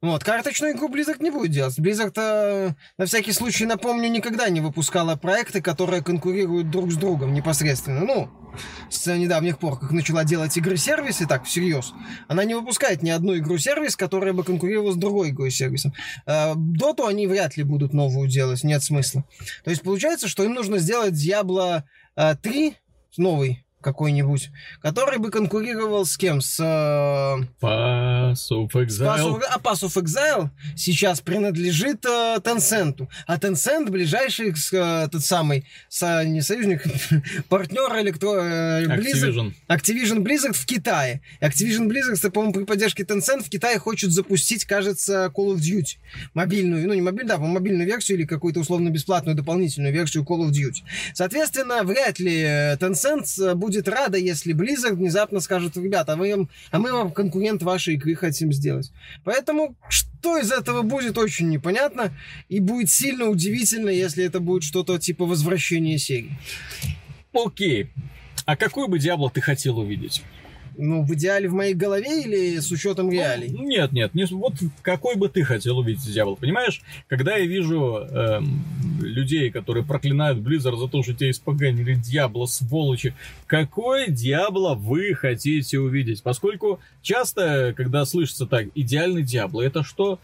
Вот, 0.00 0.22
карточную 0.22 0.74
игру 0.74 0.88
Blizzard 0.88 1.20
не 1.20 1.30
будет 1.30 1.50
делать. 1.50 1.76
Blizzard, 1.76 2.12
э, 2.16 2.70
на 2.98 3.06
всякий 3.06 3.32
случай, 3.32 3.66
напомню, 3.66 4.08
никогда 4.08 4.48
не 4.48 4.60
выпускала 4.60 5.16
проекты, 5.16 5.60
которые 5.60 6.04
конкурируют 6.04 6.70
друг 6.70 6.92
с 6.92 6.96
другом 6.96 7.34
непосредственно. 7.34 8.04
Ну, 8.04 8.30
с 8.90 9.12
недавних 9.12 9.58
пор, 9.58 9.76
как 9.80 9.90
начала 9.90 10.22
делать 10.22 10.56
игры-сервисы, 10.56 11.26
так, 11.26 11.46
всерьез, 11.46 11.94
она 12.28 12.44
не 12.44 12.54
выпускает 12.54 13.02
ни 13.02 13.10
одну 13.10 13.36
игру-сервис, 13.38 13.96
которая 13.96 14.32
бы 14.32 14.44
конкурировала 14.44 14.92
с 14.92 14.96
другой 14.96 15.30
игрой-сервисом. 15.30 15.92
Э, 16.26 16.52
Доту 16.54 17.04
они 17.04 17.26
вряд 17.26 17.56
ли 17.56 17.64
будут 17.64 17.92
новую 17.92 18.28
делать, 18.28 18.62
нет 18.62 18.84
смысла. 18.84 19.24
То 19.64 19.70
есть 19.70 19.82
получается, 19.82 20.28
что 20.28 20.44
им 20.44 20.54
нужно 20.54 20.78
сделать 20.78 21.14
Diablo 21.14 21.82
э, 22.14 22.36
3 22.40 22.76
новый 23.16 23.64
какой-нибудь, 23.88 24.50
который 24.82 25.18
бы 25.18 25.30
конкурировал 25.30 26.04
с 26.04 26.16
кем? 26.16 26.40
С... 26.40 26.60
э, 26.60 27.64
Pass 27.64 28.50
of 28.50 28.70
Pass 28.70 28.86
Exile. 28.86 29.38
of, 29.38 29.42
а 29.50 29.58
Pass 29.58 29.82
of 29.82 29.94
Exile 30.02 30.50
сейчас 30.76 31.20
принадлежит 31.20 32.04
э, 32.04 32.36
Tencent. 32.44 33.06
А 33.26 33.38
Tencent 33.38 33.90
ближайший 33.90 34.52
э, 34.72 35.08
тот 35.10 35.22
самый 35.22 35.64
со, 35.88 36.24
не 36.24 36.42
союзник, 36.42 36.84
партнер 37.48 37.90
электро 38.00 38.34
э, 38.42 38.84
Blizzard, 38.84 39.32
Activision. 39.32 39.52
Activision 39.68 40.18
Blizzard 40.18 40.52
в 40.52 40.66
Китае. 40.66 41.22
Activision 41.40 41.88
Blizzard, 41.88 42.30
по-моему, 42.30 42.52
при 42.52 42.64
поддержке 42.64 43.04
Tencent 43.04 43.42
в 43.44 43.48
Китае 43.48 43.78
хочет 43.78 44.12
запустить, 44.12 44.64
кажется, 44.66 45.32
Call 45.34 45.54
of 45.54 45.60
Duty. 45.60 45.96
Мобильную, 46.34 46.86
ну 46.86 46.92
не 46.94 47.00
мобильную, 47.00 47.38
да, 47.38 47.42
мобильную 47.42 47.86
версию 47.86 48.18
или 48.18 48.26
какую-то 48.26 48.60
условно-бесплатную 48.60 49.34
дополнительную 49.34 49.94
версию 49.94 50.24
Call 50.24 50.46
of 50.46 50.50
Duty. 50.50 50.82
Соответственно, 51.14 51.82
вряд 51.84 52.18
ли 52.18 52.42
э, 52.42 52.76
Tencent 52.76 53.24
э, 53.40 53.54
будет 53.78 53.88
рада, 53.88 54.18
если 54.18 54.54
Blizzard 54.54 54.94
внезапно 54.94 55.40
скажет, 55.40 55.76
ребята, 55.76 56.12
а, 56.12 56.16
вы, 56.16 56.48
а 56.70 56.78
мы 56.78 56.92
вам 56.92 57.12
конкурент 57.12 57.62
вашей 57.62 57.94
игры 57.94 58.14
хотим 58.14 58.52
сделать. 58.52 58.90
Поэтому 59.24 59.76
что 59.88 60.38
из 60.38 60.50
этого 60.50 60.82
будет, 60.82 61.16
очень 61.18 61.48
непонятно. 61.48 62.12
И 62.48 62.60
будет 62.60 62.90
сильно 62.90 63.26
удивительно, 63.26 63.90
если 63.90 64.24
это 64.24 64.40
будет 64.40 64.64
что-то 64.64 64.98
типа 64.98 65.24
возвращения 65.24 65.98
серии. 65.98 66.36
Окей. 67.32 67.90
А 68.46 68.56
какой 68.56 68.88
бы 68.88 68.98
Диабло 68.98 69.30
ты 69.30 69.40
хотел 69.40 69.78
увидеть? 69.78 70.22
Ну, 70.80 71.02
в 71.02 71.12
идеале 71.14 71.48
в 71.48 71.54
моей 71.54 71.74
голове 71.74 72.22
или 72.22 72.60
с 72.60 72.70
учетом 72.70 73.10
реалий? 73.10 73.50
Ну, 73.50 73.64
Нет, 73.64 73.90
нет, 73.90 74.14
не, 74.14 74.26
вот 74.26 74.54
какой 74.82 75.16
бы 75.16 75.28
ты 75.28 75.42
хотел 75.42 75.78
увидеть 75.78 76.04
Диабло, 76.04 76.36
понимаешь? 76.36 76.82
Когда 77.08 77.36
я 77.36 77.46
вижу 77.46 78.06
эм, 78.08 78.64
людей, 79.00 79.50
которые 79.50 79.84
проклинают 79.84 80.38
Blizzard 80.38 80.76
за 80.76 80.86
то, 80.86 81.02
что 81.02 81.14
тебя 81.14 81.30
испоганили 81.30 81.94
Диабло, 81.94 82.46
сволочи, 82.46 83.12
какой 83.46 84.08
Диабло 84.08 84.74
вы 84.74 85.14
хотите 85.14 85.80
увидеть? 85.80 86.22
Поскольку 86.22 86.78
часто, 87.02 87.74
когда 87.76 88.04
слышится 88.04 88.46
так, 88.46 88.68
идеальный 88.76 89.24
Диабло, 89.24 89.62
это 89.62 89.82
что? 89.82 90.20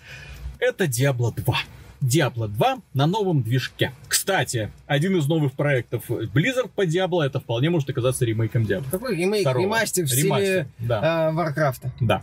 Это 0.61 0.87
Диабло 0.87 1.33
2. 1.33 1.57
Diablo 2.05 2.49
2 2.49 2.79
на 2.93 3.07
новом 3.07 3.43
движке. 3.43 3.93
Кстати, 4.09 4.71
один 4.87 5.17
из 5.17 5.27
новых 5.27 5.53
проектов 5.55 6.11
Blizzard 6.11 6.71
по 6.75 6.85
Diablo 6.85 7.23
это 7.23 7.41
вполне 7.41 7.71
может 7.71 7.89
оказаться 7.89 8.25
ремейком 8.25 8.63
Diablo. 8.65 8.85
Какой 8.91 9.17
ремейк? 9.17 9.43
Второго. 9.43 9.65
Ремастер 9.65 10.05
в 10.05 10.09
стиле 10.09 10.23
Ремастер, 10.25 10.67
да. 10.79 11.01
а, 11.03 11.33
Warcraft 11.33 11.81
а. 11.81 11.93
Да. 12.01 12.23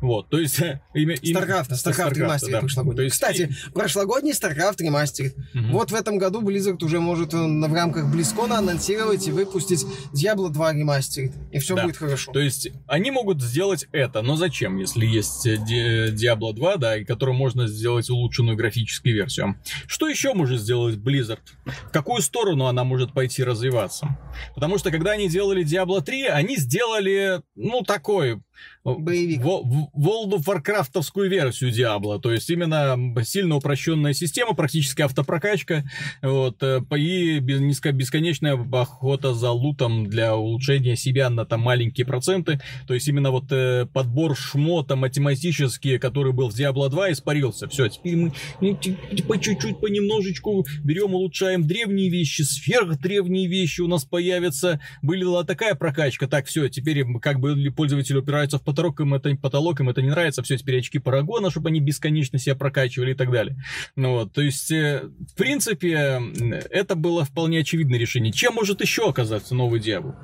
Вот, 0.00 0.28
то 0.28 0.38
есть... 0.38 0.60
Имя, 0.94 1.14
имя- 1.14 1.16
StarCraft 1.16 1.74
а, 1.76 1.83
StarCraft 1.83 2.12
StarCraft 2.14 2.19
а, 2.19 2.20
ремастер 2.20 2.52
да. 2.52 2.60
прошлогодний. 2.60 2.96
То 2.96 3.02
есть- 3.02 3.14
Кстати, 3.14 3.50
прошлогодний 3.74 4.32
StarCraft 4.34 4.80
ремастер. 4.80 5.32
Мгм. 5.54 5.72
Вот 5.72 5.90
в 5.90 5.94
этом 5.94 6.18
году 6.18 6.40
Blizzard 6.42 6.82
уже 6.84 7.00
может 7.00 7.34
э, 7.34 7.36
в 7.36 7.74
рамках 7.74 8.10
BlizzCon 8.10 8.53
а 8.53 8.58
анонсировать 8.58 9.26
и 9.26 9.32
выпустить 9.32 9.84
Diablo 10.12 10.50
2 10.50 10.72
ремастер. 10.72 11.30
И 11.50 11.58
все 11.58 11.74
Да. 11.74 11.82
будет 11.84 11.96
хорошо. 11.96 12.32
То 12.32 12.38
есть 12.40 12.68
они 12.86 13.10
могут 13.10 13.42
сделать 13.42 13.88
это, 13.92 14.22
но 14.22 14.36
зачем, 14.36 14.78
если 14.78 15.04
есть 15.04 15.46
э, 15.46 15.56
Diablo 15.56 16.52
2, 16.52 16.76
да, 16.76 16.96
и 16.96 17.04
которую 17.04 17.36
можно 17.36 17.66
сделать 17.66 18.08
улучшенную 18.08 18.56
графическую 18.56 19.15
версию? 19.16 19.56
Что 19.86 20.08
еще 20.08 20.34
может 20.34 20.60
сделать 20.60 20.96
Blizzard? 20.96 21.40
В 21.64 21.90
какую 21.90 22.22
сторону 22.22 22.66
она 22.66 22.84
может 22.84 23.12
пойти 23.12 23.42
развиваться? 23.42 24.18
Потому 24.54 24.78
что 24.78 24.90
когда 24.90 25.12
они 25.12 25.28
делали 25.28 25.64
Diablo 25.64 26.00
3, 26.02 26.26
они 26.26 26.56
сделали, 26.56 27.42
ну, 27.54 27.82
такой 27.82 28.40
Боевик. 28.84 29.42
Во- 29.42 29.62
в- 29.62 29.90
World 29.96 30.34
of 30.38 30.44
Warcraftовскую 30.46 31.28
версию 31.28 31.70
Diablo, 31.72 32.20
то 32.20 32.32
есть 32.32 32.48
именно 32.50 32.96
сильно 33.24 33.56
упрощенная 33.56 34.12
система, 34.12 34.54
практически 34.54 35.02
автопрокачка, 35.02 35.84
вот, 36.22 36.62
э, 36.62 36.80
и 36.96 37.40
бесконечная 37.40 38.54
охота 38.72 39.34
за 39.34 39.50
лутом 39.50 40.06
для 40.06 40.36
улучшения 40.36 40.96
себя 40.96 41.30
на 41.30 41.44
там 41.44 41.60
маленькие 41.60 42.06
проценты, 42.06 42.60
то 42.86 42.94
есть 42.94 43.08
именно 43.08 43.30
вот 43.30 43.50
э, 43.50 43.86
подбор 43.92 44.36
шмота 44.36 44.96
математический, 44.96 45.98
который 45.98 46.32
был 46.32 46.50
в 46.50 46.54
Diablo 46.54 46.88
2, 46.88 47.12
испарился. 47.12 47.68
Все, 47.68 47.88
теперь 47.88 48.16
мы 48.16 48.32
ну, 48.60 48.78
по 49.26 49.38
чуть-чуть, 49.38 49.80
понемножечку 49.80 50.64
берем, 50.82 51.14
улучшаем 51.14 51.66
древние 51.66 52.08
вещи, 52.08 52.42
сверхдревние 52.42 53.46
вещи 53.48 53.80
у 53.80 53.88
нас 53.88 54.04
появятся. 54.04 54.80
Была 55.02 55.44
такая 55.44 55.74
прокачка, 55.74 56.26
так, 56.28 56.46
все, 56.46 56.68
теперь 56.68 57.04
как 57.20 57.40
бы 57.40 57.56
пользователь 57.70 58.16
упирается 58.46 58.58
в 58.58 58.62
потолок, 58.62 59.00
им 59.00 59.14
это, 59.14 59.34
потолок, 59.36 59.80
им 59.80 59.88
это 59.88 60.02
не 60.02 60.10
нравится, 60.10 60.42
все, 60.42 60.56
теперь 60.56 60.78
очки 60.78 60.98
парагона, 60.98 61.50
чтобы 61.50 61.68
они 61.68 61.80
бесконечно 61.80 62.38
себя 62.38 62.54
прокачивали 62.54 63.12
и 63.12 63.14
так 63.14 63.30
далее. 63.30 63.56
Ну 63.96 64.12
вот, 64.12 64.32
то 64.32 64.42
есть, 64.42 64.70
э, 64.70 65.08
в 65.32 65.34
принципе, 65.36 66.20
это 66.70 66.94
было 66.94 67.24
вполне 67.24 67.60
очевидное 67.60 67.98
решение. 67.98 68.32
Чем 68.32 68.54
может 68.54 68.80
еще 68.80 69.08
оказаться 69.08 69.54
новый 69.54 69.80
Диабло? 69.80 70.16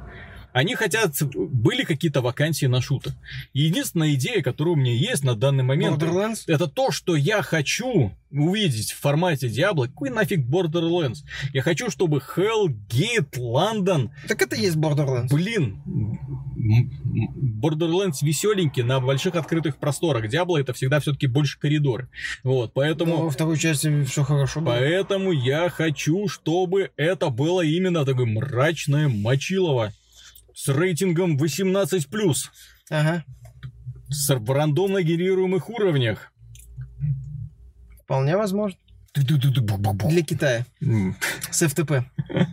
Они 0.52 0.74
хотят... 0.74 1.14
Были 1.34 1.84
какие-то 1.84 2.20
вакансии 2.20 2.66
на 2.66 2.80
шутер. 2.80 3.12
И 3.52 3.62
единственная 3.62 4.14
идея, 4.14 4.42
которая 4.42 4.74
у 4.74 4.76
меня 4.76 4.92
есть 4.92 5.24
на 5.24 5.34
данный 5.34 5.64
момент... 5.64 6.02
Это 6.46 6.68
то, 6.68 6.90
что 6.90 7.16
я 7.16 7.42
хочу 7.42 8.12
увидеть 8.32 8.92
в 8.92 9.00
формате 9.00 9.48
Diablo. 9.48 9.86
Какой 9.86 10.10
нафиг 10.10 10.40
Borderlands? 10.40 11.18
Я 11.52 11.62
хочу, 11.62 11.90
чтобы 11.90 12.22
Hellgate 12.36 13.36
London 13.36 14.10
Так 14.26 14.40
это 14.42 14.56
и 14.56 14.62
есть 14.62 14.76
Borderlands. 14.76 15.28
Блин, 15.30 15.82
Borderlands 17.62 18.18
веселенький 18.22 18.82
на 18.82 19.00
больших 19.00 19.34
открытых 19.34 19.76
просторах. 19.76 20.32
Diablo 20.32 20.58
это 20.58 20.72
всегда 20.72 21.00
все-таки 21.00 21.26
больше 21.26 21.58
коридоры. 21.58 22.08
Вот, 22.42 22.72
Но 22.74 22.80
поэтому... 22.80 23.16
во 23.22 23.30
второй 23.30 23.58
части 23.58 24.04
все 24.04 24.24
хорошо 24.24 24.60
было. 24.60 24.72
Поэтому 24.72 25.32
я 25.32 25.68
хочу, 25.68 26.28
чтобы 26.28 26.90
это 26.96 27.28
было 27.28 27.62
именно 27.62 28.04
такое 28.04 28.26
мрачное 28.26 29.08
мочилово 29.08 29.92
с 30.62 30.68
рейтингом 30.68 31.37
18+, 31.37 32.37
Ага. 32.90 33.25
с, 34.09 34.33
в 34.33 34.51
рандомно 34.53 35.03
генерируемых 35.03 35.68
уровнях. 35.68 36.33
Вполне 38.05 38.37
возможно. 38.37 38.79
Для 40.09 40.22
Китая. 40.22 40.64
С 41.51 41.62
FTP. 41.62 42.05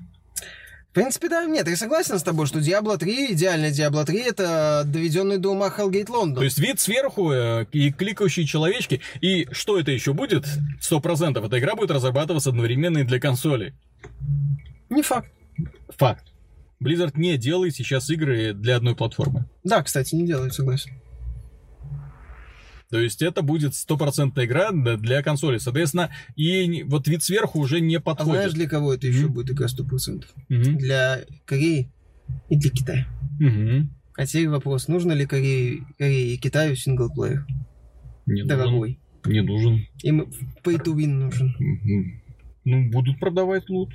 В 0.90 0.92
принципе, 0.92 1.30
да, 1.30 1.46
нет, 1.46 1.68
я 1.68 1.78
согласен 1.78 2.18
с 2.18 2.24
тобой, 2.24 2.48
что 2.48 2.58
Diablo 2.58 2.98
3, 2.98 3.34
идеальный 3.34 3.70
Diablo 3.70 4.04
3, 4.04 4.22
это 4.22 4.82
доведенный 4.88 5.38
до 5.38 5.52
ума 5.52 5.68
Hellgate 5.68 6.08
London. 6.08 6.34
То 6.34 6.44
есть 6.44 6.58
вид 6.58 6.80
сверху 6.80 7.32
э, 7.32 7.68
и 7.72 7.92
кликающие 7.92 8.48
человечки. 8.48 9.02
И 9.22 9.48
что 9.52 9.80
это 9.80 9.92
еще 9.92 10.14
будет? 10.14 10.48
Сто 10.82 11.00
процентов. 11.00 11.46
Эта 11.46 11.60
игра 11.60 11.76
будет 11.76 11.92
разрабатываться 11.92 12.50
одновременно 12.50 12.98
и 12.98 13.04
для 13.04 13.20
консолей. 13.20 13.76
Не 14.90 15.04
факт. 15.04 15.32
Факт. 15.96 16.29
Blizzard 16.84 17.12
не 17.16 17.38
делает 17.38 17.76
сейчас 17.76 18.10
игры 18.10 18.54
для 18.54 18.78
одной 18.78 18.96
платформы. 18.96 19.50
Да, 19.64 19.84
кстати, 19.84 20.16
не 20.16 20.26
делают, 20.26 20.54
согласен. 20.54 20.92
То 22.90 23.00
есть 23.00 23.22
это 23.22 23.44
будет 23.44 23.76
стопроцентная 23.76 24.46
игра 24.46 24.72
для 24.72 25.22
консоли. 25.22 25.60
Соответственно, 25.60 26.10
и 26.36 26.84
вот 26.84 27.08
вид 27.08 27.22
сверху 27.22 27.60
уже 27.60 27.82
не 27.82 27.98
А 27.98 28.02
знаешь, 28.02 28.18
подходит. 28.18 28.54
для 28.54 28.68
кого 28.68 28.94
это 28.96 29.06
еще 29.08 29.26
Мгм. 29.26 29.34
будет 29.34 29.52
игра 29.52 29.68
100%? 29.68 30.26
Мгм. 30.50 30.78
Для 30.78 31.20
Кореи 31.46 31.92
и 32.50 32.58
для 32.58 32.70
Китая. 32.72 33.08
Мгм. 33.40 33.94
А 34.18 34.26
теперь 34.26 34.50
вопрос, 34.50 34.88
нужно 34.88 35.12
ли 35.12 35.26
Корее, 35.28 35.86
Корее 36.00 36.34
и 36.34 36.38
Китаю 36.38 36.76
синглплеер? 36.76 37.46
Не 38.26 38.42
нужен. 38.44 38.48
Дорогой. 38.48 39.00
Не 39.26 39.42
нужен. 39.42 39.86
Им 40.02 40.22
pay 40.64 40.84
to 40.84 40.96
win 40.96 41.08
нужен. 41.10 41.56
Мгм. 41.60 42.22
Ну, 42.66 42.90
будут 42.90 43.20
продавать 43.20 43.70
лут. 43.70 43.94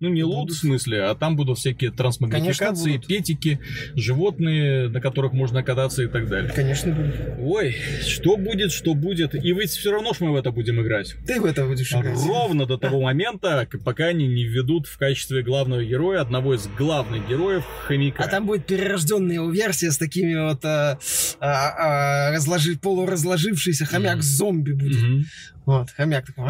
Ну, 0.00 0.08
не 0.08 0.24
лут 0.24 0.48
Будут. 0.48 0.56
в 0.56 0.60
смысле, 0.60 1.02
а 1.04 1.14
там 1.14 1.36
будут 1.36 1.58
всякие 1.58 1.90
трансмагнификации, 1.90 2.64
Конечно, 2.64 2.92
будут. 2.92 3.06
петики, 3.06 3.60
животные, 3.94 4.88
на 4.88 5.00
которых 5.00 5.32
можно 5.34 5.62
кататься 5.62 6.02
и 6.02 6.06
так 6.06 6.26
далее. 6.26 6.50
Конечно, 6.54 6.92
будет. 6.92 7.14
Ой, 7.38 7.76
что 8.06 8.36
будет, 8.38 8.72
что 8.72 8.94
будет. 8.94 9.34
И 9.34 9.52
ведь 9.52 9.70
все 9.70 9.92
равно 9.92 10.14
ж 10.14 10.20
мы 10.20 10.32
в 10.32 10.36
это 10.36 10.52
будем 10.52 10.80
играть. 10.80 11.16
Ты 11.26 11.38
в 11.40 11.44
это 11.44 11.66
будешь 11.66 11.92
играть. 11.92 12.16
Ровно 12.26 12.64
до 12.64 12.78
того 12.78 13.02
момента, 13.02 13.68
пока 13.84 14.06
они 14.06 14.26
не 14.26 14.44
введут 14.44 14.86
в 14.86 14.96
качестве 14.96 15.42
главного 15.42 15.84
героя 15.84 16.22
одного 16.22 16.54
из 16.54 16.66
главных 16.66 17.28
героев 17.28 17.64
хомяка. 17.86 18.24
А 18.24 18.28
там 18.28 18.46
будет 18.46 18.66
перерожденная 18.66 19.34
его 19.34 19.50
версия 19.50 19.90
с 19.90 19.98
такими 19.98 20.34
вот 20.34 20.64
а, 20.64 20.98
а, 21.40 22.30
а, 22.30 22.36
разложи- 22.36 22.78
полуразложившийся 22.78 23.84
хомяк-зомби 23.84 24.72
будет. 24.72 25.26
Вот, 25.66 25.90
хомяк 25.90 26.26
такой. 26.26 26.46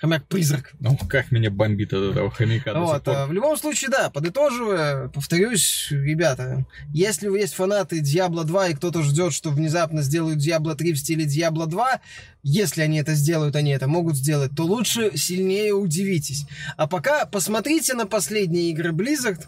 Хомяк-призрак. 0.00 0.72
Ну, 0.80 0.96
как 1.08 1.32
меня 1.32 1.50
бомбит 1.50 1.92
от 1.92 2.12
этого 2.12 2.30
хомяка 2.36 2.74
Вот, 2.74 3.08
а, 3.08 3.26
в 3.26 3.32
любом 3.32 3.56
случае, 3.56 3.90
да, 3.90 4.10
подытоживая, 4.10 5.08
повторюсь, 5.08 5.88
ребята, 5.90 6.64
если 6.92 7.28
вы 7.28 7.38
есть 7.40 7.54
фанаты 7.54 8.00
Diablo 8.00 8.44
2 8.44 8.68
и 8.68 8.74
кто-то 8.74 9.02
ждет, 9.02 9.32
что 9.32 9.50
внезапно 9.50 10.02
сделают 10.02 10.38
Diablo 10.38 10.74
3 10.74 10.92
в 10.92 10.98
стиле 10.98 11.24
Diablo 11.24 11.66
2, 11.66 12.00
если 12.42 12.82
они 12.82 12.98
это 12.98 13.14
сделают, 13.14 13.56
они 13.56 13.70
это 13.72 13.88
могут 13.88 14.16
сделать, 14.16 14.52
то 14.56 14.64
лучше 14.64 15.16
сильнее 15.16 15.72
удивитесь. 15.72 16.46
А 16.76 16.86
пока 16.86 17.26
посмотрите 17.26 17.94
на 17.94 18.06
последние 18.06 18.70
игры 18.70 18.92
Blizzard 18.92 19.44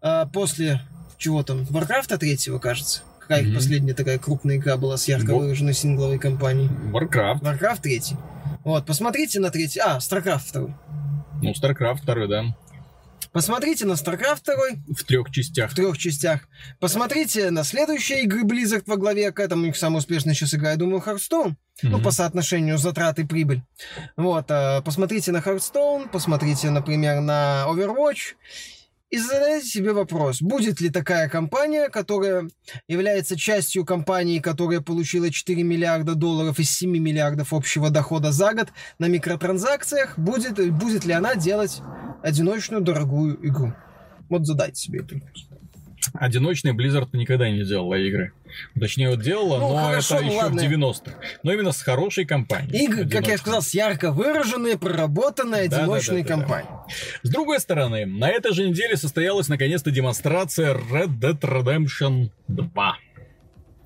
а, 0.00 0.26
после 0.26 0.82
чего 1.18 1.42
там, 1.42 1.62
Warcraft 1.62 2.18
3, 2.18 2.58
кажется. 2.60 3.02
Какая 3.20 3.42
их 3.42 3.46
Мгм. 3.48 3.54
последняя 3.56 3.94
такая 3.94 4.18
крупная 4.18 4.56
игра 4.56 4.76
была 4.76 4.96
с 4.96 5.06
ярко 5.06 5.34
выраженной 5.36 5.74
сингловой 5.74 6.18
кампанией? 6.18 6.68
Warcraft. 6.92 7.40
Warcraft 7.40 7.80
3. 7.82 8.02
Вот, 8.64 8.84
посмотрите 8.84 9.38
на 9.40 9.50
третий. 9.50 9.80
А, 9.80 9.98
StarCraft 9.98 10.52
2. 10.52 11.21
Ну, 11.42 11.50
StarCraft 11.52 12.04
2, 12.04 12.26
да. 12.26 12.44
Посмотрите 13.32 13.86
на 13.86 13.92
StarCraft 13.92 14.42
2 14.44 14.94
В 14.94 15.04
трех 15.04 15.30
частях. 15.30 15.70
в 15.70 15.74
трех 15.74 15.96
частях. 15.96 16.48
Посмотрите 16.80 17.50
на 17.50 17.64
следующие 17.64 18.24
игры 18.24 18.42
Blizzard 18.42 18.82
во 18.86 18.96
главе 18.96 19.32
к 19.32 19.40
этому. 19.40 19.62
У 19.62 19.66
них 19.66 19.76
самая 19.76 19.98
успешная 19.98 20.34
сейчас 20.34 20.54
игра, 20.54 20.72
я 20.72 20.76
думаю, 20.76 21.02
Hearthstone. 21.04 21.54
Ну, 21.82 21.90
Мгм. 21.96 22.02
по 22.02 22.10
соотношению 22.10 22.76
затрат 22.78 23.18
и 23.18 23.24
прибыль. 23.24 23.62
Вот, 24.16 24.46
а, 24.50 24.82
посмотрите 24.82 25.32
на 25.32 25.38
Hearthstone, 25.38 26.08
посмотрите, 26.10 26.68
например, 26.70 27.20
на 27.22 27.64
Overwatch. 27.68 28.34
И 29.12 29.18
задайте 29.18 29.66
себе 29.66 29.92
вопрос, 29.92 30.40
будет 30.40 30.80
ли 30.80 30.88
такая 30.88 31.28
компания, 31.28 31.90
которая 31.90 32.48
является 32.88 33.36
частью 33.36 33.84
компании, 33.84 34.38
которая 34.38 34.80
получила 34.80 35.30
4 35.30 35.62
миллиарда 35.62 36.14
долларов 36.14 36.58
из 36.58 36.70
7 36.70 36.90
миллиардов 36.90 37.52
общего 37.52 37.90
дохода 37.90 38.32
за 38.32 38.54
год 38.54 38.68
на 38.98 39.08
микротранзакциях, 39.08 40.18
будет, 40.18 40.74
будет 40.74 41.04
ли 41.04 41.12
она 41.12 41.34
делать 41.34 41.82
одиночную 42.22 42.82
дорогую 42.82 43.38
игру? 43.46 43.74
Вот 44.30 44.46
задайте 44.46 44.80
себе 44.80 45.02
вопрос. 45.02 45.46
Одиночный 46.14 46.72
Blizzard 46.72 47.10
никогда 47.12 47.50
не 47.50 47.64
делала 47.64 47.96
игры. 47.96 48.32
Точнее, 48.78 49.10
вот 49.10 49.20
делала, 49.22 49.58
Ну, 49.58 49.68
но 49.70 49.76
хорошо, 49.88 50.16
это 50.16 50.24
ну 50.24 50.30
еще 50.32 50.42
ладно. 50.42 50.62
в 50.62 50.64
90-х. 50.64 51.12
Но 51.42 51.52
именно 51.52 51.72
с 51.72 51.82
хорошей 51.82 52.24
компанией. 52.24 52.84
Игры, 52.84 53.08
как 53.08 53.26
я 53.28 53.38
сказал, 53.38 53.62
с 53.62 53.74
ярко 53.74 54.12
выраженной, 54.12 54.78
проработанной 54.78 55.68
Да, 55.68 55.76
да, 55.78 55.82
одиночной 55.84 56.22
да, 56.22 56.28
да, 56.28 56.36
да. 56.36 56.40
компанией. 56.42 56.72
С 57.22 57.30
другой 57.30 57.60
стороны, 57.60 58.06
на 58.06 58.28
этой 58.28 58.52
же 58.52 58.68
неделе 58.68 58.96
состоялась 58.96 59.48
наконец-то 59.48 59.90
демонстрация 59.90 60.74
Red 60.74 61.18
Dead 61.18 61.38
Redemption 61.40 62.30
2. 62.48 62.96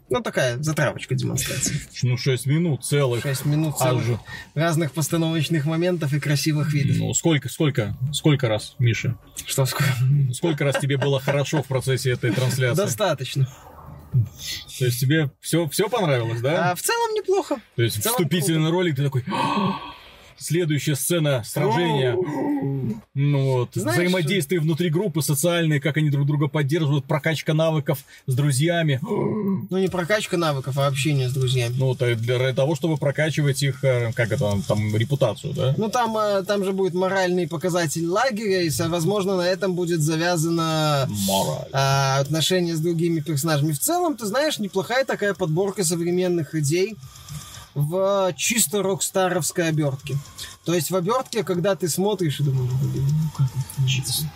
Ну, 0.08 0.22
такая 0.22 0.56
затравочка 0.62 1.16
демонстрации. 1.16 1.80
Ну, 2.04 2.16
6 2.16 2.46
минут 2.46 2.84
целых. 2.84 3.22
6 3.22 3.44
минут 3.44 3.74
А 3.80 3.88
целых 3.88 4.04
же- 4.04 4.20
разных 4.54 4.92
постановочных 4.92 5.64
моментов 5.64 6.12
и 6.12 6.20
красивых 6.20 6.72
видов. 6.72 6.98
Ну, 6.98 7.12
сколько, 7.12 7.48
сколько, 7.48 7.96
сколько 8.12 8.46
раз, 8.46 8.76
Миша? 8.78 9.16
Что 9.46 9.66
сколько? 9.66 9.92
Сколько 10.32 10.62
раз 10.64 10.76
тебе 10.78 10.96
было 10.96 11.18
хорошо 11.18 11.60
в 11.64 11.66
процессе 11.66 12.12
этой 12.12 12.30
трансляции? 12.30 12.80
Достаточно. 12.80 13.48
То 14.78 14.84
есть 14.84 15.00
тебе 15.00 15.30
все, 15.40 15.68
все 15.68 15.88
понравилось, 15.88 16.40
да? 16.40 16.70
А 16.70 16.74
в 16.74 16.82
целом 16.82 17.14
неплохо. 17.14 17.60
То 17.76 17.82
есть 17.82 17.98
в 17.98 18.02
целом 18.02 18.16
вступительный 18.16 18.70
ролик, 18.70 18.96
ты 18.96 19.04
такой... 19.04 19.24
«А, 20.38 20.42
следующая 20.42 20.96
сцена 20.96 21.42
сражения. 21.44 22.16
Ну 23.14 23.52
вот, 23.52 23.70
Знаешь, 23.74 23.98
взаимодействие 23.98 24.60
внутри 24.60 24.90
группы, 24.90 25.22
социальные, 25.22 25.80
как 25.80 25.96
они 25.96 26.10
друг 26.10 26.26
друга 26.26 26.48
поддерживают, 26.48 27.04
прокачка 27.04 27.54
навыков 27.54 28.04
с 28.26 28.34
друзьями. 28.34 29.00
Ну, 29.02 29.78
не 29.78 29.88
прокачка 29.88 30.36
навыков, 30.36 30.78
а 30.78 30.86
общение 30.86 31.28
с 31.28 31.32
друзьями. 31.32 31.74
Ну, 31.78 31.94
то 31.94 32.14
для 32.14 32.52
того, 32.52 32.74
чтобы 32.74 32.96
прокачивать 32.96 33.62
их, 33.62 33.82
э, 33.84 34.12
как 34.12 34.32
это, 34.32 34.60
там, 34.66 34.94
репутацию, 34.94 35.54
да? 35.54 35.74
Ну, 35.76 35.88
там, 35.88 36.16
э, 36.16 36.42
там 36.44 36.64
же 36.64 36.72
будет 36.72 36.94
моральный 36.94 37.48
показатель 37.48 38.06
лагеря, 38.06 38.62
и, 38.62 38.70
возможно, 38.88 39.36
на 39.36 39.46
этом 39.46 39.74
будет 39.74 40.00
завязано 40.00 41.08
Мораль. 41.26 41.68
а, 41.72 42.18
отношения 42.20 42.74
с 42.74 42.80
другими 42.80 43.20
персонажами. 43.20 43.72
В 43.72 43.78
целом, 43.78 44.16
ты 44.16 44.26
знаешь, 44.26 44.58
неплохая 44.58 45.04
такая 45.04 45.34
подборка 45.34 45.84
современных 45.84 46.54
идей 46.54 46.96
в 47.76 48.32
чисто 48.36 48.82
рокстаровской 48.82 49.68
обертке. 49.68 50.16
То 50.64 50.74
есть 50.74 50.90
в 50.90 50.96
обертке, 50.96 51.44
когда 51.44 51.76
ты 51.76 51.88
смотришь 51.88 52.40
и 52.40 52.44
думаешь, 52.44 52.72
блин, 52.82 53.04
ну 53.06 53.30
как 53.36 53.50
охренительно. 53.54 54.30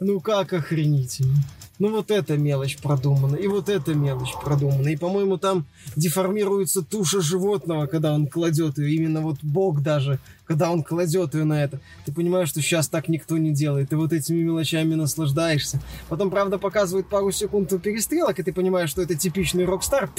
Ну 0.00 0.20
как 0.20 0.52
охренительно. 0.54 1.36
Ну 1.78 1.90
вот 1.90 2.10
эта 2.10 2.38
мелочь 2.38 2.78
продумана, 2.78 3.36
и 3.36 3.46
вот 3.46 3.68
эта 3.68 3.94
мелочь 3.94 4.34
продумана. 4.42 4.88
И, 4.88 4.96
по-моему, 4.96 5.36
там 5.36 5.66
деформируется 5.94 6.82
туша 6.82 7.20
животного, 7.20 7.86
когда 7.86 8.14
он 8.14 8.26
кладет 8.26 8.78
ее. 8.78 8.94
Именно 8.94 9.20
вот 9.20 9.36
Бог 9.42 9.82
даже, 9.82 10.18
когда 10.50 10.72
он 10.72 10.82
кладет 10.82 11.32
ее 11.34 11.44
на 11.44 11.62
это. 11.62 11.78
Ты 12.04 12.12
понимаешь, 12.12 12.48
что 12.48 12.60
сейчас 12.60 12.88
так 12.88 13.08
никто 13.08 13.38
не 13.38 13.52
делает. 13.52 13.90
Ты 13.90 13.96
вот 13.96 14.12
этими 14.12 14.42
мелочами 14.42 14.96
наслаждаешься. 14.96 15.80
Потом, 16.08 16.28
правда, 16.28 16.58
показывают 16.58 17.08
пару 17.08 17.30
секунд 17.30 17.70
перестрелок, 17.80 18.36
и 18.36 18.42
ты 18.42 18.52
понимаешь, 18.52 18.90
что 18.90 19.00
это 19.00 19.14
типичный 19.14 19.64
рокстар. 19.64 20.10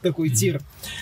Такой 0.00 0.30
тир. 0.30 0.60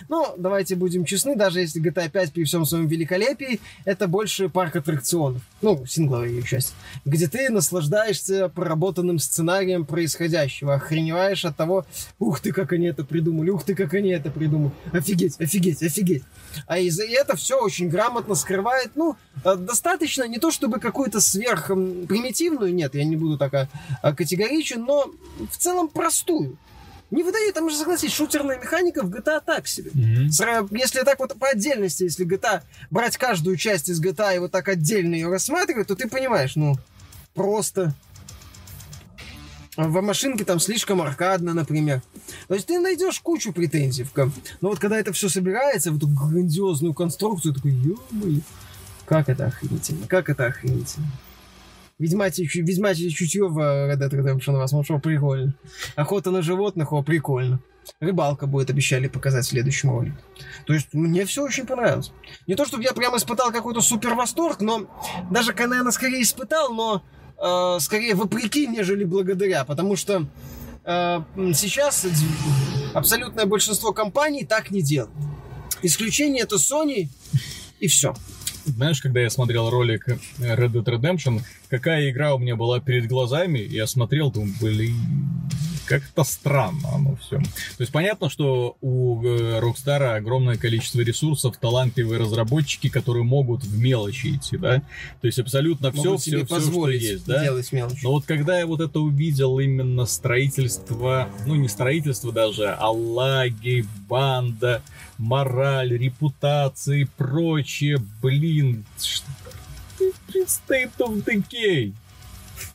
Но 0.08 0.34
давайте 0.38 0.74
будем 0.74 1.04
честны, 1.04 1.36
даже 1.36 1.60
если 1.60 1.82
GTA 1.82 2.08
5 2.08 2.32
при 2.32 2.44
всем 2.44 2.64
своем 2.64 2.86
великолепии, 2.86 3.60
это 3.84 4.08
больше 4.08 4.48
парк 4.48 4.76
аттракционов. 4.76 5.42
Ну, 5.60 5.84
сингловая 5.84 6.30
ее 6.30 6.42
часть. 6.42 6.72
Где 7.04 7.28
ты 7.28 7.50
наслаждаешься 7.50 8.48
проработанным 8.48 9.18
сценарием 9.18 9.84
происходящего. 9.84 10.74
Охреневаешь 10.74 11.44
от 11.44 11.56
того, 11.56 11.84
ух 12.18 12.40
ты, 12.40 12.52
как 12.52 12.72
они 12.72 12.86
это 12.86 13.04
придумали, 13.04 13.50
ух 13.50 13.64
ты, 13.64 13.74
как 13.74 13.92
они 13.92 14.10
это 14.10 14.30
придумали. 14.30 14.72
Офигеть, 14.92 15.38
офигеть, 15.38 15.82
офигеть. 15.82 16.22
А 16.66 16.78
из 16.78 16.94
за 16.94 17.04
это 17.04 17.36
все 17.36 17.60
очень 17.60 17.90
грамотно 17.90 18.34
скрывает, 18.62 18.92
ну, 18.94 19.16
э, 19.44 19.56
достаточно, 19.56 20.24
не 20.28 20.38
то 20.38 20.50
чтобы 20.50 20.78
какую-то 20.78 21.20
сверх 21.20 21.66
примитивную, 21.68 22.74
нет, 22.74 22.94
я 22.94 23.04
не 23.04 23.16
буду 23.16 23.36
так 23.38 23.68
а, 24.02 24.14
категоричен, 24.14 24.84
но 24.84 25.10
в 25.50 25.56
целом 25.56 25.88
простую. 25.88 26.56
Не 27.10 27.24
выдает, 27.24 27.54
там 27.54 27.68
же, 27.68 27.76
согласись, 27.76 28.12
шутерная 28.12 28.58
механика 28.58 29.02
в 29.02 29.10
GTA 29.10 29.42
так 29.44 29.66
себе. 29.66 29.90
Сра- 30.30 30.66
Если 30.70 31.02
так 31.02 31.18
вот 31.18 31.38
по 31.38 31.48
отдельности, 31.48 32.04
если 32.04 32.26
GTA, 32.26 32.62
брать 32.90 33.18
каждую 33.18 33.56
часть 33.56 33.90
из 33.90 34.00
GTA 34.00 34.36
и 34.36 34.38
вот 34.38 34.50
так 34.52 34.68
отдельно 34.68 35.14
ее 35.14 35.28
рассматривать, 35.28 35.88
то 35.88 35.94
ты 35.94 36.08
понимаешь, 36.08 36.56
ну, 36.56 36.76
просто... 37.34 37.92
В 39.76 40.02
машинке 40.02 40.44
там 40.44 40.60
слишком 40.60 41.00
аркадно, 41.00 41.54
например. 41.54 42.02
То 42.46 42.54
есть 42.54 42.66
ты 42.66 42.78
найдешь 42.78 43.20
кучу 43.20 43.52
претензий. 43.52 44.06
Но 44.60 44.68
вот 44.68 44.78
когда 44.78 44.98
это 44.98 45.12
все 45.12 45.28
собирается 45.28 45.92
в 45.92 45.96
эту 45.96 46.08
грандиозную 46.08 46.92
конструкцию, 46.92 47.54
такой, 47.54 47.72
ё 47.72 47.96
как 49.06 49.28
это 49.28 49.46
охренительно, 49.46 50.06
как 50.06 50.28
это 50.28 50.46
охренительно. 50.46 51.06
Ведьмачье, 51.98 52.46
ведьмачье 52.46 53.10
чутье 53.10 53.48
в 53.48 53.58
э, 53.58 53.92
Red 53.92 53.98
Dead 53.98 54.10
Redemption 54.10 54.56
возможно, 54.56 54.98
прикольно. 54.98 55.54
Охота 55.94 56.30
на 56.30 56.42
животных, 56.42 56.92
о, 56.92 57.02
прикольно. 57.02 57.60
Рыбалка 58.00 58.46
будет, 58.46 58.70
обещали 58.70 59.08
показать 59.08 59.44
в 59.44 59.48
следующем 59.48 59.90
ролике. 59.90 60.16
То 60.66 60.72
есть 60.72 60.92
мне 60.92 61.24
все 61.26 61.42
очень 61.42 61.66
понравилось. 61.66 62.12
Не 62.46 62.54
то, 62.54 62.64
чтобы 62.64 62.84
я 62.84 62.92
прямо 62.92 63.18
испытал 63.18 63.52
какой-то 63.52 63.80
супер 63.80 64.14
восторг, 64.14 64.60
но 64.60 64.86
даже, 65.30 65.52
наверное, 65.52 65.92
скорее 65.92 66.22
испытал, 66.22 66.72
но 66.72 67.02
э, 67.38 67.78
скорее 67.80 68.14
вопреки, 68.14 68.66
нежели 68.66 69.04
благодаря. 69.04 69.64
Потому 69.64 69.96
что 69.96 70.26
э, 70.84 71.20
сейчас 71.54 72.06
абсолютное 72.94 73.46
большинство 73.46 73.92
компаний 73.92 74.44
так 74.44 74.70
не 74.70 74.82
делают. 74.82 75.14
Исключение 75.82 76.42
это 76.42 76.56
Sony 76.56 77.08
и 77.80 77.88
все. 77.88 78.14
Знаешь, 78.64 79.00
когда 79.00 79.20
я 79.20 79.30
смотрел 79.30 79.70
ролик 79.70 80.06
Red 80.38 80.70
Dead 80.70 80.84
Redemption, 80.84 81.40
какая 81.68 82.10
игра 82.10 82.34
у 82.34 82.38
меня 82.38 82.54
была 82.54 82.78
перед 82.78 83.08
глазами, 83.08 83.58
я 83.58 83.88
смотрел, 83.88 84.30
думаю, 84.30 84.54
блин, 84.60 84.94
как-то 85.86 86.24
странно 86.24 86.88
оно 86.94 87.16
все. 87.16 87.38
То 87.38 87.80
есть 87.80 87.92
понятно, 87.92 88.30
что 88.30 88.76
у 88.80 89.22
э, 89.24 89.60
Rockstar 89.60 90.16
огромное 90.16 90.56
количество 90.56 91.00
ресурсов, 91.00 91.56
талантливые 91.58 92.20
разработчики, 92.20 92.88
которые 92.88 93.24
могут 93.24 93.64
в 93.64 93.78
мелочи 93.78 94.36
идти, 94.36 94.56
да? 94.56 94.82
То 95.20 95.26
есть 95.26 95.38
абсолютно 95.38 95.92
все, 95.92 96.04
Могут 96.04 96.20
все, 96.20 96.30
себе 96.30 96.44
все, 96.46 96.60
что 96.60 96.88
есть, 96.88 97.26
да? 97.26 97.42
делать 97.42 97.70
мелочь. 97.72 98.02
Но 98.02 98.12
вот 98.12 98.24
когда 98.24 98.58
я 98.58 98.66
вот 98.66 98.80
это 98.80 99.00
увидел 99.00 99.58
именно 99.58 100.06
строительство, 100.06 101.28
ну 101.46 101.54
не 101.54 101.68
строительство 101.68 102.32
даже, 102.32 102.68
а 102.70 102.90
лаги, 102.90 103.84
банда, 104.08 104.82
мораль, 105.18 105.96
репутация 105.96 106.98
и 106.98 107.04
прочее, 107.04 107.98
блин, 108.20 108.84
что 109.00 109.26
State 110.32 110.96
of 110.98 111.24
Decay. 111.24 111.92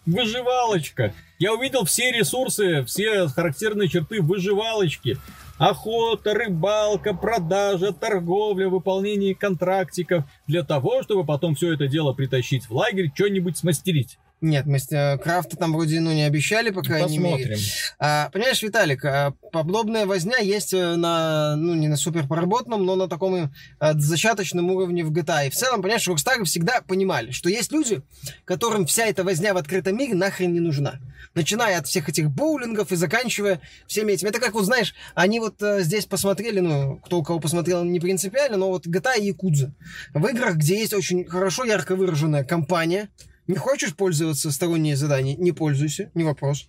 Выживалочка. 0.05 1.13
Я 1.39 1.53
увидел 1.53 1.85
все 1.85 2.11
ресурсы, 2.11 2.83
все 2.85 3.27
характерные 3.27 3.89
черты 3.89 4.21
выживалочки. 4.21 5.17
Охота, 5.59 6.33
рыбалка, 6.33 7.13
продажа, 7.13 7.91
торговля, 7.91 8.69
выполнение 8.69 9.35
контрактиков. 9.35 10.23
Для 10.47 10.63
того, 10.63 11.03
чтобы 11.03 11.25
потом 11.25 11.55
все 11.55 11.73
это 11.73 11.87
дело 11.87 12.13
притащить 12.13 12.65
в 12.67 12.75
лагерь, 12.75 13.11
что-нибудь 13.13 13.57
смастерить. 13.57 14.17
Нет, 14.39 14.67
мастер 14.67 15.17
крафта 15.17 15.57
там 15.57 15.73
вроде 15.73 15.99
ну 15.99 16.11
не 16.11 16.21
обещали, 16.21 16.69
по 16.69 16.83
крайней 16.83 17.17
мере. 17.17 17.55
Посмотрим. 17.55 17.59
А, 17.97 18.29
понимаешь, 18.31 18.61
Виталик, 18.61 19.03
а, 19.03 19.33
подобная 19.51 20.05
возня 20.05 20.37
есть 20.37 20.75
э, 20.75 20.95
на, 20.95 21.55
ну, 21.55 21.73
не 21.73 21.87
на 21.87 21.97
супер 21.97 22.27
проработанном, 22.27 22.85
но 22.85 22.95
на 22.95 23.07
таком 23.07 23.35
э, 23.35 23.49
зачаточном 23.95 24.69
уровне 24.69 25.03
в 25.03 25.11
GTA. 25.11 25.47
И 25.47 25.49
в 25.49 25.55
целом, 25.55 25.81
понимаешь, 25.81 26.07
Rockstar 26.07 26.43
всегда 26.43 26.81
понимали, 26.81 27.31
что 27.31 27.49
есть 27.49 27.71
люди, 27.71 28.03
которым 28.45 28.85
вся 28.85 29.07
эта 29.07 29.23
возня 29.23 29.55
в 29.55 29.57
открытом 29.57 29.97
мире 29.97 30.13
нахрен 30.13 30.53
не 30.53 30.59
нужна. 30.59 30.99
Начиная 31.33 31.79
от 31.79 31.87
всех 31.87 32.07
этих 32.07 32.29
боулингов 32.29 32.91
и 32.91 32.95
заканчивая 32.95 33.59
всеми 33.87 34.11
этими. 34.11 34.29
Это 34.29 34.39
как 34.39 34.53
вот, 34.53 34.65
знаешь, 34.65 34.93
они 35.15 35.39
вот 35.39 35.59
э, 35.63 35.81
здесь 35.81 36.05
посмотрели, 36.05 36.59
ну, 36.59 36.97
кто 36.97 37.19
у 37.19 37.23
кого 37.23 37.39
посмотрел, 37.39 37.83
не 37.83 37.99
принципиально, 37.99 38.57
но 38.57 38.69
вот 38.69 38.85
GTA 38.85 39.19
и 39.19 39.25
Якудза. 39.25 39.73
В 40.13 40.27
играх, 40.27 40.57
где 40.57 40.77
есть 40.77 40.93
очень 40.93 41.25
хорошо, 41.25 41.63
ярко 41.63 41.95
выраженная 41.95 42.43
компания, 42.43 43.09
не 43.47 43.55
хочешь 43.55 43.95
пользоваться 43.95 44.51
сторонние 44.51 44.95
задания? 44.95 45.35
Не 45.37 45.51
пользуйся, 45.51 46.11
не 46.13 46.23
вопрос. 46.23 46.67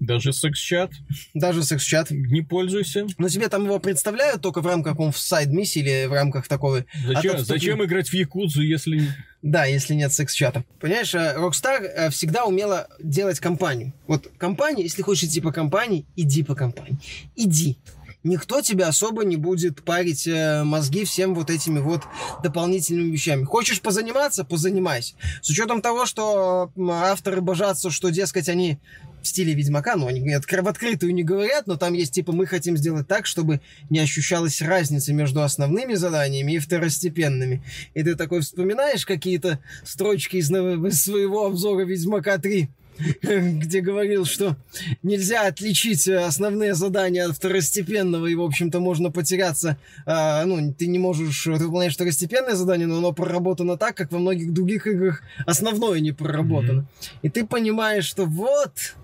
Даже 0.00 0.32
секс-чат, 0.32 0.92
Даже 1.34 1.62
секс-чат. 1.62 2.10
не 2.10 2.40
пользуйся. 2.40 3.06
Но 3.18 3.28
тебе 3.28 3.48
там 3.50 3.64
его 3.64 3.78
представляют 3.78 4.40
только 4.40 4.62
в 4.62 4.66
рамках 4.66 4.92
каком 4.94 5.12
сайд-миссии 5.12 5.80
или 5.80 6.06
в 6.06 6.12
рамках. 6.14 6.46
Зачем, 6.48 6.86
А 7.14 7.22
то, 7.22 7.28
что 7.36 7.44
зачем 7.44 7.84
играть 7.84 8.08
в 8.08 8.14
Якудзу, 8.14 8.62
если... 8.62 9.02
Да, 9.42 9.66
если 9.66 9.94
нет 9.94 10.12
секс-чата. 10.12 10.64
Понимаешь, 10.80 11.14
э, 11.14 11.34
Rockstar 11.36 11.82
э, 11.82 12.10
всегда 12.10 12.44
умела 12.44 12.88
делать 12.98 13.40
компанию. 13.40 13.92
Вот 14.06 14.30
компания, 14.38 14.82
если 14.82 15.02
хочешь 15.02 15.24
идти 15.24 15.42
по 15.42 15.52
компании, 15.52 16.06
иди 16.16 16.42
по 16.42 16.54
компании. 16.54 16.98
Иди. 17.36 17.76
Никто 18.22 18.60
тебе 18.60 18.84
особо 18.84 19.24
не 19.24 19.36
будет 19.36 19.82
парить 19.82 20.26
э, 20.26 20.62
мозги 20.62 21.04
всем 21.04 21.34
вот 21.34 21.48
этими 21.48 21.78
вот 21.78 22.02
дополнительными 22.42 23.10
вещами. 23.10 23.44
Хочешь 23.44 23.80
позаниматься? 23.80 24.44
Позанимайся. 24.44 25.14
С 25.40 25.48
учетом 25.48 25.80
того, 25.80 26.04
что 26.04 26.70
авторы 26.88 27.40
божатся, 27.40 27.90
что, 27.90 28.10
дескать, 28.10 28.50
они 28.50 28.78
в 29.22 29.26
стиле 29.26 29.54
Ведьмака, 29.54 29.96
ну, 29.96 30.06
они 30.06 30.20
в 30.20 30.68
открытую 30.68 31.14
не 31.14 31.22
говорят, 31.22 31.66
но 31.66 31.76
там 31.76 31.94
есть, 31.94 32.12
типа, 32.12 32.32
мы 32.32 32.46
хотим 32.46 32.76
сделать 32.76 33.06
так, 33.06 33.26
чтобы 33.26 33.60
не 33.88 33.98
ощущалась 33.98 34.60
разница 34.62 35.12
между 35.12 35.42
основными 35.42 35.94
заданиями 35.94 36.52
и 36.52 36.58
второстепенными. 36.58 37.62
И 37.94 38.02
ты 38.02 38.16
такой 38.16 38.40
вспоминаешь 38.40 39.06
какие-то 39.06 39.60
строчки 39.84 40.36
из 40.36 40.48
своего 40.48 41.46
обзора 41.46 41.84
Ведьмака 41.84 42.38
3, 42.38 42.68
где 43.22 43.80
говорил, 43.80 44.24
что 44.24 44.56
нельзя 45.02 45.46
отличить 45.46 46.06
э, 46.08 46.18
основные 46.18 46.74
задания 46.74 47.26
от 47.26 47.36
второстепенного, 47.36 48.26
и, 48.26 48.34
в 48.34 48.42
общем-то, 48.42 48.80
можно 48.80 49.10
потеряться. 49.10 49.76
а, 50.06 50.44
ну, 50.44 50.72
ты 50.72 50.86
не 50.86 50.98
можешь, 50.98 51.44
ты 51.44 51.52
выполняешь 51.52 51.94
второстепенное 51.94 52.54
задание, 52.54 52.86
но 52.86 52.98
оно 52.98 53.12
проработано 53.12 53.76
так, 53.76 53.96
как 53.96 54.12
во 54.12 54.18
многих 54.18 54.52
других 54.52 54.86
играх 54.86 55.22
основное 55.46 56.00
не 56.00 56.12
проработано. 56.12 56.86
И 57.22 57.28
ты 57.28 57.46
понимаешь, 57.46 58.04
что 58.04 58.24
вот, 58.24 58.94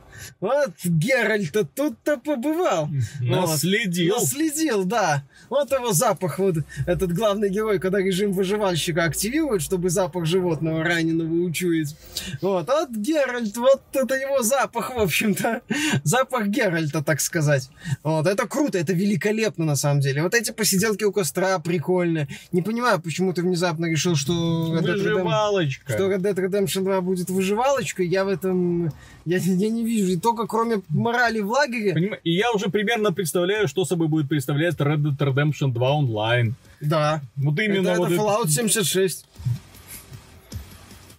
Вот 0.40 0.72
Геральт-то 0.84 1.64
тут-то 1.64 2.16
побывал. 2.18 2.88
Наследил. 3.20 4.14
Наследил, 4.16 4.84
да. 4.84 5.24
Вот 5.48 5.70
его 5.72 5.92
запах, 5.92 6.38
вот 6.38 6.56
этот 6.86 7.12
главный 7.12 7.48
герой, 7.50 7.78
когда 7.78 7.98
режим 7.98 8.32
выживальщика 8.32 9.04
активирует, 9.04 9.62
чтобы 9.62 9.90
запах 9.90 10.26
животного 10.26 10.82
раненого 10.82 11.32
учуять. 11.44 11.96
Вот, 12.42 12.66
вот 12.68 12.90
Геральт, 12.90 13.56
вот 13.56 13.82
это 13.92 14.14
его 14.14 14.42
запах, 14.42 14.94
в 14.94 14.98
общем-то. 14.98 15.62
Запах 16.04 16.48
Геральта, 16.48 17.02
так 17.02 17.20
сказать. 17.20 17.70
Вот, 18.02 18.26
это 18.26 18.46
круто, 18.46 18.78
это 18.78 18.92
великолепно 18.92 19.64
на 19.64 19.76
самом 19.76 20.00
деле. 20.00 20.22
Вот 20.22 20.34
эти 20.34 20.50
посиделки 20.50 21.04
у 21.04 21.12
костра 21.12 21.58
прикольные. 21.58 22.28
Не 22.52 22.62
понимаю, 22.62 23.00
почему 23.00 23.32
ты 23.32 23.42
внезапно 23.42 23.86
решил, 23.86 24.16
что 24.16 24.32
Red 24.76 24.82
Dead 24.82 24.94
Redemption- 24.94 24.96
Выживалочка. 24.96 25.92
что 25.92 26.10
Red 26.10 26.20
Dead 26.20 26.34
Redemption 26.34 26.82
2 26.82 27.00
будет 27.00 27.30
выживалочкой, 27.30 28.06
я 28.08 28.24
в 28.24 28.28
этом... 28.28 28.92
Я, 29.24 29.38
я 29.38 29.70
не 29.70 29.84
вижу. 29.84 30.05
И 30.08 30.16
только 30.16 30.46
кроме 30.46 30.82
морали 30.88 31.40
в 31.40 31.50
лагере... 31.50 31.92
Поним- 31.94 32.18
И 32.24 32.32
я 32.32 32.52
уже 32.52 32.68
примерно 32.70 33.12
представляю, 33.12 33.68
что 33.68 33.84
собой 33.84 34.08
будет 34.08 34.28
представлять 34.28 34.74
Red 34.76 35.02
Dead 35.02 35.16
Redemption 35.18 35.72
2 35.72 35.90
онлайн. 35.92 36.54
Да. 36.80 37.20
Вот 37.36 37.58
именно 37.58 37.88
это, 37.88 37.98
вот 38.00 38.12
это 38.12 38.20
Fallout 38.20 38.48
76. 38.48 39.24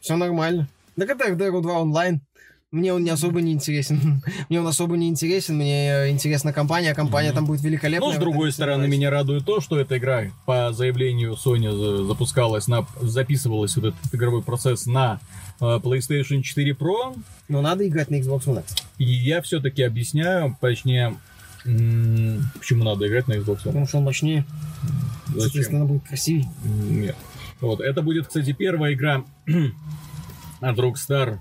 Все 0.01 0.15
нормально. 0.15 0.67
Так 0.97 1.09
это 1.09 1.29
RDR 1.29 1.61
2 1.61 1.79
онлайн. 1.79 2.21
Мне 2.77 2.93
он 2.93 3.03
не 3.03 3.09
особо 3.09 3.41
не 3.41 3.51
интересен. 3.51 4.21
Мне 4.49 4.59
он 4.61 4.67
особо 4.67 4.97
не 4.97 5.09
интересен. 5.09 5.55
Мне 5.55 5.89
э, 5.89 6.09
интересна 6.09 6.53
компания. 6.53 6.93
Компания 6.93 7.31
там 7.31 7.45
будет 7.45 7.61
великолепная. 7.61 8.09
Но, 8.09 8.13
с 8.13 8.17
в 8.17 8.19
другой 8.19 8.51
стороны, 8.51 8.83
сомневаюсь. 8.83 8.99
меня 8.99 9.09
радует 9.09 9.45
то, 9.45 9.59
что 9.61 9.79
эта 9.79 9.97
игра 9.97 10.25
по 10.45 10.71
заявлению 10.73 11.33
Sony 11.33 11.71
за- 11.71 12.05
запускалась 12.05 12.67
на... 12.67 12.85
записывалась 13.01 13.75
вот 13.75 13.85
этот 13.85 14.13
игровой 14.13 14.43
процесс 14.43 14.85
на 14.85 15.19
э, 15.59 15.63
PlayStation 15.63 16.41
4 16.41 16.71
Pro. 16.73 17.17
Но 17.47 17.61
надо 17.61 17.87
играть 17.87 18.09
на 18.09 18.15
Xbox 18.15 18.45
One 18.45 18.61
X. 18.61 18.75
И 18.97 19.05
я 19.05 19.41
все-таки 19.41 19.83
объясняю, 19.83 20.57
точнее, 20.61 21.15
почему 21.63 22.83
надо 22.83 23.07
играть 23.07 23.27
на 23.27 23.33
Xbox 23.33 23.57
One. 23.57 23.63
Потому 23.65 23.87
что 23.87 23.97
он 23.97 24.03
мощнее. 24.03 24.45
Зачем? 25.27 25.41
Соответственно, 25.41 25.81
она 25.81 25.89
будет 25.89 26.03
красивее. 26.07 26.49
Нет. 26.63 27.15
Вот, 27.59 27.81
это 27.81 28.01
будет, 28.01 28.27
кстати, 28.27 28.53
первая 28.53 28.93
игра 28.93 29.23
от 30.61 30.77
Rockstar, 30.77 31.39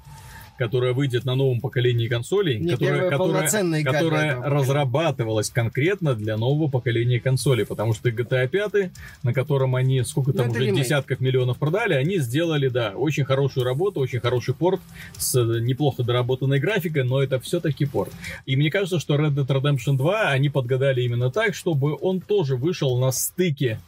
которая 0.58 0.92
выйдет 0.92 1.24
на 1.24 1.34
новом 1.34 1.60
поколении 1.60 2.08
консолей, 2.08 2.58
Не, 2.58 2.72
которая, 2.72 3.10
которая, 3.10 3.84
которая 3.84 4.42
разрабатывалась 4.42 5.50
конкретно 5.50 6.14
для 6.14 6.36
нового 6.36 6.68
поколения 6.68 7.20
консолей, 7.20 7.66
потому 7.66 7.94
что 7.94 8.10
GTA 8.10 8.48
5, 8.48 8.90
на 9.22 9.32
котором 9.32 9.74
они 9.74 10.02
сколько 10.02 10.30
Ну, 10.30 10.38
там 10.38 10.46
это 10.46 10.56
уже 10.56 10.66
ремейк. 10.66 10.84
десятков 10.84 11.20
миллионов 11.20 11.58
продали, 11.58 11.94
они 11.94 12.18
сделали, 12.18 12.68
да, 12.68 12.92
очень 12.94 13.24
хорошую 13.24 13.64
работу, 13.64 14.00
очень 14.00 14.20
хороший 14.20 14.54
порт 14.54 14.80
с 15.18 15.34
э, 15.34 15.60
неплохо 15.60 16.02
доработанной 16.02 16.58
графикой, 16.58 17.04
но 17.04 17.22
это 17.22 17.38
все-таки 17.40 17.84
порт. 17.84 18.12
И 18.46 18.56
мне 18.56 18.70
кажется, 18.70 18.98
что 18.98 19.16
Red 19.16 19.34
Dead 19.34 19.46
Redemption 19.46 19.96
2 19.96 20.28
они 20.30 20.48
подгадали 20.48 21.02
именно 21.02 21.30
так, 21.30 21.54
чтобы 21.54 21.96
он 22.00 22.20
тоже 22.20 22.56
вышел 22.56 22.98
на 22.98 23.12
стыке 23.12 23.78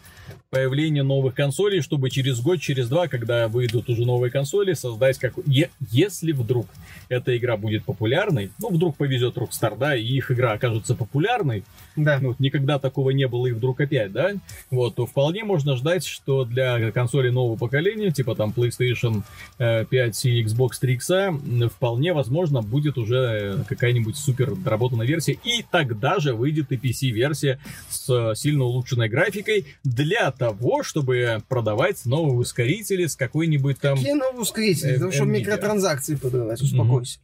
появления 0.59 1.03
новых 1.03 1.34
консолей, 1.34 1.82
чтобы 1.82 2.09
через 2.11 2.40
год, 2.40 2.61
через 2.61 2.88
два, 2.88 3.07
когда 3.09 3.49
выйдут 3.49 3.88
уже 3.90 4.05
новые 4.07 4.30
консоли, 4.30 4.72
создать 4.72 5.18
как... 5.18 5.34
Е- 5.46 5.70
если 5.90 6.32
вдруг 6.32 6.66
эта 7.11 7.36
игра 7.36 7.57
будет 7.57 7.84
популярной, 7.84 8.51
ну, 8.59 8.70
вдруг 8.70 8.96
повезет 8.96 9.36
Rockstar, 9.36 9.76
да, 9.78 9.94
и 9.94 10.03
их 10.05 10.30
игра 10.30 10.53
окажется 10.53 10.94
популярной, 10.94 11.64
Да. 11.96 12.18
ну, 12.20 12.28
вот 12.28 12.40
никогда 12.40 12.78
такого 12.78 13.11
не 13.11 13.28
было 13.28 13.46
и 13.46 13.53
вдруг 13.53 13.80
опять, 13.80 14.12
да, 14.12 14.32
вот, 14.70 14.94
то 14.94 15.05
вполне 15.07 15.44
можно 15.44 15.76
ждать, 15.76 16.05
что 16.07 16.44
для 16.44 16.92
консолей 16.92 17.30
нового 17.30 17.57
поколения, 17.57 18.11
типа 18.11 18.34
там 18.34 18.53
PlayStation 18.57 19.22
э, 19.59 19.84
5 19.84 20.24
и 20.24 20.44
Xbox 20.44 20.70
3 20.80 20.94
X, 20.94 21.11
м, 21.11 21.68
вполне 21.68 22.14
возможно 22.14 22.62
будет 22.62 22.96
уже 22.96 23.16
э, 23.16 23.64
какая-нибудь 23.68 24.16
супер 24.16 24.55
доработанная 24.55 25.07
версия, 25.07 25.32
и 25.44 25.62
тогда 25.70 26.18
же 26.20 26.32
выйдет 26.34 26.72
и 26.72 26.76
PC-версия 26.76 27.59
с 27.90 28.09
э, 28.09 28.34
сильно 28.34 28.64
улучшенной 28.64 29.09
графикой 29.11 29.66
для 29.84 30.30
того, 30.39 30.82
чтобы 30.82 31.43
продавать 31.49 32.05
новые 32.07 32.39
ускорители 32.39 33.07
с 33.07 33.16
какой-нибудь 33.16 33.78
там... 33.80 33.97
Какие 33.99 34.12
новые 34.14 34.41
ускорители? 34.41 34.91
Э, 34.91 34.95
Потому 34.95 35.12
что 35.12 35.24
Nvidia. 35.24 35.39
микротранзакции 35.41 36.14
подавать, 36.14 36.61
успокойся. 36.62 37.18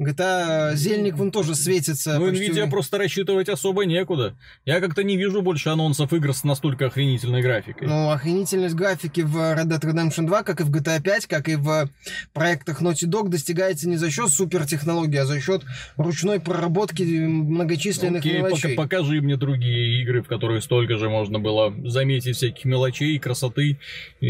GTA 0.00 0.74
Зельник 0.76 1.16
вон 1.16 1.30
тоже 1.32 1.54
светится. 1.54 2.18
Ну, 2.18 2.28
почти- 2.30 2.48
Nvidia 2.50 2.70
просто 2.70 2.98
рассчитывать 2.98 3.48
особо 3.48 3.84
некуда. 3.84 4.36
Я 4.64 4.80
как-то 4.80 5.02
не 5.02 5.16
вижу 5.16 5.42
больше 5.42 5.70
анонсов 5.70 6.12
игр 6.12 6.32
с 6.32 6.44
настолько 6.44 6.86
охренительной 6.86 7.42
графикой. 7.42 7.88
Ну, 7.88 8.10
охренительность 8.10 8.74
графики 8.76 9.22
в 9.22 9.36
Red 9.36 9.64
Dead 9.66 9.80
Redemption 9.80 10.26
2, 10.26 10.42
как 10.44 10.60
и 10.60 10.64
в 10.64 10.70
GTA 10.70 11.02
5, 11.02 11.26
как 11.26 11.48
и 11.48 11.56
в 11.56 11.90
проектах 12.32 12.80
Naughty 12.80 13.06
Dog, 13.08 13.28
достигается 13.28 13.88
не 13.88 13.96
за 13.96 14.10
счет 14.10 14.30
супертехнологий, 14.30 15.18
а 15.18 15.24
за 15.24 15.40
счет 15.40 15.62
ручной 15.96 16.38
проработки 16.40 17.02
многочисленных 17.02 18.20
Окей, 18.20 18.38
мелочей. 18.38 18.74
пока- 18.76 18.98
покажи 18.98 19.20
мне 19.20 19.36
другие 19.36 20.00
игры, 20.02 20.22
в 20.22 20.28
которых 20.28 20.62
столько 20.62 20.96
же 20.96 21.08
можно 21.08 21.38
было 21.38 21.74
заметить 21.88 22.36
всяких 22.36 22.64
мелочей, 22.64 23.18
красоты 23.18 23.78
и, 24.20 24.26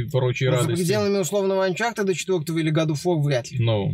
и 0.00 0.02
прочей 0.10 0.46
Ну, 0.46 0.52
за 0.52 0.56
радости. 0.62 0.82
пределами 0.82 1.18
условного 1.18 1.68
Uncharted 1.68 2.12
4 2.14 2.60
или 2.60 2.72
God 2.72 2.88
of 2.88 2.98
War 3.04 3.20
вряд 3.22 3.50
ли. 3.50 3.58
Ну, 3.60 3.92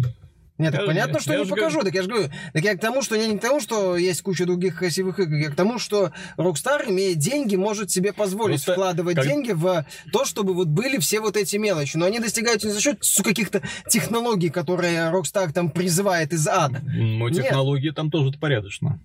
Нет, 0.60 0.72
так 0.72 0.82
Я- 0.82 0.86
понятно, 0.86 1.14
я- 1.14 1.20
что 1.20 1.32
я 1.32 1.38
не 1.40 1.44
покажу. 1.46 1.78
говорю- 1.80 1.84
Так 1.86 1.94
я 1.94 2.02
же 2.02 2.08
говорю, 2.08 2.28
так 2.52 2.64
я 2.64 2.76
к 2.76 2.80
тому, 2.80 3.02
что 3.02 3.14
я 3.16 3.26
не 3.26 3.38
к 3.38 3.40
тому, 3.40 3.60
что 3.60 3.96
есть 3.96 4.22
куча 4.22 4.44
других 4.46 4.78
красивых 4.78 5.18
игр, 5.18 5.34
я 5.36 5.50
к 5.50 5.54
тому, 5.54 5.78
что 5.78 6.12
Rockstar, 6.36 6.88
имея 6.90 7.14
деньги, 7.14 7.56
может 7.56 7.90
себе 7.90 8.12
позволить 8.12 8.56
Просто 8.64 8.72
вкладывать 8.72 9.16
как- 9.16 9.26
деньги 9.26 9.52
в 9.52 9.84
то, 10.12 10.24
чтобы 10.24 10.54
вот 10.54 10.68
были 10.68 10.98
все 10.98 11.20
вот 11.20 11.36
эти 11.36 11.56
мелочи. 11.56 11.96
Но 11.96 12.06
они 12.06 12.20
достигаются 12.20 12.66
не 12.68 12.72
за 12.74 12.80
счет 12.80 12.98
каких-то 13.24 13.62
технологий, 13.88 14.50
которые 14.50 15.10
Rockstar 15.10 15.52
там 15.52 15.70
призывает 15.70 16.32
из 16.32 16.46
ада. 16.46 16.80
ну, 16.84 17.28
Нет. 17.28 17.42
технологии 17.44 17.90
там 17.90 18.10
тоже 18.10 18.32
порядочно. 18.38 19.00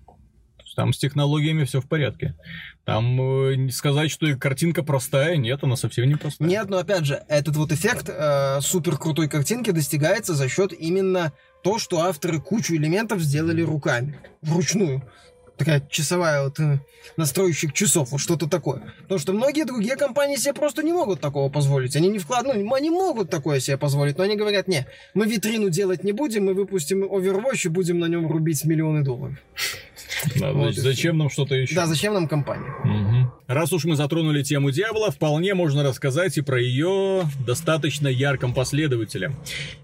Там 0.76 0.92
с 0.92 0.98
технологиями 0.98 1.64
все 1.64 1.80
в 1.80 1.88
порядке. 1.88 2.34
Там 2.84 3.18
э, 3.20 3.70
сказать, 3.70 4.10
что 4.10 4.26
и 4.26 4.34
картинка 4.34 4.82
простая, 4.82 5.38
нет, 5.38 5.64
она 5.64 5.74
совсем 5.74 6.06
не 6.06 6.16
простая. 6.16 6.46
Нет, 6.46 6.68
но 6.68 6.76
опять 6.76 7.06
же, 7.06 7.24
этот 7.28 7.56
вот 7.56 7.72
эффект 7.72 8.10
э, 8.10 8.60
супер 8.60 8.98
крутой 8.98 9.28
картинки 9.28 9.70
достигается 9.70 10.34
за 10.34 10.50
счет 10.50 10.74
именно 10.78 11.32
то, 11.64 11.78
что 11.78 12.02
авторы 12.02 12.40
кучу 12.40 12.74
элементов 12.74 13.20
сделали 13.20 13.62
руками, 13.62 14.20
вручную. 14.42 15.02
Такая 15.56 15.80
часовая 15.88 16.44
вот 16.44 16.60
э, 16.60 16.80
настройщик 17.16 17.72
часов, 17.72 18.10
вот 18.10 18.20
что-то 18.20 18.46
такое. 18.46 18.92
Потому 19.00 19.18
что 19.18 19.32
многие 19.32 19.64
другие 19.64 19.96
компании 19.96 20.36
себе 20.36 20.52
просто 20.52 20.82
не 20.82 20.92
могут 20.92 21.22
такого 21.22 21.50
позволить. 21.50 21.96
Они 21.96 22.08
не 22.08 22.18
вкладывают, 22.18 22.62
ну, 22.62 22.74
они 22.74 22.90
могут 22.90 23.30
такое 23.30 23.60
себе 23.60 23.78
позволить, 23.78 24.18
но 24.18 24.24
они 24.24 24.36
говорят, 24.36 24.68
не, 24.68 24.86
мы 25.14 25.26
витрину 25.26 25.70
делать 25.70 26.04
не 26.04 26.12
будем, 26.12 26.44
мы 26.44 26.52
выпустим 26.52 27.04
Overwatch 27.04 27.62
и 27.64 27.68
будем 27.68 27.98
на 27.98 28.04
нем 28.04 28.30
рубить 28.30 28.66
миллионы 28.66 29.02
долларов. 29.02 29.38
Да, 30.36 30.52
Вот 30.52 30.74
зачем 30.74 31.18
нам 31.18 31.30
что-то 31.30 31.54
еще? 31.54 31.74
Да, 31.74 31.86
зачем 31.86 32.14
нам 32.14 32.28
компания? 32.28 32.74
Мгм. 32.84 33.32
Раз 33.46 33.72
уж 33.72 33.84
мы 33.84 33.96
затронули 33.96 34.42
тему 34.42 34.70
Диабла, 34.70 35.10
вполне 35.10 35.54
можно 35.54 35.82
рассказать 35.82 36.36
и 36.38 36.40
про 36.40 36.60
ее 36.60 37.22
достаточно 37.46 38.08
ярком 38.08 38.54
последователе. 38.54 39.32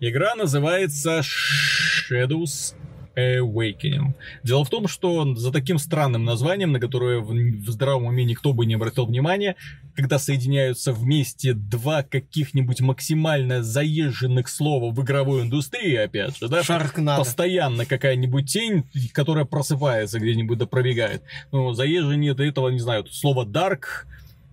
Игра 0.01 0.35
называется 0.35 1.20
Shadows 1.20 2.74
Awakening. 3.17 4.15
Дело 4.43 4.65
в 4.65 4.71
том, 4.71 4.89
что 4.89 5.35
за 5.35 5.53
таким 5.53 5.79
странным 5.79 6.25
названием, 6.25 6.73
на 6.73 6.81
которое 6.81 7.19
в, 7.21 7.29
в 7.33 7.71
здравом 7.71 8.05
уме 8.07 8.25
никто 8.25 8.53
бы 8.53 8.67
не 8.67 8.75
обратил 8.75 9.07
внимания, 9.07 9.57
когда 9.95 10.19
соединяются 10.19 10.93
вместе 10.93 11.53
два 11.55 12.03
каких-нибудь 12.03 12.81
максимально 12.81 13.63
заезженных 13.63 14.49
слова 14.49 14.93
в 14.93 15.03
игровой 15.03 15.43
индустрии, 15.43 15.95
опять 15.97 16.39
же, 16.39 16.49
да, 16.49 16.63
Шарк 16.63 16.99
надо. 16.99 17.23
постоянно 17.25 17.85
какая-нибудь 17.87 18.51
тень, 18.51 18.85
которая 19.13 19.45
просыпается 19.45 20.19
где-нибудь 20.19 20.59
да 20.59 20.67
пробегает. 20.67 21.23
Ну, 21.51 21.73
заезжение 21.75 22.35
до 22.35 22.45
этого, 22.45 22.69
не 22.69 22.79
знаю, 22.81 23.07
слово 23.11 23.45
dark, 23.45 24.07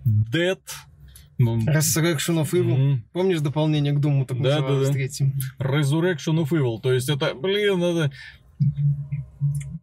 dead, 0.05 0.59
ну, 1.37 1.57
Resurrection 1.57 2.41
of 2.43 2.51
Evil. 2.51 2.63
мгм, 2.75 3.03
Помнишь 3.13 3.39
дополнение 3.39 3.93
к 3.93 3.99
Думу, 4.01 4.25
так 4.25 4.41
Да, 4.41 4.59
да, 4.59 4.79
да. 4.81 4.91
третьим? 4.91 5.33
resurrection 5.57 6.41
of 6.43 6.49
evil. 6.49 6.81
То 6.81 6.91
есть 6.91 7.07
это, 7.07 7.33
блин, 7.33 7.81
это 7.81 8.11
Thank 8.59 8.73
you. 9.11 9.28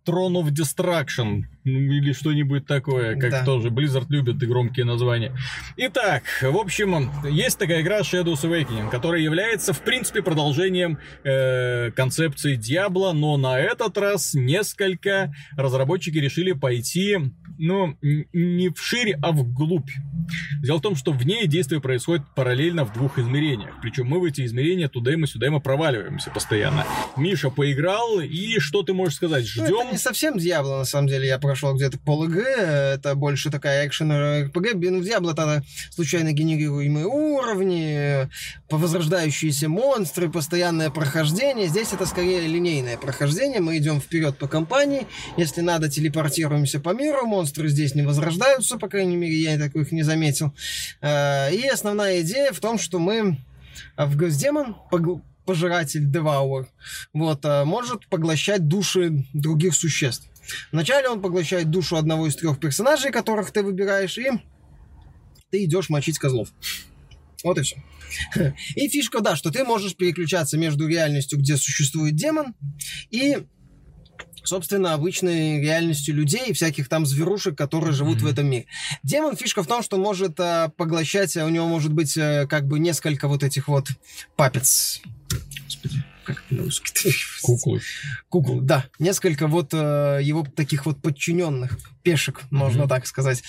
Throne 0.06 0.34
of 0.42 0.50
Destruction 0.50 1.42
ну, 1.64 1.78
или 1.80 2.12
что-нибудь 2.12 2.64
такое, 2.66 3.18
как 3.18 3.30
Да. 3.30 3.44
тоже 3.44 3.68
Blizzard 3.70 4.06
любит 4.08 4.40
и 4.42 4.46
громкие 4.46 4.84
названия. 4.84 5.32
Итак, 5.76 6.22
в 6.42 6.56
общем, 6.56 7.10
есть 7.28 7.58
такая 7.58 7.80
игра 7.82 8.00
Shadows 8.00 8.42
Awakening, 8.44 8.88
которая 8.90 9.20
является, 9.20 9.72
в 9.72 9.80
принципе, 9.82 10.22
продолжением 10.22 10.98
э, 11.24 11.90
концепции 11.90 12.56
Diablo, 12.56 13.12
но 13.12 13.36
на 13.36 13.58
этот 13.58 13.98
раз 13.98 14.34
несколько 14.34 15.34
разработчики 15.56 16.18
решили 16.18 16.52
пойти 16.52 17.18
но 17.58 17.94
н- 18.02 18.26
не 18.34 18.68
вширь, 18.68 19.14
а 19.22 19.32
вглубь. 19.32 19.88
Дело 20.62 20.76
в 20.76 20.82
том, 20.82 20.94
что 20.94 21.12
в 21.12 21.24
ней 21.24 21.46
действие 21.46 21.80
происходит 21.80 22.22
параллельно 22.34 22.84
в 22.84 22.92
двух 22.92 23.18
измерениях. 23.18 23.70
Причем 23.80 24.06
мы 24.08 24.20
в 24.20 24.24
эти 24.24 24.44
измерения 24.44 24.88
туда 24.88 25.14
и 25.14 25.16
мы 25.16 25.26
сюда 25.26 25.46
и 25.46 25.48
мы 25.48 25.60
проваливаемся 25.60 26.30
постоянно. 26.30 26.84
Миша 27.16 27.48
поиграл, 27.48 28.20
и 28.20 28.58
что 28.58 28.82
ты 28.82 28.92
можешь 28.92 29.14
сказать? 29.14 29.45
Ну, 29.56 29.62
это 29.64 29.72
Ждем? 29.74 29.92
не 29.92 29.98
совсем 29.98 30.38
Дьябло, 30.38 30.78
на 30.78 30.84
самом 30.84 31.08
деле. 31.08 31.26
Я 31.28 31.38
прошел 31.38 31.74
где-то 31.74 31.98
пол 31.98 32.24
ИГ, 32.24 32.36
это 32.36 33.14
больше 33.14 33.50
такая 33.50 33.86
экшен 33.86 34.10
РПГ. 34.46 34.74
Ну, 34.74 35.00
в 35.00 35.04
Дьябло 35.04 35.34
тогда 35.34 35.62
случайно 35.90 36.32
генерируемые 36.32 37.06
уровни, 37.06 38.28
возрождающиеся 38.70 39.68
монстры, 39.68 40.30
постоянное 40.30 40.90
прохождение. 40.90 41.68
Здесь 41.68 41.92
это 41.92 42.06
скорее 42.06 42.46
линейное 42.46 42.96
прохождение. 42.96 43.60
Мы 43.60 43.78
идем 43.78 44.00
вперед 44.00 44.38
по 44.38 44.48
компании. 44.48 45.06
Если 45.36 45.60
надо, 45.60 45.88
телепортируемся 45.88 46.80
по 46.80 46.90
миру. 46.94 47.26
Монстры 47.26 47.68
здесь 47.68 47.94
не 47.94 48.02
возрождаются, 48.02 48.78
по 48.78 48.88
крайней 48.88 49.16
мере, 49.16 49.36
я 49.36 49.58
таких 49.58 49.92
не 49.92 50.02
заметил. 50.02 50.52
Э, 51.00 51.52
И 51.54 51.66
основная 51.68 52.20
идея 52.22 52.52
в 52.52 52.60
том, 52.60 52.78
что 52.78 52.98
мы 52.98 53.38
в 53.96 54.16
Госдемон 54.16 54.76
пожиратель 55.46 56.04
Девауэр, 56.04 56.68
вот, 57.14 57.44
а, 57.44 57.64
может 57.64 58.06
поглощать 58.08 58.68
души 58.68 59.24
других 59.32 59.74
существ. 59.74 60.28
Вначале 60.72 61.08
он 61.08 61.22
поглощает 61.22 61.70
душу 61.70 61.96
одного 61.96 62.26
из 62.26 62.36
трех 62.36 62.60
персонажей, 62.60 63.10
которых 63.10 63.50
ты 63.50 63.62
выбираешь, 63.62 64.18
и 64.18 64.30
ты 65.50 65.64
идешь 65.64 65.88
мочить 65.88 66.18
козлов. 66.18 66.48
Вот 67.42 67.58
и 67.58 67.62
все. 67.62 67.82
И 68.76 68.88
фишка, 68.88 69.20
да, 69.20 69.36
что 69.36 69.50
ты 69.50 69.64
можешь 69.64 69.96
переключаться 69.96 70.56
между 70.56 70.86
реальностью, 70.86 71.38
где 71.38 71.56
существует 71.56 72.14
демон, 72.14 72.54
и 73.10 73.38
собственно, 74.46 74.94
обычной 74.94 75.60
реальностью 75.60 76.14
людей 76.14 76.46
и 76.46 76.52
всяких 76.52 76.88
там 76.88 77.04
зверушек, 77.04 77.58
которые 77.58 77.92
живут 77.92 78.18
Мгм. 78.18 78.26
в 78.26 78.30
этом 78.30 78.46
мире. 78.46 78.66
Демон 79.02 79.36
фишка 79.36 79.62
в 79.62 79.66
том, 79.66 79.82
что 79.82 79.96
может 79.96 80.38
а, 80.38 80.68
поглощать, 80.68 81.36
а 81.36 81.44
у 81.44 81.48
него 81.48 81.66
может 81.66 81.92
быть 81.92 82.16
а, 82.16 82.46
как 82.46 82.66
бы 82.66 82.78
несколько 82.78 83.28
вот 83.28 83.42
этих 83.42 83.68
вот 83.68 83.88
папец. 84.36 85.02
Как 86.26 86.42
это 86.44 86.56
на-русски? 86.56 87.12
Куклы. 87.42 87.80
Кукол, 88.28 88.60
да. 88.60 88.86
Несколько 88.98 89.46
вот 89.46 89.72
э, 89.72 90.18
его 90.22 90.44
таких 90.44 90.84
вот 90.84 91.00
подчиненных, 91.00 91.78
пешек, 92.06 92.42
можно 92.50 92.82
Мгм. 92.82 92.88
так 92.88 93.04
сказать. 93.08 93.42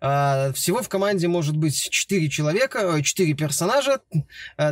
А, 0.00 0.52
всего 0.52 0.80
в 0.80 0.88
команде 0.88 1.26
может 1.26 1.56
быть 1.56 1.88
4 1.90 2.28
человека, 2.28 3.00
4 3.02 3.34
персонажа, 3.34 3.98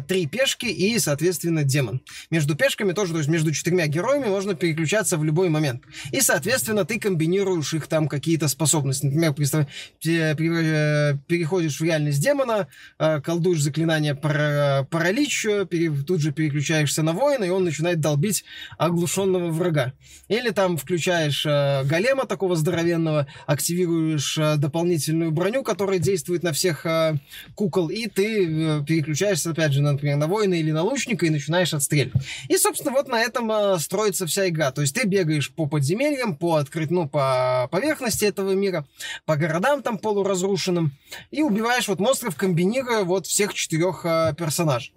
3 0.07 0.26
пешки 0.26 0.66
и, 0.66 1.01
соответственно, 1.01 1.64
демон. 1.64 2.01
Между 2.30 2.55
пешками 2.55 2.93
тоже, 2.93 3.11
то 3.12 3.18
есть 3.18 3.28
между 3.28 3.51
четырьмя 3.53 3.89
героями 3.89 4.28
можно 4.28 4.55
переключаться 4.55 5.16
в 5.18 5.24
любой 5.24 5.49
момент. 5.49 5.82
И, 6.12 6.20
соответственно, 6.20 6.85
ты 6.85 7.01
комбинируешь 7.01 7.74
их 7.74 7.89
там 7.89 8.07
какие-то 8.07 8.47
способности. 8.47 9.07
Например, 9.07 9.32
представь, 9.35 9.66
э, 10.07 10.35
переходишь 10.37 11.80
в 11.80 11.85
реальность 11.85 12.20
демона, 12.22 12.68
э, 13.01 13.20
колдуешь 13.20 13.62
заклинание 13.62 14.14
пара- 14.14 14.87
паралич, 14.89 15.47
э, 15.47 15.66
тут 16.07 16.20
же 16.20 16.30
переключаешься 16.30 17.03
на 17.03 17.12
воина, 17.12 17.43
и 17.45 17.51
он 17.51 17.64
начинает 17.64 17.99
долбить 17.99 18.45
оглушенного 18.78 19.51
врага. 19.51 19.93
Или 20.28 20.51
там 20.51 20.76
включаешь 20.76 21.45
э, 21.45 21.82
голема 21.85 22.26
такого 22.26 22.55
здоровенного, 22.55 23.24
активируешь 23.47 24.39
э, 24.39 24.57
дополнительную 24.57 25.31
броню, 25.31 25.62
которая 25.62 25.99
действует 25.99 26.43
на 26.43 26.53
всех 26.53 26.87
э, 26.87 27.14
кукол, 27.55 27.89
и 27.89 28.07
ты 28.07 28.47
э, 28.47 28.85
переключаешься, 28.87 29.51
опять 29.51 29.72
же, 29.72 29.83
например, 29.83 30.16
на 30.16 30.27
воина 30.27 30.55
или 30.55 30.70
на 30.70 30.83
лучника 30.83 31.27
и 31.27 31.31
начинаешь 31.31 31.75
отстреливать. 31.75 32.22
И, 32.49 32.57
собственно, 32.57 32.93
вот 32.93 33.09
на 33.09 33.20
этом 33.20 33.79
строится 33.79 34.27
вся 34.27 34.49
игра. 34.49 34.72
То 34.72 34.83
есть 34.83 34.95
ты 34.95 35.07
бегаешь 35.07 35.53
по 35.53 35.66
подземельям, 35.66 36.37
по 36.37 36.57
открыть, 36.57 36.91
ну, 36.91 37.09
по 37.09 37.68
поверхности 37.70 38.25
этого 38.25 38.53
мира, 38.53 38.87
по 39.25 39.37
городам 39.37 39.83
там 39.83 39.99
полуразрушенным, 39.99 40.93
и 41.31 41.43
убиваешь 41.43 41.89
вот 41.89 42.01
монстров, 42.01 42.37
комбинируя 42.37 43.05
вот 43.05 43.27
всех 43.27 43.55
четырех 43.55 44.03
персонажей. 44.37 44.95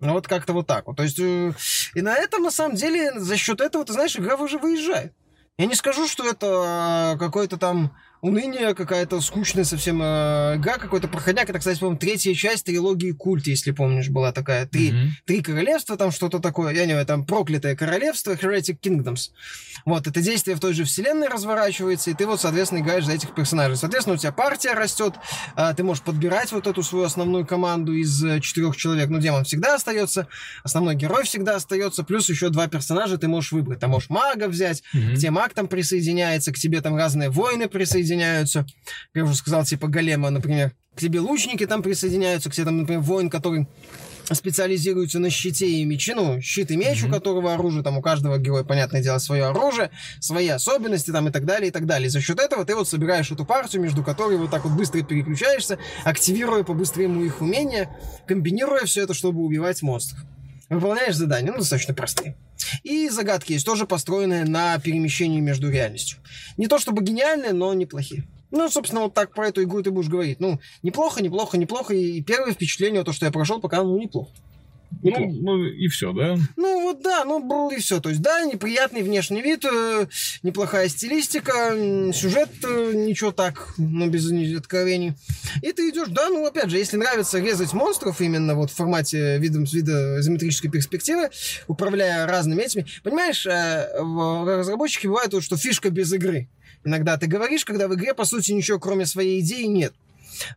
Ну, 0.00 0.12
вот 0.12 0.28
как-то 0.28 0.52
вот 0.52 0.66
так 0.66 0.86
вот. 0.86 0.96
То 0.96 1.02
есть, 1.02 1.18
и 1.18 2.00
на 2.00 2.14
этом, 2.14 2.42
на 2.42 2.50
самом 2.50 2.76
деле, 2.76 3.18
за 3.18 3.36
счет 3.36 3.60
этого, 3.60 3.84
ты 3.84 3.92
знаешь, 3.92 4.16
игра 4.16 4.36
уже 4.36 4.58
выезжает. 4.58 5.12
Я 5.58 5.66
не 5.66 5.74
скажу, 5.74 6.06
что 6.06 6.24
это 6.24 7.14
э, 7.14 7.18
какой-то 7.18 7.56
там 7.56 7.90
уныние, 8.20 8.74
какая-то 8.74 9.20
скучная 9.20 9.64
совсем 9.64 10.00
э, 10.02 10.54
игра, 10.56 10.78
какой-то 10.78 11.08
проходняк. 11.08 11.48
Это, 11.48 11.58
кстати, 11.58 11.78
по-моему, 11.78 11.98
третья 11.98 12.34
часть 12.34 12.64
трилогии 12.66 13.12
Культ, 13.12 13.46
если 13.46 13.70
помнишь, 13.70 14.08
была 14.08 14.32
такая. 14.32 14.66
Три, 14.66 14.90
Мгм. 14.92 15.10
три 15.24 15.40
королевства, 15.42 15.96
там 15.96 16.10
что-то 16.10 16.38
такое, 16.40 16.74
я 16.74 16.84
не 16.86 16.92
знаю, 16.92 17.06
там 17.06 17.24
проклятое 17.24 17.76
королевство, 17.76 18.32
Heretic 18.32 18.78
Kingdoms. 18.80 19.30
Вот, 19.84 20.06
это 20.06 20.20
действие 20.20 20.56
в 20.56 20.60
той 20.60 20.72
же 20.74 20.84
вселенной 20.84 21.28
разворачивается, 21.28 22.10
и 22.10 22.14
ты 22.14 22.26
вот, 22.26 22.40
соответственно, 22.40 22.80
играешь 22.80 23.04
за 23.04 23.12
этих 23.12 23.34
персонажей. 23.34 23.76
Соответственно, 23.76 24.14
у 24.14 24.18
тебя 24.18 24.32
партия 24.32 24.72
растет, 24.74 25.14
а, 25.54 25.72
ты 25.74 25.84
можешь 25.84 26.02
подбирать 26.02 26.50
вот 26.52 26.66
эту 26.66 26.82
свою 26.82 27.04
основную 27.04 27.46
команду 27.46 27.94
из 27.94 28.22
э, 28.24 28.40
четырех 28.40 28.76
человек. 28.76 29.08
Ну, 29.08 29.18
демон 29.20 29.44
всегда 29.44 29.76
остается, 29.76 30.26
основной 30.64 30.94
герой 30.96 31.24
всегда 31.24 31.56
остается, 31.56 32.02
плюс 32.02 32.28
еще 32.28 32.48
два 32.48 32.66
персонажа 32.66 33.18
ты 33.18 33.28
можешь 33.28 33.52
выбрать. 33.52 33.78
Там 33.80 33.90
можешь 33.90 34.10
мага 34.10 34.48
взять, 34.48 34.82
к 34.92 35.16
тебе 35.16 35.30
маг 35.30 35.54
там 35.54 35.68
присоединяется, 35.68 36.52
к 36.52 36.58
тебе 36.58 36.80
там 36.80 36.96
разные 36.96 37.30
воины 37.30 37.68
присоединяются. 37.68 38.07
Как 38.16 38.66
я 39.14 39.24
уже 39.24 39.34
сказал, 39.34 39.64
типа 39.64 39.88
голема, 39.88 40.30
например. 40.30 40.72
К 40.94 41.00
тебе 41.00 41.20
лучники 41.20 41.64
там 41.66 41.82
присоединяются, 41.82 42.50
к 42.50 42.54
тебе 42.54 42.64
там, 42.64 42.78
например, 42.78 43.00
воин, 43.02 43.30
который 43.30 43.68
специализируется 44.34 45.18
на 45.18 45.30
щите 45.30 45.66
и 45.66 45.84
мече, 45.84 46.14
ну, 46.14 46.40
щит 46.40 46.70
и 46.70 46.76
меч, 46.76 47.02
у 47.02 47.06
Мгм. 47.06 47.14
которого 47.14 47.54
оружие, 47.54 47.82
там 47.82 47.96
у 47.96 48.02
каждого 48.02 48.38
героя, 48.38 48.62
понятное 48.64 49.02
дело, 49.02 49.18
свое 49.18 49.46
оружие, 49.46 49.90
свои 50.20 50.48
особенности 50.48 51.10
там 51.10 51.28
и 51.28 51.30
так 51.30 51.44
далее, 51.46 51.68
и 51.68 51.70
так 51.70 51.86
далее. 51.86 52.08
И 52.08 52.10
за 52.10 52.20
счет 52.20 52.38
этого 52.38 52.64
ты 52.64 52.74
вот 52.74 52.88
собираешь 52.88 53.30
эту 53.30 53.44
партию, 53.46 53.80
между 53.82 54.02
которой 54.02 54.36
вот 54.36 54.50
так 54.50 54.64
вот 54.64 54.74
быстро 54.74 55.02
переключаешься, 55.02 55.78
активируя 56.04 56.62
по-быстрому 56.62 57.24
их 57.24 57.40
умения, 57.40 57.88
комбинируя 58.26 58.84
все 58.84 59.02
это, 59.04 59.14
чтобы 59.14 59.40
убивать 59.42 59.82
монстров. 59.82 60.18
Выполняешь 60.68 61.16
задания, 61.16 61.50
ну, 61.50 61.58
достаточно 61.58 61.94
простые. 61.94 62.36
И 62.82 63.08
загадки 63.08 63.52
есть, 63.52 63.64
тоже 63.64 63.86
построенные 63.86 64.44
на 64.44 64.78
перемещении 64.78 65.40
между 65.40 65.70
реальностью. 65.70 66.18
Не 66.58 66.66
то 66.66 66.78
чтобы 66.78 67.02
гениальные, 67.02 67.52
но 67.52 67.72
неплохие. 67.72 68.24
Ну, 68.50 68.68
собственно, 68.68 69.02
вот 69.02 69.14
так 69.14 69.34
про 69.34 69.48
эту 69.48 69.62
игру 69.62 69.82
ты 69.82 69.90
будешь 69.90 70.08
говорить. 70.08 70.40
Ну, 70.40 70.60
неплохо, 70.82 71.22
неплохо, 71.22 71.56
неплохо. 71.56 71.94
И 71.94 72.22
первое 72.22 72.52
впечатление, 72.52 73.04
то, 73.04 73.12
что 73.12 73.26
я 73.26 73.32
прошел, 73.32 73.60
пока, 73.60 73.82
ну, 73.82 73.98
неплохо. 73.98 74.30
Ну, 75.02 75.30
ну, 75.30 75.64
и 75.64 75.88
все, 75.88 76.12
да? 76.12 76.36
Ну 76.56 76.82
вот 76.82 77.02
да, 77.02 77.24
ну 77.24 77.70
и 77.70 77.76
все. 77.78 78.00
То 78.00 78.08
есть 78.08 78.20
да, 78.20 78.44
неприятный 78.44 79.02
внешний 79.02 79.42
вид, 79.42 79.64
э, 79.64 80.06
неплохая 80.42 80.88
стилистика, 80.88 81.52
сюжет 82.12 82.50
э, 82.64 82.92
ничего 82.94 83.30
так, 83.30 83.74
ну 83.78 84.08
без 84.08 84.30
ни- 84.30 84.54
откровений. 84.56 85.14
И 85.62 85.72
ты 85.72 85.90
идешь, 85.90 86.08
да, 86.08 86.28
ну 86.28 86.44
опять 86.46 86.70
же, 86.70 86.78
если 86.78 86.96
нравится 86.96 87.38
резать 87.38 87.72
монстров 87.72 88.20
именно 88.20 88.54
вот 88.54 88.70
в 88.70 88.74
формате 88.74 89.38
видом 89.38 89.66
с 89.66 89.72
вида 89.72 90.18
изометрической 90.20 90.70
перспективы, 90.70 91.30
управляя 91.68 92.26
разными 92.26 92.62
этими, 92.62 92.86
понимаешь, 93.02 93.46
э, 93.46 93.88
разработчики 93.98 95.06
бывают 95.06 95.32
вот, 95.32 95.44
что 95.44 95.56
фишка 95.56 95.90
без 95.90 96.12
игры. 96.12 96.48
Иногда 96.84 97.16
ты 97.16 97.26
говоришь, 97.26 97.64
когда 97.64 97.88
в 97.88 97.94
игре 97.94 98.14
по 98.14 98.24
сути 98.24 98.52
ничего 98.52 98.78
кроме 98.78 99.06
своей 99.06 99.40
идеи 99.40 99.64
нет. 99.64 99.92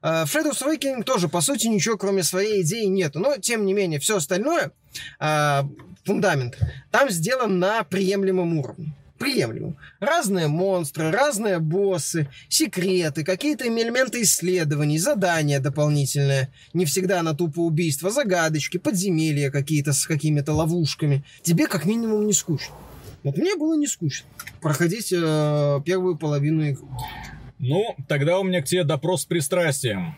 Э, 0.01 0.25
В 0.25 0.35
Shadows 0.35 1.03
тоже, 1.03 1.29
по 1.29 1.41
сути, 1.41 1.67
ничего 1.67 1.97
кроме 1.97 2.23
своей 2.23 2.61
идеи 2.61 2.85
нету. 2.85 3.19
Но, 3.19 3.37
тем 3.37 3.65
не 3.65 3.73
менее, 3.73 3.99
все 3.99 4.17
остальное, 4.17 4.71
а, 5.19 5.67
фундамент, 6.03 6.57
там 6.91 7.09
сделан 7.09 7.59
на 7.59 7.83
приемлемом 7.83 8.57
уровне. 8.57 8.93
Приемлемом. 9.17 9.77
Разные 9.99 10.47
монстры, 10.47 11.11
разные 11.11 11.59
боссы, 11.59 12.27
секреты, 12.49 13.23
какие-то 13.23 13.67
элементы 13.67 14.23
исследований, 14.23 14.97
задания 14.97 15.59
дополнительные. 15.59 16.49
Не 16.73 16.85
всегда 16.85 17.21
на 17.21 17.35
тупо 17.35 17.59
убийство, 17.59 18.09
загадочки, 18.09 18.77
подземелья 18.77 19.51
какие-то 19.51 19.93
с 19.93 20.07
какими-то 20.07 20.53
ловушками. 20.53 21.23
Тебе 21.43 21.67
как 21.67 21.85
минимум 21.85 22.25
не 22.25 22.33
скучно. 22.33 22.73
Вот 23.23 23.37
мне 23.37 23.55
было 23.55 23.77
не 23.77 23.85
скучно 23.85 24.27
проходить 24.61 25.11
э, 25.11 25.81
первую 25.83 26.17
половину 26.17 26.63
игры. 26.63 26.85
Ну, 27.61 27.95
тогда 28.07 28.39
у 28.39 28.43
меня 28.43 28.61
к 28.61 28.65
тебе 28.65 28.83
допрос 28.83 29.21
с 29.21 29.25
пристрастием. 29.25 30.15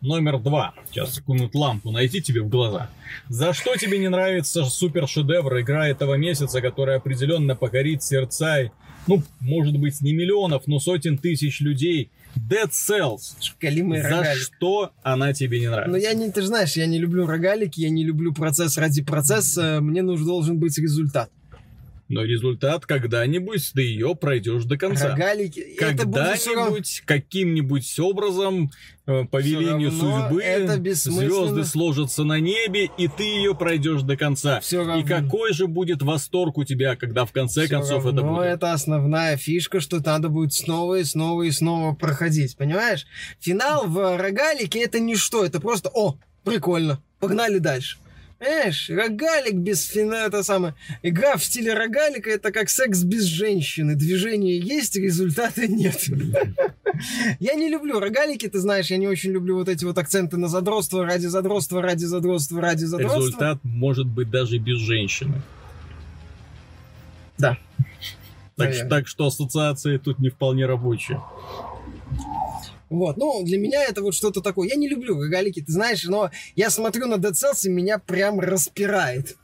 Номер 0.00 0.38
два. 0.38 0.72
Сейчас 0.90 1.18
какую-нибудь 1.18 1.54
лампу 1.54 1.90
найти 1.90 2.22
тебе 2.22 2.40
в 2.40 2.48
глаза. 2.48 2.88
За 3.28 3.52
что 3.52 3.76
тебе 3.76 3.98
не 3.98 4.08
нравится 4.08 4.64
супер 4.64 5.06
шедевр 5.06 5.60
игра 5.60 5.88
этого 5.88 6.14
месяца, 6.14 6.62
которая 6.62 6.96
определенно 6.96 7.54
покорит 7.54 8.02
сердца, 8.02 8.70
ну, 9.06 9.22
может 9.40 9.76
быть, 9.78 10.00
не 10.00 10.14
миллионов, 10.14 10.66
но 10.66 10.78
сотен 10.78 11.18
тысяч 11.18 11.60
людей. 11.60 12.10
Dead 12.34 12.70
Cells. 12.70 13.34
Калимый 13.58 14.00
За 14.00 14.08
рогалик. 14.08 14.42
что 14.42 14.92
она 15.02 15.34
тебе 15.34 15.60
не 15.60 15.68
нравится? 15.68 15.90
Но 15.90 15.96
я 15.98 16.14
не, 16.14 16.30
ты 16.30 16.40
же 16.40 16.46
знаешь, 16.46 16.76
я 16.76 16.86
не 16.86 16.98
люблю 16.98 17.26
рогалики, 17.26 17.80
я 17.80 17.90
не 17.90 18.04
люблю 18.04 18.32
процесс 18.32 18.78
ради 18.78 19.02
процесса, 19.02 19.80
мне 19.82 20.00
нужен 20.02 20.26
должен 20.26 20.58
быть 20.58 20.78
результат. 20.78 21.30
Но 22.10 22.24
результат 22.24 22.86
когда-нибудь 22.86 23.70
ты 23.72 23.82
ее 23.82 24.16
пройдешь 24.16 24.64
до 24.64 24.76
конца. 24.76 25.10
Рогалики. 25.10 25.60
Это 25.60 25.98
Когда-нибудь, 25.98 27.02
каким-нибудь 27.06 27.98
образом, 28.00 28.72
э, 29.06 29.24
по 29.26 29.40
велению 29.40 29.90
равно 29.90 30.28
судьбы, 30.28 30.42
это 30.42 30.94
звезды 30.94 31.64
сложатся 31.64 32.24
на 32.24 32.40
небе, 32.40 32.90
и 32.98 33.06
ты 33.06 33.22
ее 33.22 33.54
пройдешь 33.54 34.02
до 34.02 34.16
конца. 34.16 34.58
Всё 34.58 34.82
И 34.82 34.86
равно. 34.86 35.06
какой 35.06 35.52
же 35.52 35.68
будет 35.68 36.02
восторг 36.02 36.58
у 36.58 36.64
тебя, 36.64 36.96
когда 36.96 37.24
в 37.24 37.30
конце 37.32 37.66
Всё 37.66 37.76
концов 37.76 38.04
это 38.04 38.16
равно 38.16 38.38
будет? 38.38 38.46
это 38.48 38.72
основная 38.72 39.36
фишка, 39.36 39.78
что 39.78 40.00
надо 40.04 40.28
будет 40.28 40.52
снова 40.52 40.96
и 40.96 41.04
снова 41.04 41.44
и 41.44 41.50
снова 41.52 41.94
проходить, 41.94 42.56
понимаешь? 42.56 43.06
Финал 43.38 43.86
в 43.86 44.16
рогалике 44.18 44.80
это 44.82 44.98
ничто, 44.98 45.44
это 45.44 45.60
просто, 45.60 45.90
о, 45.94 46.16
прикольно, 46.44 47.00
погнали 47.20 47.58
дальше. 47.58 47.98
Понимаешь, 48.40 48.88
рогалик 48.88 49.56
без 49.56 49.84
финала, 49.84 50.28
это 50.28 50.42
самое, 50.42 50.74
игра 51.02 51.36
в 51.36 51.44
стиле 51.44 51.74
рогалика, 51.74 52.30
это 52.30 52.50
как 52.50 52.70
секс 52.70 53.02
без 53.02 53.24
женщины. 53.24 53.94
Движение 53.94 54.58
есть, 54.58 54.96
результата 54.96 55.68
нет. 55.68 56.06
Я 57.38 57.52
не 57.52 57.68
люблю 57.68 58.00
рогалики, 58.00 58.48
ты 58.48 58.58
знаешь, 58.58 58.86
я 58.86 58.96
не 58.96 59.08
очень 59.08 59.30
люблю 59.30 59.56
вот 59.56 59.68
эти 59.68 59.84
вот 59.84 59.96
акценты 59.96 60.36
на 60.36 60.48
задротство, 60.48 61.04
ради 61.04 61.26
задротства, 61.26 61.80
ради 61.80 62.04
задротства, 62.04 62.60
ради 62.60 62.84
задротства. 62.84 63.20
Результат 63.20 63.58
может 63.62 64.06
быть 64.06 64.28
даже 64.30 64.58
без 64.58 64.78
женщины. 64.78 65.40
Да. 67.38 67.58
Так, 68.56 68.88
так 68.88 69.06
что 69.06 69.26
ассоциация 69.26 69.98
тут 69.98 70.18
не 70.18 70.28
вполне 70.28 70.66
рабочая. 70.66 71.22
Вот, 72.90 73.16
ну, 73.16 73.44
для 73.44 73.56
меня 73.56 73.84
это 73.84 74.02
вот 74.02 74.14
что-то 74.14 74.40
такое. 74.40 74.68
Я 74.68 74.74
не 74.74 74.88
люблю 74.88 75.16
рогалики, 75.16 75.62
ты 75.62 75.72
знаешь, 75.72 76.04
но 76.04 76.30
я 76.56 76.70
смотрю 76.70 77.06
на 77.06 77.14
Dead 77.14 77.32
Cells, 77.32 77.64
и 77.64 77.68
меня 77.68 77.98
прям 77.98 78.40
распирает. 78.40 79.36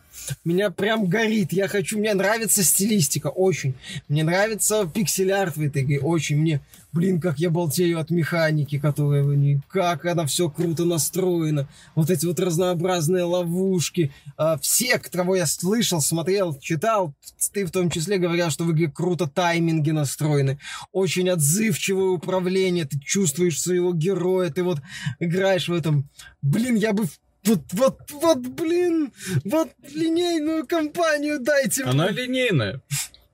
Меня 0.45 0.71
прям 0.71 1.07
горит. 1.07 1.53
Я 1.53 1.69
хочу, 1.69 1.99
мне 1.99 2.15
нравится 2.15 2.63
стилистика, 2.63 3.29
очень. 3.29 3.75
Мне 4.09 4.25
нравится 4.25 4.87
пиксель-арт 4.93 5.57
в 5.57 5.61
этой 5.61 5.83
игре, 5.83 6.01
очень. 6.01 6.37
Мне, 6.37 6.61
блин, 6.93 7.21
как 7.21 7.39
я 7.39 7.51
балдею 7.51 7.99
от 8.01 8.11
механики, 8.11 8.79
которая 8.79 9.23
в 9.23 9.35
ней, 9.35 9.61
как 9.69 10.05
она 10.05 10.27
все 10.27 10.49
круто 10.49 10.85
настроена. 10.85 11.69
Вот 11.95 12.11
эти 12.11 12.27
вот 12.27 12.41
разнообразные 12.41 13.25
ловушки. 13.25 14.13
А, 14.37 14.59
все, 14.59 14.99
кого 14.99 15.37
я 15.37 15.47
слышал, 15.47 16.01
смотрел, 16.01 16.59
читал, 16.59 17.15
ты 17.53 17.65
в 17.65 17.71
том 17.71 17.91
числе 17.91 18.19
говорят, 18.19 18.53
что 18.53 18.65
в 18.65 18.73
игре 18.73 18.89
круто 18.89 19.27
тайминги 19.27 19.91
настроены 19.91 20.59
очень 20.93 21.29
отзывчивое 21.31 22.11
управление, 22.11 22.85
ты 22.85 22.99
чувствуешь 22.99 23.61
своего 23.61 23.93
героя, 23.93 24.51
ты 24.51 24.63
вот 24.63 24.81
играешь 25.19 25.69
в 25.69 25.73
этом. 25.73 26.09
Блин, 26.43 26.75
я 26.77 26.93
бы 26.93 27.07
вот, 27.47 27.61
вот, 27.73 28.11
вот, 28.11 28.39
блин, 28.39 29.13
вот 29.45 29.71
линейную 29.95 30.67
компанию 30.67 31.41
дайте 31.41 31.83
мне. 31.83 31.93
Она 31.93 32.11
линейная. 32.11 32.81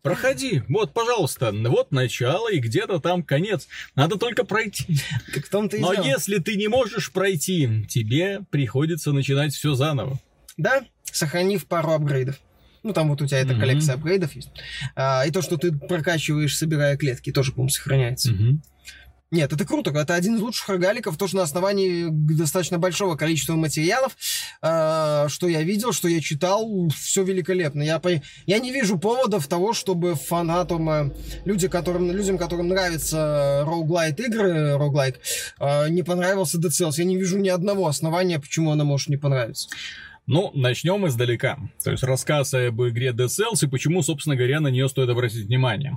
Проходи. 0.02 0.62
Вот, 0.68 0.92
пожалуйста. 0.92 1.52
Вот 1.52 1.92
начало 1.92 2.50
и 2.50 2.58
где-то 2.58 2.98
там 2.98 3.22
конец. 3.22 3.68
Надо 3.94 4.16
только 4.18 4.44
пройти. 4.44 4.98
Так 5.32 5.46
в 5.46 5.48
том-то 5.48 5.76
и 5.76 5.80
Но 5.80 5.94
дело. 5.94 6.04
если 6.04 6.38
ты 6.38 6.56
не 6.56 6.66
можешь 6.68 7.12
пройти, 7.12 7.86
тебе 7.88 8.40
приходится 8.50 9.12
начинать 9.12 9.54
все 9.54 9.74
заново. 9.74 10.18
Да, 10.56 10.82
сохранив 11.04 11.66
пару 11.66 11.92
апгрейдов. 11.92 12.40
Ну, 12.82 12.92
там 12.92 13.10
вот 13.10 13.22
у 13.22 13.26
тебя 13.28 13.38
эта 13.38 13.52
Мгм. 13.52 13.60
коллекция 13.60 13.94
апгрейдов 13.94 14.34
есть. 14.34 14.50
А, 14.96 15.24
и 15.24 15.30
то, 15.30 15.40
что 15.40 15.56
ты 15.56 15.70
прокачиваешь, 15.70 16.56
собирая 16.56 16.96
клетки, 16.96 17.30
тоже, 17.30 17.52
по-моему, 17.52 17.68
сохраняется. 17.70 18.32
Нет, 19.32 19.50
это 19.50 19.64
круто. 19.64 19.90
Это 19.90 20.14
один 20.14 20.36
из 20.36 20.42
лучших 20.42 20.68
рогаликов, 20.68 21.16
тоже 21.16 21.36
на 21.36 21.42
основании 21.42 22.08
достаточно 22.10 22.78
большого 22.78 23.16
количества 23.16 23.56
материалов, 23.56 24.14
э, 24.60 25.26
что 25.28 25.48
я 25.48 25.62
видел, 25.62 25.92
что 25.92 26.06
я 26.06 26.20
читал, 26.20 26.88
все 26.94 27.24
великолепно. 27.24 27.80
Я, 27.82 27.98
по- 27.98 28.20
я 28.46 28.58
не 28.58 28.70
вижу 28.72 28.98
поводов 28.98 29.46
того, 29.48 29.72
чтобы 29.72 30.16
фанатам, 30.16 30.90
э, 30.90 31.10
люди, 31.46 31.66
которым, 31.68 32.12
людям, 32.12 32.36
которым 32.36 32.68
нравятся 32.68 33.64
роуглайт 33.66 34.20
игры, 34.20 34.76
роуглайк, 34.76 35.18
э, 35.58 35.88
не 35.88 36.02
понравился 36.02 36.58
Cells. 36.58 36.92
Я 36.98 37.04
не 37.04 37.16
вижу 37.16 37.38
ни 37.38 37.48
одного 37.48 37.86
основания, 37.86 38.38
почему 38.38 38.70
она 38.70 38.84
может 38.84 39.08
не 39.08 39.16
понравиться. 39.16 39.70
Ну, 40.26 40.50
начнем 40.54 41.06
издалека. 41.06 41.58
То 41.82 41.90
есть 41.90 42.02
рассказ 42.02 42.52
об 42.52 42.82
игре 42.82 43.12
Dead 43.12 43.28
Cells 43.28 43.64
и 43.64 43.66
почему, 43.66 44.02
собственно 44.02 44.36
говоря, 44.36 44.60
на 44.60 44.68
нее 44.68 44.90
стоит 44.90 45.08
обратить 45.08 45.46
внимание. 45.46 45.96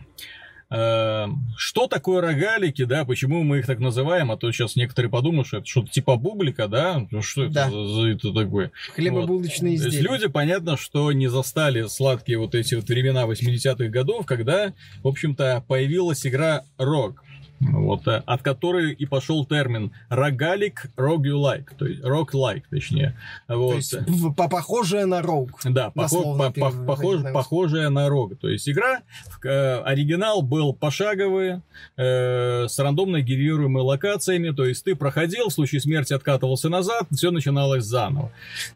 Э, 0.75 1.27
Что 1.57 1.87
такое 1.87 2.19
рогалики, 2.21 2.83
да, 2.83 3.05
почему 3.05 3.43
мы 3.43 3.59
их 3.59 3.65
так 3.65 3.79
называем, 3.79 4.29
а 4.31 4.37
то 4.37 4.51
сейчас 4.51 4.75
некоторые 4.75 5.09
подумают, 5.09 5.47
что 5.47 5.57
это 5.57 5.65
что-то 5.65 5.89
типа 5.89 6.17
бублика, 6.17 6.67
да, 6.67 7.07
Ну, 7.11 7.21
что 7.21 7.43
это 7.45 7.53
Да. 7.53 7.69
за, 7.69 7.85
за 7.87 8.07
это 8.09 8.33
такое? 8.33 8.71
Хлебобулочные 8.93 9.77
То 9.77 9.85
есть 9.85 9.95
изделия. 9.95 10.11
люди, 10.11 10.27
понятно, 10.27 10.75
что 10.75 11.11
не 11.13 11.27
застали 11.27 11.87
сладкие 11.87 12.39
вот 12.39 12.55
эти 12.55 12.75
вот 12.75 12.89
времена 12.89 13.25
80-х 13.25 13.87
годов, 13.89 14.25
когда, 14.25 14.73
в 15.01 15.07
общем-то, 15.07 15.63
появилась 15.67 16.25
игра 16.27 16.63
Рог. 16.77 17.23
Вот, 17.71 18.07
э, 18.07 18.23
от 18.25 18.41
которой 18.41 18.93
и 18.93 19.05
пошел 19.05 19.45
термин 19.45 19.91
рогалик, 20.09 20.87
roguelike, 20.97 21.67
то 21.77 21.85
есть 21.85 22.01
rock-like, 22.01 22.63
точнее. 22.69 23.17
Вот. 23.47 23.71
То 23.71 23.75
есть, 23.77 23.93
в- 24.07 24.33
по- 24.33 24.49
похожее 24.49 25.05
на 25.05 25.21
роуг. 25.21 25.59
Да, 25.63 25.87
похо- 25.87 25.93
дословно 25.95 26.51
по- 26.51 26.71
по- 26.71 26.93
похож- 26.93 27.31
похожая 27.33 27.89
на 27.89 28.09
рог. 28.09 28.37
То 28.39 28.49
есть 28.49 28.67
игра, 28.69 29.01
э, 29.43 29.77
оригинал 29.81 30.41
был 30.41 30.73
пошаговый, 30.73 31.61
э, 31.97 32.67
с 32.67 32.77
рандомно 32.79 33.21
генерируемыми 33.21 33.81
локациями. 33.83 34.51
То 34.51 34.65
есть 34.65 34.83
ты 34.83 34.95
проходил, 34.95 35.49
в 35.49 35.53
случае 35.53 35.81
смерти 35.81 36.13
откатывался 36.13 36.69
назад, 36.69 37.07
все 37.11 37.31
начиналось 37.31 37.83
заново. 37.83 38.31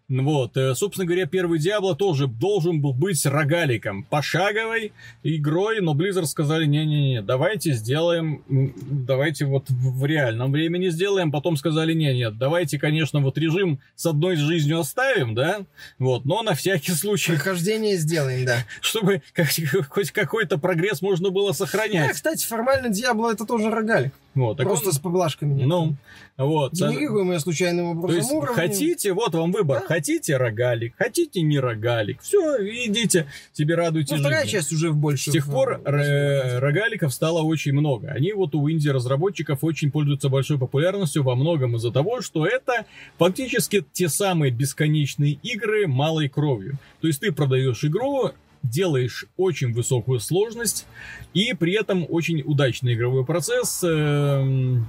Вот, 0.07 0.57
э, 0.57 0.75
собственно 0.75 1.05
говоря, 1.05 1.25
первый 1.25 1.59
Диабло 1.59 1.95
тоже 1.95 2.27
должен 2.27 2.81
был 2.81 2.93
быть 2.93 3.25
рогаликом, 3.25 4.03
пошаговой 4.03 4.91
игрой, 5.23 5.81
но 5.81 5.93
Blizzard 5.93 6.25
сказали, 6.25 6.65
не-не-не, 6.65 7.21
давайте 7.21 7.73
сделаем, 7.73 8.41
давайте 8.81 9.45
вот 9.45 9.65
в 9.69 10.05
реальном 10.05 10.51
времени 10.51 10.89
сделаем, 10.89 11.31
потом 11.31 11.57
сказали, 11.57 11.93
не-нет, 11.93 12.37
давайте, 12.37 12.79
конечно, 12.79 13.19
вот 13.19 13.37
режим 13.37 13.79
с 13.95 14.05
одной 14.05 14.35
жизнью 14.35 14.79
оставим, 14.79 15.35
да, 15.35 15.61
вот, 15.97 16.25
но 16.25 16.41
на 16.43 16.53
всякий 16.55 16.91
случай, 16.93 17.33
Прохождение 17.33 17.97
сделаем, 17.97 18.45
да. 18.45 18.65
чтобы 18.81 19.21
хоть 19.89 20.11
какой-то 20.11 20.57
прогресс 20.57 21.01
можно 21.01 21.29
было 21.29 21.49
Да, 21.49 21.53
сохранять. 21.53 22.11
кстати, 22.13 22.45
формально 22.45 22.89
Диабло 22.89 23.31
это 23.31 23.45
тоже 23.45 23.69
рогалик. 23.69 24.13
Вот, 24.39 24.57
так 24.57 24.67
Просто 24.67 24.87
он- 24.87 24.93
с 24.93 24.99
поблажками. 24.99 25.63
ну, 25.63 25.95
вот. 26.37 26.73
Генерируемые 26.73 27.39
случайным 27.39 27.85
То 27.93 27.99
образом 27.99 28.17
есть 28.17 28.31
уровни. 28.31 28.55
хотите, 28.55 29.13
вот 29.13 29.33
вам 29.35 29.51
выбор, 29.51 29.79
Да. 29.81 29.87
хотите 29.87 30.37
рогалик, 30.37 30.93
хотите 30.97 31.41
не 31.41 31.59
рогалик, 31.59 32.21
все, 32.21 32.57
идите, 32.85 33.27
себе 33.53 33.75
радуйте 33.75 34.15
Ну, 34.15 34.21
вторая 34.21 34.43
жизни. 34.45 34.57
часть 34.57 34.71
уже 34.71 34.91
в 34.91 34.97
больше. 34.97 35.29
С 35.29 35.33
тех 35.33 35.45
пор 35.45 35.81
ро- 35.83 36.59
рогаликов 36.59 37.13
стало 37.13 37.41
очень 37.41 37.73
много. 37.73 38.09
Они 38.09 38.31
вот 38.33 38.55
у 38.55 38.69
инди-разработчиков 38.69 39.63
очень 39.63 39.91
пользуются 39.91 40.29
большой 40.29 40.57
популярностью 40.57 41.23
во 41.23 41.35
многом 41.35 41.75
из-за 41.75 41.91
того, 41.91 42.21
что 42.21 42.45
это 42.45 42.85
фактически 43.17 43.83
те 43.91 44.09
самые 44.09 44.51
бесконечные 44.51 45.33
игры 45.43 45.87
малой 45.87 46.29
кровью. 46.29 46.77
То 47.01 47.07
есть 47.07 47.19
ты 47.19 47.31
продаешь 47.31 47.83
игру, 47.83 48.31
делаешь 48.63 49.25
очень 49.37 49.73
высокую 49.73 50.19
сложность 50.19 50.85
и 51.33 51.53
при 51.53 51.73
этом 51.73 52.05
очень 52.09 52.41
удачный 52.41 52.93
игровой 52.93 53.25
процесс. 53.25 53.83
эм, 53.83 54.85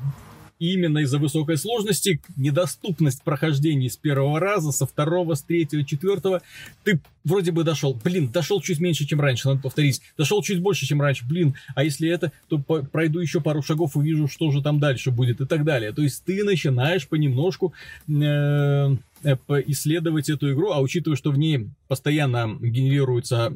именно 0.60 0.98
из-за 0.98 1.18
высокой 1.18 1.56
сложности 1.56 2.20
недоступность 2.36 3.22
прохождений 3.24 3.90
с 3.90 3.96
первого 3.96 4.38
раза, 4.38 4.70
со 4.70 4.86
второго, 4.86 5.34
с 5.34 5.42
третьего, 5.42 5.84
четвертого, 5.84 6.42
ты 6.84 7.00
вроде 7.24 7.50
бы 7.50 7.64
дошел, 7.64 7.98
блин, 8.04 8.30
дошел 8.30 8.60
чуть 8.60 8.78
меньше, 8.78 9.06
чем 9.06 9.20
раньше, 9.20 9.48
надо 9.48 9.62
повторить, 9.62 10.02
дошел 10.16 10.42
чуть 10.42 10.60
больше, 10.60 10.86
чем 10.86 11.00
раньше, 11.00 11.26
блин, 11.26 11.54
а 11.74 11.82
если 11.82 12.08
это, 12.08 12.30
то 12.48 12.58
пройду 12.58 13.20
еще 13.20 13.40
пару 13.40 13.62
шагов, 13.62 13.96
увижу, 13.96 14.28
что 14.28 14.50
же 14.52 14.62
там 14.62 14.78
дальше 14.78 15.10
будет 15.10 15.40
и 15.40 15.46
так 15.46 15.64
далее. 15.64 15.92
То 15.92 16.02
есть 16.02 16.24
ты 16.24 16.44
начинаешь 16.44 17.08
понемножку 17.08 17.72
э, 18.06 18.96
э, 19.22 19.36
по- 19.36 19.60
исследовать 19.60 20.28
эту 20.28 20.52
игру, 20.52 20.70
а 20.72 20.80
учитывая, 20.80 21.16
что 21.16 21.30
в 21.30 21.38
ней 21.38 21.70
постоянно 21.88 22.56
генерируются 22.60 23.54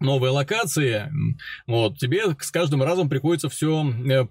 новые 0.00 0.30
локации, 0.30 1.12
вот, 1.66 1.98
тебе 1.98 2.22
с 2.40 2.50
каждым 2.50 2.82
разом 2.82 3.08
приходится 3.08 3.48
все, 3.48 3.82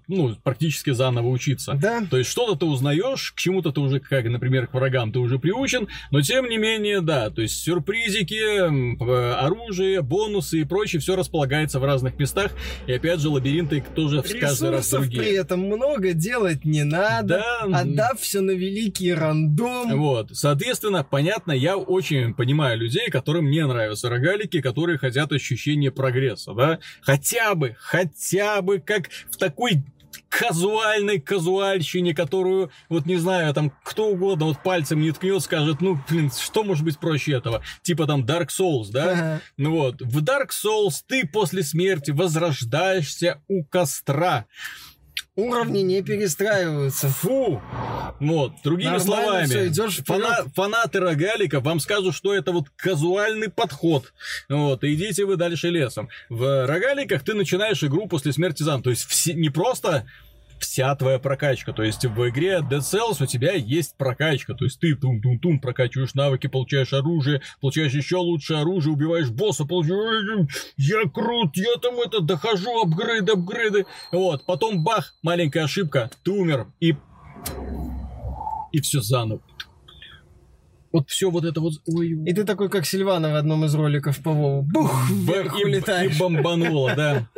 ну, 0.06 0.36
практически 0.42 0.90
заново 0.90 1.28
учиться. 1.28 1.74
Да. 1.80 2.02
То 2.10 2.18
есть 2.18 2.30
что-то 2.30 2.56
ты 2.56 2.66
узнаешь, 2.66 3.32
к 3.32 3.38
чему-то 3.38 3.72
ты 3.72 3.80
уже, 3.80 4.00
как, 4.00 4.24
например, 4.26 4.66
к 4.66 4.74
врагам 4.74 5.12
ты 5.12 5.18
уже 5.18 5.38
приучен, 5.38 5.88
но 6.10 6.20
тем 6.20 6.48
не 6.48 6.58
менее, 6.58 7.00
да, 7.00 7.30
то 7.30 7.40
есть 7.42 7.62
сюрпризики, 7.62 9.02
оружие, 9.42 10.02
бонусы 10.02 10.60
и 10.60 10.64
прочее, 10.64 11.00
все 11.00 11.16
располагается 11.16 11.80
в 11.80 11.84
разных 11.84 12.18
местах, 12.18 12.52
и 12.86 12.92
опять 12.92 13.20
же 13.20 13.30
лабиринты 13.30 13.82
тоже 13.94 14.22
в 14.22 14.38
каждый 14.38 14.70
раз 14.70 14.86
Ресурсов 14.86 15.06
при 15.08 15.16
другие. 15.16 15.38
этом 15.38 15.60
много 15.60 16.12
делать 16.12 16.64
не 16.64 16.84
надо. 16.84 17.42
Да, 17.66 17.80
Отдав 17.80 18.20
все 18.20 18.40
на 18.40 18.50
великий 18.50 19.12
рандом. 19.12 19.98
Вот, 19.98 20.30
соответственно, 20.32 21.02
понятно, 21.02 21.52
я 21.52 21.76
очень 21.76 22.34
понимаю 22.34 22.78
людей, 22.78 23.08
которым 23.08 23.50
не 23.50 23.66
нравятся 23.66 24.08
рогалики, 24.10 24.60
которые 24.60 24.98
хотят 24.98 25.32
ощущения 25.42 25.90
прогресса, 25.90 26.54
да, 26.54 26.78
хотя 27.00 27.54
бы, 27.54 27.76
хотя 27.78 28.62
бы 28.62 28.78
как 28.78 29.10
в 29.30 29.36
такой 29.36 29.82
казуальной 30.28 31.20
казуальщине, 31.20 32.14
которую, 32.14 32.70
вот 32.88 33.06
не 33.06 33.16
знаю, 33.16 33.52
там 33.54 33.72
кто 33.84 34.08
угодно 34.08 34.46
вот 34.46 34.62
пальцем 34.62 35.00
не 35.00 35.12
ткнет, 35.12 35.42
скажет, 35.42 35.80
ну, 35.80 35.98
блин, 36.08 36.30
что 36.30 36.64
может 36.64 36.84
быть 36.84 36.98
проще 36.98 37.32
этого? 37.32 37.62
Типа 37.82 38.06
там 38.06 38.24
Dark 38.24 38.48
Souls, 38.48 38.90
да? 38.90 39.12
Ага. 39.12 39.40
Ну 39.56 39.72
вот, 39.72 40.00
в 40.00 40.22
Dark 40.22 40.50
Souls 40.50 41.02
ты 41.06 41.26
после 41.26 41.62
смерти 41.62 42.10
возрождаешься 42.10 43.42
у 43.48 43.64
костра. 43.64 44.46
Уровни 45.34 45.78
не 45.80 46.02
перестраиваются. 46.02 47.08
Фу! 47.08 47.60
Вот, 48.20 48.52
другими 48.62 48.90
Нормально 48.98 49.04
словами, 49.46 49.46
вперёд. 49.70 50.06
фана- 50.06 50.44
фанаты 50.54 51.00
рогалика 51.00 51.60
вам 51.60 51.80
скажут, 51.80 52.14
что 52.14 52.34
это 52.34 52.52
вот 52.52 52.66
казуальный 52.76 53.48
подход. 53.48 54.12
Вот, 54.50 54.84
и 54.84 54.94
идите 54.94 55.24
вы 55.24 55.36
дальше 55.36 55.70
лесом. 55.70 56.10
В 56.28 56.66
рогаликах 56.66 57.24
ты 57.24 57.32
начинаешь 57.34 57.82
игру 57.82 58.06
после 58.08 58.32
смерти 58.32 58.62
зан. 58.62 58.82
То 58.82 58.90
есть 58.90 59.06
все, 59.08 59.32
не 59.32 59.48
просто 59.48 60.06
вся 60.62 60.94
твоя 60.96 61.18
прокачка. 61.18 61.72
То 61.72 61.82
есть 61.82 62.04
в 62.04 62.28
игре 62.28 62.60
Dead 62.60 62.80
Cells 62.80 63.22
у 63.22 63.26
тебя 63.26 63.52
есть 63.52 63.96
прокачка. 63.96 64.54
То 64.54 64.64
есть 64.64 64.80
ты 64.80 64.94
тум-тум-тум 64.94 65.60
прокачиваешь 65.60 66.14
навыки, 66.14 66.46
получаешь 66.46 66.92
оружие, 66.92 67.42
получаешь 67.60 67.92
еще 67.92 68.16
лучше 68.16 68.54
оружие, 68.54 68.94
убиваешь 68.94 69.30
босса, 69.30 69.64
получаешь... 69.64 70.72
Я 70.76 71.08
крут, 71.08 71.56
я 71.56 71.76
там 71.80 71.96
это 71.96 72.20
дохожу, 72.20 72.82
апгрейды, 72.82 73.32
апгрейды. 73.32 73.86
Вот, 74.10 74.46
потом 74.46 74.82
бах, 74.84 75.14
маленькая 75.22 75.64
ошибка, 75.64 76.10
ты 76.24 76.30
умер, 76.30 76.68
и... 76.80 76.96
И 78.72 78.80
все 78.80 79.00
заново. 79.02 79.42
Вот 80.92 81.08
все 81.08 81.30
вот 81.30 81.44
это 81.44 81.60
вот... 81.60 81.74
Ой, 81.86 82.10
И 82.26 82.34
ты 82.34 82.44
такой, 82.44 82.68
как 82.68 82.84
Сильвана 82.84 83.32
в 83.32 83.36
одном 83.36 83.64
из 83.64 83.74
роликов 83.74 84.22
по 84.22 84.30
Вову. 84.30 84.62
Бух, 84.62 85.10
вверх 85.10 85.58
и, 85.58 85.64
улетаешь. 85.64 86.14
и 86.14 86.18
бомбануло, 86.18 86.94
да. 86.94 87.28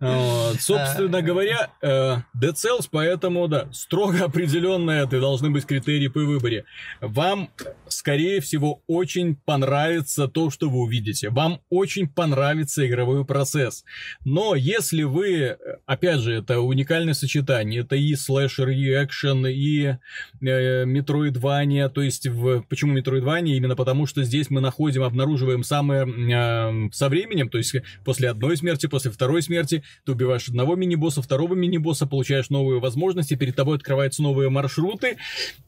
Вот. 0.00 0.60
Собственно 0.60 1.20
говоря, 1.20 1.70
э, 1.82 2.16
Dead 2.34 2.54
Cells, 2.54 2.88
поэтому, 2.90 3.46
да, 3.48 3.68
строго 3.72 4.24
определенные 4.24 5.04
это 5.04 5.20
должны 5.20 5.50
быть 5.50 5.66
критерии 5.66 6.08
по 6.08 6.20
выборе. 6.20 6.64
Вам, 7.00 7.50
скорее 7.88 8.40
всего, 8.40 8.82
очень 8.86 9.36
понравится 9.36 10.26
то, 10.26 10.50
что 10.50 10.70
вы 10.70 10.80
увидите. 10.80 11.28
Вам 11.28 11.60
очень 11.68 12.08
понравится 12.08 12.86
игровой 12.86 13.26
процесс. 13.26 13.84
Но 14.24 14.54
если 14.54 15.02
вы, 15.02 15.58
опять 15.84 16.20
же, 16.20 16.32
это 16.32 16.60
уникальное 16.60 17.14
сочетание, 17.14 17.82
это 17.82 17.96
и 17.96 18.14
слэшер, 18.14 18.70
и 18.70 19.04
экшен, 19.04 19.46
и 19.46 19.96
э, 20.40 20.84
то 21.90 22.02
есть 22.02 22.26
в... 22.26 22.62
почему 22.62 22.92
метроидвания? 22.92 23.56
Именно 23.56 23.76
потому, 23.76 24.06
что 24.06 24.22
здесь 24.24 24.48
мы 24.48 24.62
находим, 24.62 25.02
обнаруживаем 25.02 25.62
самое 25.62 26.06
э, 26.06 26.88
со 26.92 27.08
временем, 27.10 27.50
то 27.50 27.58
есть 27.58 27.74
после 28.04 28.30
одной 28.30 28.56
смерти, 28.56 28.86
после 28.86 29.10
второй 29.10 29.42
смерти, 29.42 29.82
ты 30.04 30.12
убиваешь 30.12 30.48
одного 30.48 30.76
мини-босса, 30.76 31.22
второго 31.22 31.54
мини-босса, 31.54 32.06
получаешь 32.06 32.50
новые 32.50 32.80
возможности, 32.80 33.34
перед 33.34 33.56
тобой 33.56 33.76
открываются 33.76 34.22
новые 34.22 34.50
маршруты, 34.50 35.16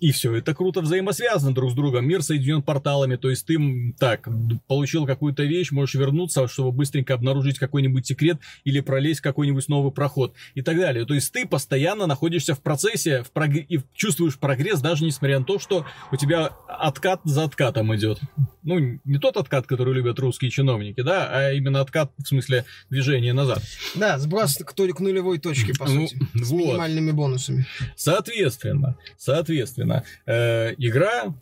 и 0.00 0.12
все 0.12 0.34
это 0.34 0.54
круто 0.54 0.80
взаимосвязано 0.80 1.54
друг 1.54 1.72
с 1.72 1.74
другом. 1.74 2.06
Мир 2.06 2.22
соединен 2.22 2.62
порталами, 2.62 3.16
то 3.16 3.30
есть 3.30 3.46
ты 3.46 3.94
так, 3.98 4.28
получил 4.66 5.06
какую-то 5.06 5.44
вещь, 5.44 5.70
можешь 5.70 5.94
вернуться, 5.94 6.46
чтобы 6.48 6.72
быстренько 6.72 7.14
обнаружить 7.14 7.58
какой-нибудь 7.58 8.06
секрет 8.06 8.38
или 8.64 8.80
пролезть 8.80 9.20
в 9.20 9.22
какой-нибудь 9.22 9.68
новый 9.68 9.92
проход 9.92 10.34
и 10.54 10.62
так 10.62 10.76
далее. 10.76 11.04
То 11.06 11.14
есть 11.14 11.32
ты 11.32 11.46
постоянно 11.46 12.06
находишься 12.06 12.54
в 12.54 12.60
процессе 12.60 13.22
в 13.22 13.32
прог- 13.32 13.66
и 13.68 13.80
чувствуешь 13.94 14.38
прогресс, 14.38 14.80
даже 14.80 15.04
несмотря 15.04 15.38
на 15.38 15.44
то, 15.44 15.58
что 15.58 15.84
у 16.10 16.16
тебя 16.16 16.50
откат 16.68 17.20
за 17.24 17.44
откатом 17.44 17.94
идет. 17.94 18.20
Ну, 18.62 18.78
не 19.04 19.18
тот 19.18 19.36
откат, 19.36 19.66
который 19.66 19.94
любят 19.94 20.18
русские 20.18 20.50
чиновники, 20.50 21.00
да, 21.02 21.28
а 21.30 21.52
именно 21.52 21.80
откат 21.80 22.12
в 22.18 22.26
смысле 22.26 22.64
движения 22.90 23.32
назад. 23.32 23.62
Да, 23.94 24.11
сброс 24.18 24.56
к, 24.56 24.72
к 24.74 25.00
нулевой 25.00 25.38
точке, 25.38 25.72
по 25.74 25.86
Ну, 25.88 26.06
сути. 26.08 26.18
С 26.34 26.50
вот. 26.50 26.58
минимальными 26.60 27.10
бонусами. 27.12 27.66
Соответственно, 27.96 28.96
соответственно, 29.16 30.04
э, 30.26 30.74
игра 30.78 31.34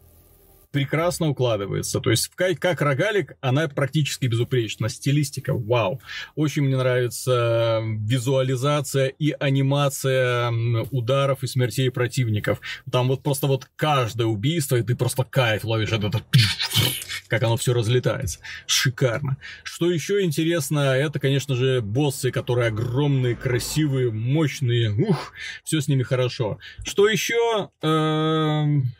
прекрасно 0.70 1.28
укладывается. 1.28 2.00
То 2.00 2.10
есть, 2.10 2.26
в 2.26 2.34
ка- 2.34 2.54
как 2.54 2.80
рогалик, 2.80 3.34
она 3.40 3.68
практически 3.68 4.26
безупречна. 4.26 4.88
Стилистика, 4.88 5.54
вау. 5.54 6.00
Очень 6.34 6.62
мне 6.62 6.76
нравится 6.76 7.80
визуализация 7.82 9.08
и 9.08 9.34
анимация 9.38 10.52
ударов 10.90 11.42
и 11.42 11.46
смертей 11.46 11.90
противников. 11.90 12.60
Там 12.90 13.08
вот 13.08 13.22
просто 13.22 13.46
вот 13.46 13.68
каждое 13.76 14.26
убийство, 14.26 14.76
и 14.76 14.82
ты 14.82 14.94
просто 14.94 15.24
кайф 15.24 15.64
ловишь 15.64 15.92
от 15.92 16.04
этого 16.04 16.24
как 17.28 17.44
оно 17.44 17.56
все 17.56 17.72
разлетается. 17.72 18.40
Шикарно. 18.66 19.36
Что 19.62 19.90
еще 19.90 20.22
интересно, 20.22 20.80
это, 20.80 21.20
конечно 21.20 21.54
же, 21.54 21.80
боссы, 21.80 22.32
которые 22.32 22.68
огромные, 22.68 23.36
красивые, 23.36 24.10
мощные. 24.10 24.90
Ух, 24.90 25.32
все 25.62 25.80
с 25.80 25.86
ними 25.86 26.02
хорошо. 26.02 26.58
Что 26.84 27.08
еще? 27.08 27.70
Эм, 27.82 28.92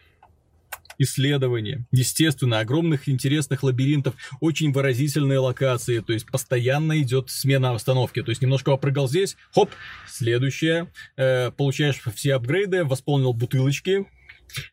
исследования. 1.01 1.87
Естественно, 1.91 2.61
огромных 2.61 3.09
интересных 3.09 3.63
лабиринтов, 3.63 4.15
очень 4.41 4.73
выразительные 4.73 5.39
локации, 5.39 6.01
то 6.01 6.13
есть 6.13 6.27
постоянно 6.27 7.01
идет 7.01 7.31
смена 7.31 7.71
обстановки. 7.71 8.23
То 8.23 8.31
есть 8.31 8.43
немножко 8.43 8.71
попрыгал 8.71 9.09
здесь, 9.09 9.37
хоп, 9.53 9.71
следующее, 10.07 10.93
э, 11.17 11.51
получаешь 11.51 12.01
все 12.15 12.35
апгрейды, 12.35 12.85
восполнил 12.85 13.33
бутылочки, 13.33 14.07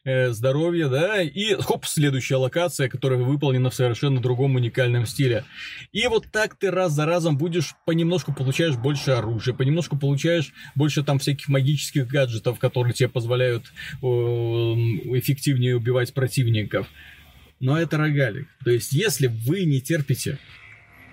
э, 0.03 0.31
здоровье, 0.31 0.87
да, 0.87 1.21
и 1.21 1.55
хоп, 1.55 1.85
следующая 1.85 2.37
локация, 2.37 2.89
которая 2.89 3.19
выполнена 3.19 3.69
в 3.69 3.75
совершенно 3.75 4.21
другом 4.21 4.55
уникальном 4.55 5.05
стиле. 5.05 5.43
И 5.91 6.07
вот 6.07 6.27
так 6.31 6.55
ты 6.57 6.71
раз 6.71 6.93
за 6.93 7.05
разом 7.05 7.37
будешь 7.37 7.75
понемножку 7.85 8.33
получаешь 8.33 8.75
больше 8.75 9.11
оружия, 9.11 9.53
понемножку 9.53 9.97
получаешь 9.97 10.53
больше 10.75 11.03
там 11.03 11.19
всяких 11.19 11.47
магических 11.47 12.07
гаджетов, 12.07 12.59
которые 12.59 12.93
тебе 12.93 13.09
позволяют 13.09 13.65
э, 14.01 14.05
эффективнее 14.05 15.75
убивать 15.75 16.13
противников. 16.13 16.87
Но 17.59 17.79
это 17.79 17.97
рогалик. 17.97 18.47
То 18.63 18.69
есть, 18.69 18.91
если 18.91 19.27
вы 19.27 19.65
не 19.65 19.81
терпите 19.81 20.37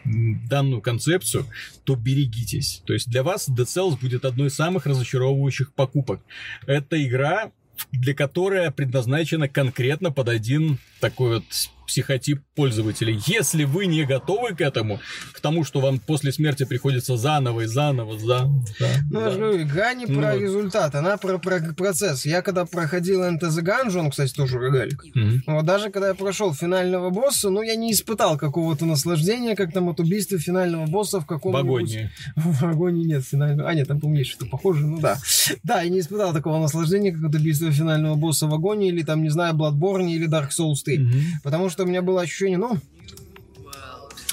данную 0.04 0.82
концепцию, 0.82 1.46
то 1.84 1.96
берегитесь. 1.96 2.82
То 2.86 2.92
есть 2.92 3.08
для 3.08 3.22
вас 3.22 3.48
Dead 3.48 3.64
Cells 3.64 3.98
будет 3.98 4.24
одной 4.24 4.48
из 4.48 4.54
самых 4.54 4.86
разочаровывающих 4.86 5.72
покупок. 5.72 6.20
Это 6.66 7.02
игра, 7.02 7.52
для 7.92 8.14
которой 8.14 8.70
предназначена 8.70 9.48
конкретно 9.48 10.10
под 10.10 10.28
один 10.28 10.78
такой 11.00 11.36
вот 11.36 11.44
психотип 11.87 12.41
пользователей. 12.55 13.18
Если 13.26 13.64
вы 13.64 13.87
не 13.87 14.05
готовы 14.05 14.55
к 14.55 14.61
этому, 14.61 15.01
к 15.32 15.41
тому, 15.41 15.64
что 15.64 15.80
вам 15.80 15.99
после 15.99 16.32
смерти 16.32 16.64
приходится 16.64 17.16
заново 17.16 17.62
и 17.62 17.66
заново, 17.66 18.18
заново, 18.18 18.64
Ну, 19.11 19.20
я 19.20 19.30
же 19.30 19.39
говорю, 19.39 19.62
игра 19.62 19.95
не 19.95 20.07
Ну 20.07 20.20
про 20.20 20.32
вот. 20.32 20.41
результат, 20.41 20.95
она 20.95 21.16
про, 21.16 21.39
про 21.39 21.61
процесс. 21.76 22.24
Я 22.26 22.43
когда 22.43 22.64
проходил 22.64 23.22
Enter 23.22 23.49
the 23.51 23.62
Gungeon, 23.62 24.11
кстати, 24.11 24.32
тоже 24.35 24.59
рогалик, 24.59 25.05
Мгм. 25.14 25.43
вот 25.47 25.64
даже 25.64 25.91
когда 25.91 26.09
я 26.09 26.14
прошел 26.14 26.55
финального 26.55 27.11
босса, 27.11 27.51
ну, 27.51 27.62
я 27.62 27.76
не 27.76 27.93
испытал 27.93 28.37
какого-то 28.39 28.87
наслаждения, 28.87 29.55
как 29.57 29.72
там 29.72 29.89
от 29.89 30.01
убийства 30.01 30.39
финального 30.39 30.87
босса 30.87 31.20
в 31.20 31.24
В 31.24 31.26
каком-нибудь... 31.26 31.99
В 32.37 32.64
агонии 32.64 33.05
нет 33.05 33.24
финального... 33.24 33.68
А, 33.68 33.74
нет, 33.74 33.89
там, 33.89 34.01
есть 34.14 34.30
что-то 34.30 34.47
похожее, 34.51 34.87
ну 34.87 35.01
да. 35.01 35.18
Да, 35.62 35.82
я 35.82 35.89
не 35.91 36.01
испытал 36.01 36.32
такого 36.32 36.61
наслаждения, 36.61 37.12
как 37.12 37.24
от 37.24 37.35
убийства 37.35 37.70
финального 37.72 38.14
босса 38.14 38.47
в 38.47 38.55
агонии, 38.55 38.89
или 38.89 39.03
там, 39.03 39.22
не 39.22 39.30
знаю, 39.30 39.55
Bloodborne 39.55 40.11
или 40.11 40.28
Dark 40.28 40.51
Souls 40.51 40.76
3. 40.85 40.99
Мгм. 40.99 41.20
Потому 41.43 41.68
что 41.70 41.73
у 41.82 41.86
меня 41.86 42.02
было 42.02 42.22
ощущение, 42.22 42.58
ну, 42.58 42.78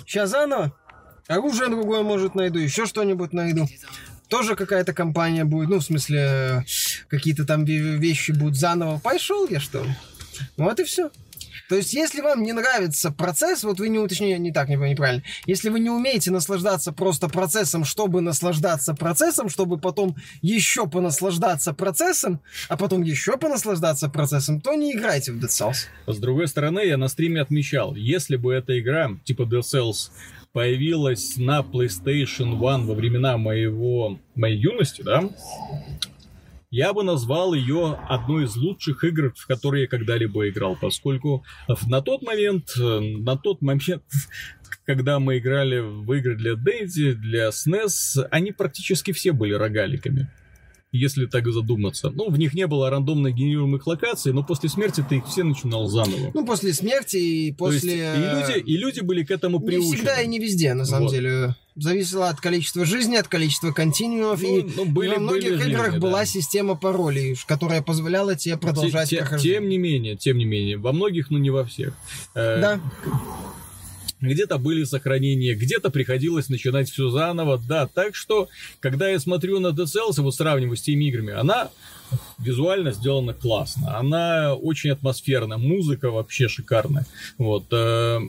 сейчас 0.05 0.29
заново, 0.29 0.73
оружие 1.27 1.69
другое, 1.69 2.03
может, 2.03 2.35
найду, 2.35 2.59
еще 2.59 2.85
что-нибудь 2.85 3.33
найду. 3.33 3.67
Тоже 4.27 4.55
какая-то 4.55 4.93
компания 4.93 5.43
будет, 5.43 5.69
ну, 5.69 5.79
в 5.79 5.83
смысле, 5.83 6.19
э, 6.19 6.61
какие-то 7.09 7.45
там 7.45 7.65
ве- 7.65 7.97
вещи 7.97 8.31
будут 8.31 8.55
заново. 8.55 8.99
Пошел 8.99 9.45
я, 9.49 9.59
что 9.59 9.83
ли? 9.83 9.89
Вот 10.55 10.79
и 10.79 10.85
все. 10.85 11.09
То 11.72 11.78
есть, 11.78 11.93
если 11.93 12.19
вам 12.19 12.43
не 12.43 12.51
нравится 12.51 13.11
процесс, 13.11 13.63
вот 13.63 13.80
вы 13.80 13.88
не 13.88 13.97
уточнили, 13.97 14.38
не 14.38 14.51
так, 14.51 14.67
не- 14.67 14.76
неправильно. 14.76 15.24
Если 15.45 15.69
вы 15.69 15.80
не 15.80 15.89
умеете 15.89 16.30
наслаждаться 16.30 16.91
просто 16.91 17.30
процессом, 17.30 17.86
чтобы 17.86 18.19
наслаждаться 18.19 18.93
процессом, 18.93 19.47
чтобы 19.47 19.78
потом 19.78 20.17
еще 20.41 20.86
понаслаждаться 20.86 21.72
процессом, 21.74 22.41
а 22.67 22.76
потом 22.76 23.03
еще 23.03 23.38
понаслаждаться 23.38 24.09
процессом, 24.09 24.59
то 24.59 24.74
не 24.74 24.91
играйте 24.91 25.32
в 25.32 25.38
Dead 25.38 25.47
Cells. 25.47 25.88
С 26.07 26.17
другой 26.17 26.49
стороны, 26.49 26.82
я 26.82 26.97
на 26.97 27.07
стриме 27.07 27.39
отмечал, 27.39 27.95
если 27.95 28.36
бы 28.36 28.53
эта 28.53 28.78
игра, 28.78 29.09
типа 29.24 29.43
Dead 29.43 29.61
Cells, 29.61 30.11
появилась 30.51 31.38
на 31.38 31.61
PlayStation 31.61 32.55
1 32.57 32.86
во 32.86 32.93
времена 32.93 33.38
моего, 33.38 34.19
моей 34.36 34.57
юности, 34.57 35.03
да, 35.03 35.24
я 36.72 36.93
бы 36.93 37.03
назвал 37.03 37.53
ее 37.53 37.99
одной 38.07 38.45
из 38.45 38.55
лучших 38.55 39.03
игр, 39.03 39.34
в 39.36 39.45
которые 39.45 39.84
я 39.84 39.88
когда-либо 39.88 40.49
играл, 40.49 40.78
поскольку 40.80 41.43
на 41.86 42.01
тот 42.01 42.22
момент, 42.22 42.69
э, 42.80 42.99
на 42.99 43.38
тот 43.38 43.61
момент, 43.61 44.03
когда 44.86 45.19
мы 45.19 45.38
играли 45.38 45.80
в 45.80 46.11
игры 46.13 46.36
для 46.38 46.55
Дейзи, 46.55 47.13
для 47.13 47.49
SNES, 47.49 48.26
они 48.32 48.53
практически 48.53 49.11
все 49.11 49.34
были 49.34 49.53
рогаликами. 49.53 50.32
Если 50.91 51.25
так 51.25 51.47
задуматься. 51.51 52.09
Ну, 52.09 52.29
в 52.29 52.37
них 52.37 52.53
не 52.53 52.67
было 52.67 52.89
рандомно 52.89 53.31
генерируемых 53.31 53.87
локаций, 53.87 54.33
но 54.33 54.43
после 54.43 54.67
смерти 54.69 55.03
ты 55.07 55.17
их 55.17 55.25
все 55.27 55.43
начинал 55.43 55.87
заново. 55.87 56.31
Ну, 56.33 56.45
после 56.45 56.73
смерти 56.73 57.15
и 57.17 57.53
То 57.53 57.71
есть 57.71 57.83
после... 57.85 58.13
и, 58.15 58.19
люди, 58.19 58.59
и 58.59 58.77
люди 58.77 58.99
были 58.99 59.23
к 59.23 59.31
этому 59.31 59.59
Не 59.59 59.65
приучены. 59.65 59.95
всегда 59.95 60.21
и 60.21 60.27
не 60.27 60.39
везде, 60.39 60.73
на 60.73 60.85
самом 60.85 61.05
Вот. 61.07 61.13
деле. 61.13 61.55
Зависело 61.77 62.27
от 62.27 62.41
количества 62.41 62.83
жизни, 62.83 63.15
от 63.15 63.29
количества 63.29 63.71
континуумов. 63.71 64.41
Ну, 64.41 64.57
и 64.59 64.63
ну, 64.75 64.85
были- 64.85 65.13
во 65.13 65.19
многих 65.19 65.51
были 65.57 65.69
играх 65.71 65.85
жизни, 65.85 65.99
была 65.99 66.19
да. 66.19 66.25
система 66.25 66.75
паролей, 66.75 67.35
которая 67.47 67.81
позволяла 67.81 68.35
тебе 68.35 68.57
продолжать 68.57 69.09
Те- 69.09 69.15
те- 69.15 69.21
прохождение. 69.21 69.59
Тем 69.61 69.69
не 69.69 69.77
менее, 69.77 70.17
тем 70.17 70.37
не 70.37 70.43
менее, 70.45 70.77
во 70.77 70.91
многих, 70.91 71.29
но 71.29 71.37
не 71.37 71.49
во 71.49 71.63
всех. 71.63 71.93
Э, 72.35 72.59
Да. 72.59 72.81
Где-то 74.22 74.59
были 74.59 74.84
сохранения, 74.84 75.55
где-то 75.55 75.89
приходилось 75.89 76.49
начинать 76.49 76.89
все 76.89 77.09
заново, 77.09 77.57
да. 77.57 77.88
Так 77.88 78.15
что, 78.15 78.49
когда 78.80 79.09
я 79.09 79.19
смотрю 79.19 79.59
на 79.59 79.67
Dead 79.67 79.86
Cells, 79.86 80.22
вот 80.22 80.36
сравниваю 80.36 80.78
с 80.78 80.82
теми 80.82 81.05
играми, 81.05 81.34
она 81.34 81.72
визуально 82.38 82.91
сделана 82.91 83.34
классно, 83.34 83.97
она 83.97 84.53
очень 84.53 84.91
атмосферна, 84.91 85.57
музыка 85.57 86.11
вообще 86.11 86.47
шикарная. 86.47 87.05
Вот. 87.38 87.65
э, 87.72 88.19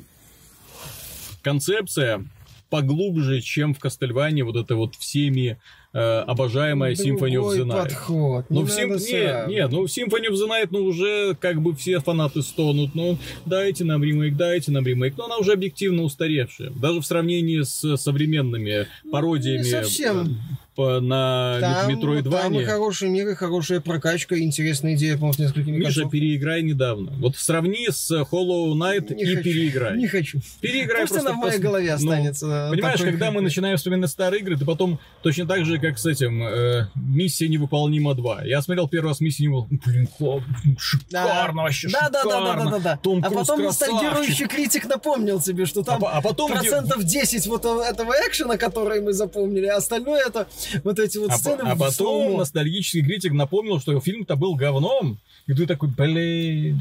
концепция 1.42 2.24
поглубже, 2.70 3.42
чем 3.42 3.74
в 3.74 3.78
Кастельване, 3.78 4.44
вот 4.44 4.56
это 4.56 4.76
вот 4.76 4.94
всеми 4.96 5.58
э, 5.92 5.98
обожаемая 5.98 6.94
Symphony 6.94 7.36
of 7.36 7.56
the 7.56 7.64
Night. 7.64 7.82
подход. 7.82 8.46
Ну, 8.48 8.60
не 8.60 8.64
в 8.64 8.70
Сим... 8.70 9.48
не, 9.48 9.54
не, 9.54 9.68
ну 9.68 9.86
в 9.86 9.86
Symphony 9.86 10.30
of 10.30 10.34
the 10.34 10.48
Night, 10.48 10.68
ну, 10.70 10.84
уже 10.84 11.34
как 11.38 11.60
бы 11.60 11.74
все 11.74 12.00
фанаты 12.00 12.42
стонут, 12.42 12.94
ну, 12.94 13.18
дайте 13.46 13.84
нам 13.84 14.02
ремейк, 14.02 14.36
дайте 14.36 14.70
нам 14.70 14.86
ремейк, 14.86 15.16
но 15.16 15.26
она 15.26 15.38
уже 15.38 15.52
объективно 15.52 16.02
устаревшая. 16.02 16.70
Даже 16.70 17.00
в 17.00 17.06
сравнении 17.06 17.62
с 17.62 17.96
современными 17.96 18.86
пародиями 19.10 19.64
не 19.64 19.70
совсем. 19.70 20.38
По- 20.74 21.00
на 21.00 21.58
Там, 21.60 21.88
Метроид 21.94 22.24
там 22.30 22.64
хороший 22.64 23.08
мир, 23.08 23.28
и 23.28 23.34
хорошая 23.34 23.80
прокачка, 23.80 24.38
интересная 24.38 24.94
идея, 24.94 25.14
по-моему, 25.14 25.32
с 25.34 25.38
несколькими 25.38 25.76
Миша, 25.76 25.84
концовками. 25.86 26.10
переиграй 26.20 26.62
недавно. 26.62 27.12
Вот 27.18 27.36
сравни 27.36 27.88
с 27.90 28.10
Hollow 28.10 28.72
Knight 28.74 29.14
Не 29.14 29.22
и 29.22 29.26
хочу. 29.36 29.42
переиграй. 29.44 29.96
Не 29.98 30.06
хочу. 30.08 30.38
Переиграй 30.60 31.02
Пусть 31.06 31.20
она 31.20 31.32
в 31.32 31.36
моей 31.36 31.58
пос- 31.58 31.60
голове 31.60 31.88
ну, 31.90 31.94
останется. 31.96 32.68
Понимаешь, 32.70 32.98
такой, 32.98 33.10
когда 33.12 33.30
мы 33.30 33.40
начинаем 33.42 33.76
вспоминать 33.76 34.10
старые 34.10 34.40
игры, 34.40 34.56
ты 34.56 34.64
потом 34.64 34.98
точно 35.22 35.46
так 35.46 35.64
же, 35.64 35.78
как 35.78 35.98
с 35.98 36.06
этим 36.06 36.42
э, 36.42 36.88
«Миссия 36.94 37.48
невыполнима 37.48 38.12
2». 38.12 38.46
Я 38.46 38.62
смотрел 38.62 38.88
первый 38.88 39.08
раз 39.08 39.20
«Миссию 39.20 39.50
невыполнима». 39.50 40.42
Блин, 40.62 40.76
шикарно 40.78 41.62
вообще, 41.62 41.88
Да, 41.90 42.08
да, 42.10 42.22
да, 42.24 42.24
да, 42.24 42.30
да, 42.30 42.52
шикарно. 42.52 42.70
да, 42.70 42.78
да. 42.78 42.96
Том 43.02 43.18
А 43.24 43.28
Круз 43.28 43.46
потом 43.48 43.62
красавчик. 43.64 43.92
ностальгирующий 43.94 44.46
критик 44.46 44.86
напомнил 44.86 45.40
тебе, 45.40 45.66
что 45.66 45.80
А, 45.80 45.84
там 45.84 46.00
по- 46.00 46.12
а 46.12 46.20
потом... 46.20 46.50
где- 46.52 46.60
процентов 46.70 47.04
10 47.04 47.46
вот 47.46 47.64
этого 47.64 48.14
экшена, 48.28 48.56
который 48.56 49.00
мы 49.00 49.12
запомнили, 49.12 49.66
а 49.66 49.76
остальное 49.76 50.26
это 50.26 50.46
вот 50.84 50.98
эти 50.98 51.18
вот 51.18 51.30
А, 51.30 51.38
сцены 51.38 51.58
по- 51.64 51.70
а 51.70 51.76
потом 51.76 52.38
ностальгический 52.38 53.02
критик 53.02 53.32
напомнил, 53.32 53.80
что 53.80 53.98
фильм-то 54.00 54.36
был 54.36 54.54
говном. 54.54 55.18
И 55.46 55.54
ты 55.54 55.66
такой, 55.66 55.88
блин... 55.88 56.80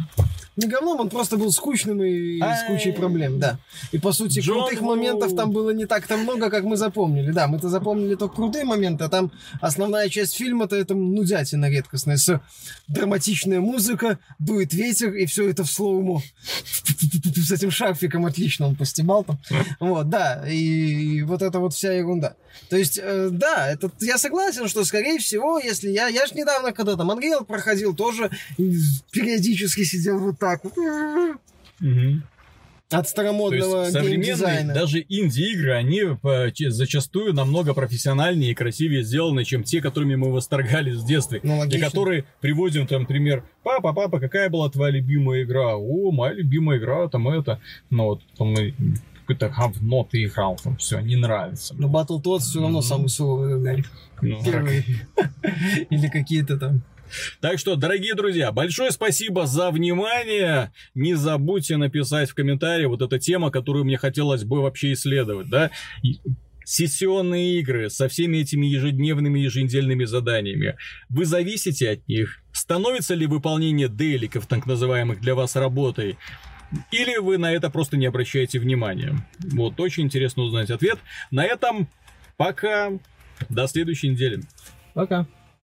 Не 0.57 0.67
говном, 0.67 0.99
он 0.99 1.09
просто 1.09 1.37
был 1.37 1.51
скучным 1.51 2.03
и 2.03 2.39
с 2.39 2.43
Ай. 2.43 2.67
кучей 2.67 2.91
проблем, 2.91 3.39
да. 3.39 3.57
И 3.93 3.97
по 3.97 4.11
сути 4.11 4.39
Джон 4.39 4.63
крутых 4.63 4.81
Ву. 4.81 4.87
моментов 4.87 5.33
там 5.33 5.51
было 5.51 5.69
не 5.69 5.85
так-то 5.85 6.17
много, 6.17 6.49
как 6.49 6.65
мы 6.65 6.75
запомнили. 6.75 7.31
Да, 7.31 7.47
мы-то 7.47 7.69
запомнили 7.69 8.15
только 8.15 8.35
крутые 8.35 8.65
моменты, 8.65 9.05
а 9.05 9.09
там 9.09 9.31
основная 9.61 10.09
часть 10.09 10.35
фильма-то 10.35 10.75
это 10.75 10.93
нудятина 10.93 11.69
редкостная, 11.69 12.17
с 12.17 12.41
драматичная 12.89 13.61
музыка, 13.61 14.19
дует 14.39 14.73
ветер, 14.73 15.13
и 15.13 15.25
все 15.25 15.49
это 15.49 15.63
в 15.63 15.71
слоумо. 15.71 16.21
С 17.35 17.51
этим 17.51 17.71
шарфиком 17.71 18.25
отлично 18.25 18.67
он 18.67 18.75
постебал 18.75 19.23
там. 19.23 19.39
Вот, 19.79 20.09
да, 20.09 20.43
и 20.47 21.21
вот 21.21 21.41
это 21.41 21.59
вот 21.59 21.73
вся 21.73 21.93
ерунда. 21.93 22.35
То 22.69 22.77
есть, 22.77 22.99
э, 23.01 23.29
да, 23.31 23.69
это, 23.71 23.91
я 24.01 24.17
согласен, 24.17 24.67
что, 24.67 24.83
скорее 24.85 25.17
всего, 25.19 25.59
если 25.59 25.89
я... 25.89 26.07
Я 26.07 26.27
ж 26.27 26.31
недавно, 26.33 26.71
когда 26.73 26.95
там 26.95 27.11
Unreal 27.11 27.45
проходил, 27.45 27.95
тоже 27.95 28.29
и 28.57 28.75
периодически 29.11 29.83
сидел 29.83 30.19
вот 30.19 30.39
так 30.41 30.61
вот. 30.65 30.73
От 32.89 32.89
То 32.89 32.97
есть 32.97 33.09
старомодного 33.11 33.85
современные, 33.85 34.17
геймдизайна. 34.17 34.73
даже 34.73 34.99
инди-игры, 35.07 35.71
они 35.75 36.01
э, 36.21 36.51
зачастую 36.71 37.33
намного 37.33 37.73
профессиональнее 37.73 38.51
и 38.51 38.53
красивее 38.53 39.03
сделаны, 39.03 39.45
чем 39.45 39.63
те, 39.63 39.79
которыми 39.79 40.15
мы 40.15 40.29
восторгались 40.33 40.95
в 40.97 41.07
детстве. 41.07 41.39
Ну, 41.41 41.63
И 41.63 41.79
которые 41.79 42.25
приводим, 42.41 42.85
там, 42.87 43.03
например, 43.03 43.45
папа, 43.63 43.93
папа, 43.93 44.19
какая 44.19 44.49
была 44.49 44.69
твоя 44.69 44.91
любимая 44.91 45.43
игра? 45.43 45.77
О, 45.77 46.11
моя 46.11 46.33
любимая 46.33 46.79
игра, 46.79 47.07
там 47.07 47.29
это. 47.29 47.61
Ну, 47.89 48.03
вот, 48.07 48.21
там, 48.37 48.51
мы 48.51 48.73
какое-то 49.21 49.47
говно 49.47 50.03
ты 50.11 50.25
играл, 50.25 50.59
там, 50.61 50.75
все, 50.75 50.99
не 50.99 51.15
нравится. 51.15 51.73
Но 51.77 51.87
Battletoads 51.87 52.39
все 52.39 52.59
равно 52.59 52.79
Мгм. 52.79 52.87
самый 52.87 53.07
суровый. 53.07 53.85
Ну, 54.21 54.43
Первый. 54.43 54.83
Или 55.89 56.09
какие-то 56.09 56.57
там. 56.57 56.81
Так 57.39 57.59
что, 57.59 57.75
дорогие 57.75 58.15
друзья, 58.15 58.51
большое 58.51 58.91
спасибо 58.91 59.45
за 59.45 59.71
внимание. 59.71 60.71
Не 60.93 61.15
забудьте 61.15 61.77
написать 61.77 62.29
в 62.29 62.35
комментарии 62.35 62.85
вот 62.85 63.01
эта 63.01 63.19
тема, 63.19 63.51
которую 63.51 63.85
мне 63.85 63.97
хотелось 63.97 64.43
бы 64.43 64.61
вообще 64.61 64.93
исследовать, 64.93 65.49
да? 65.49 65.71
Сессионные 66.63 67.59
игры 67.59 67.89
со 67.89 68.07
всеми 68.07 68.37
этими 68.37 68.65
ежедневными, 68.65 69.39
еженедельными 69.39 70.05
заданиями. 70.05 70.77
Вы 71.09 71.25
зависите 71.25 71.89
от 71.89 72.07
них? 72.07 72.41
Становится 72.51 73.15
ли 73.15 73.25
выполнение 73.25 73.89
деликов, 73.89 74.45
так 74.47 74.65
называемых, 74.65 75.19
для 75.19 75.35
вас 75.35 75.55
работой? 75.55 76.17
Или 76.91 77.17
вы 77.17 77.37
на 77.37 77.51
это 77.51 77.69
просто 77.69 77.97
не 77.97 78.05
обращаете 78.05 78.59
внимания? 78.59 79.15
Вот, 79.39 79.79
очень 79.79 80.03
интересно 80.03 80.43
узнать 80.43 80.69
ответ. 80.69 80.99
На 81.29 81.45
этом 81.45 81.89
пока. 82.37 82.91
До 83.49 83.67
следующей 83.67 84.09
недели. 84.09 84.41
Пока. 84.93 85.27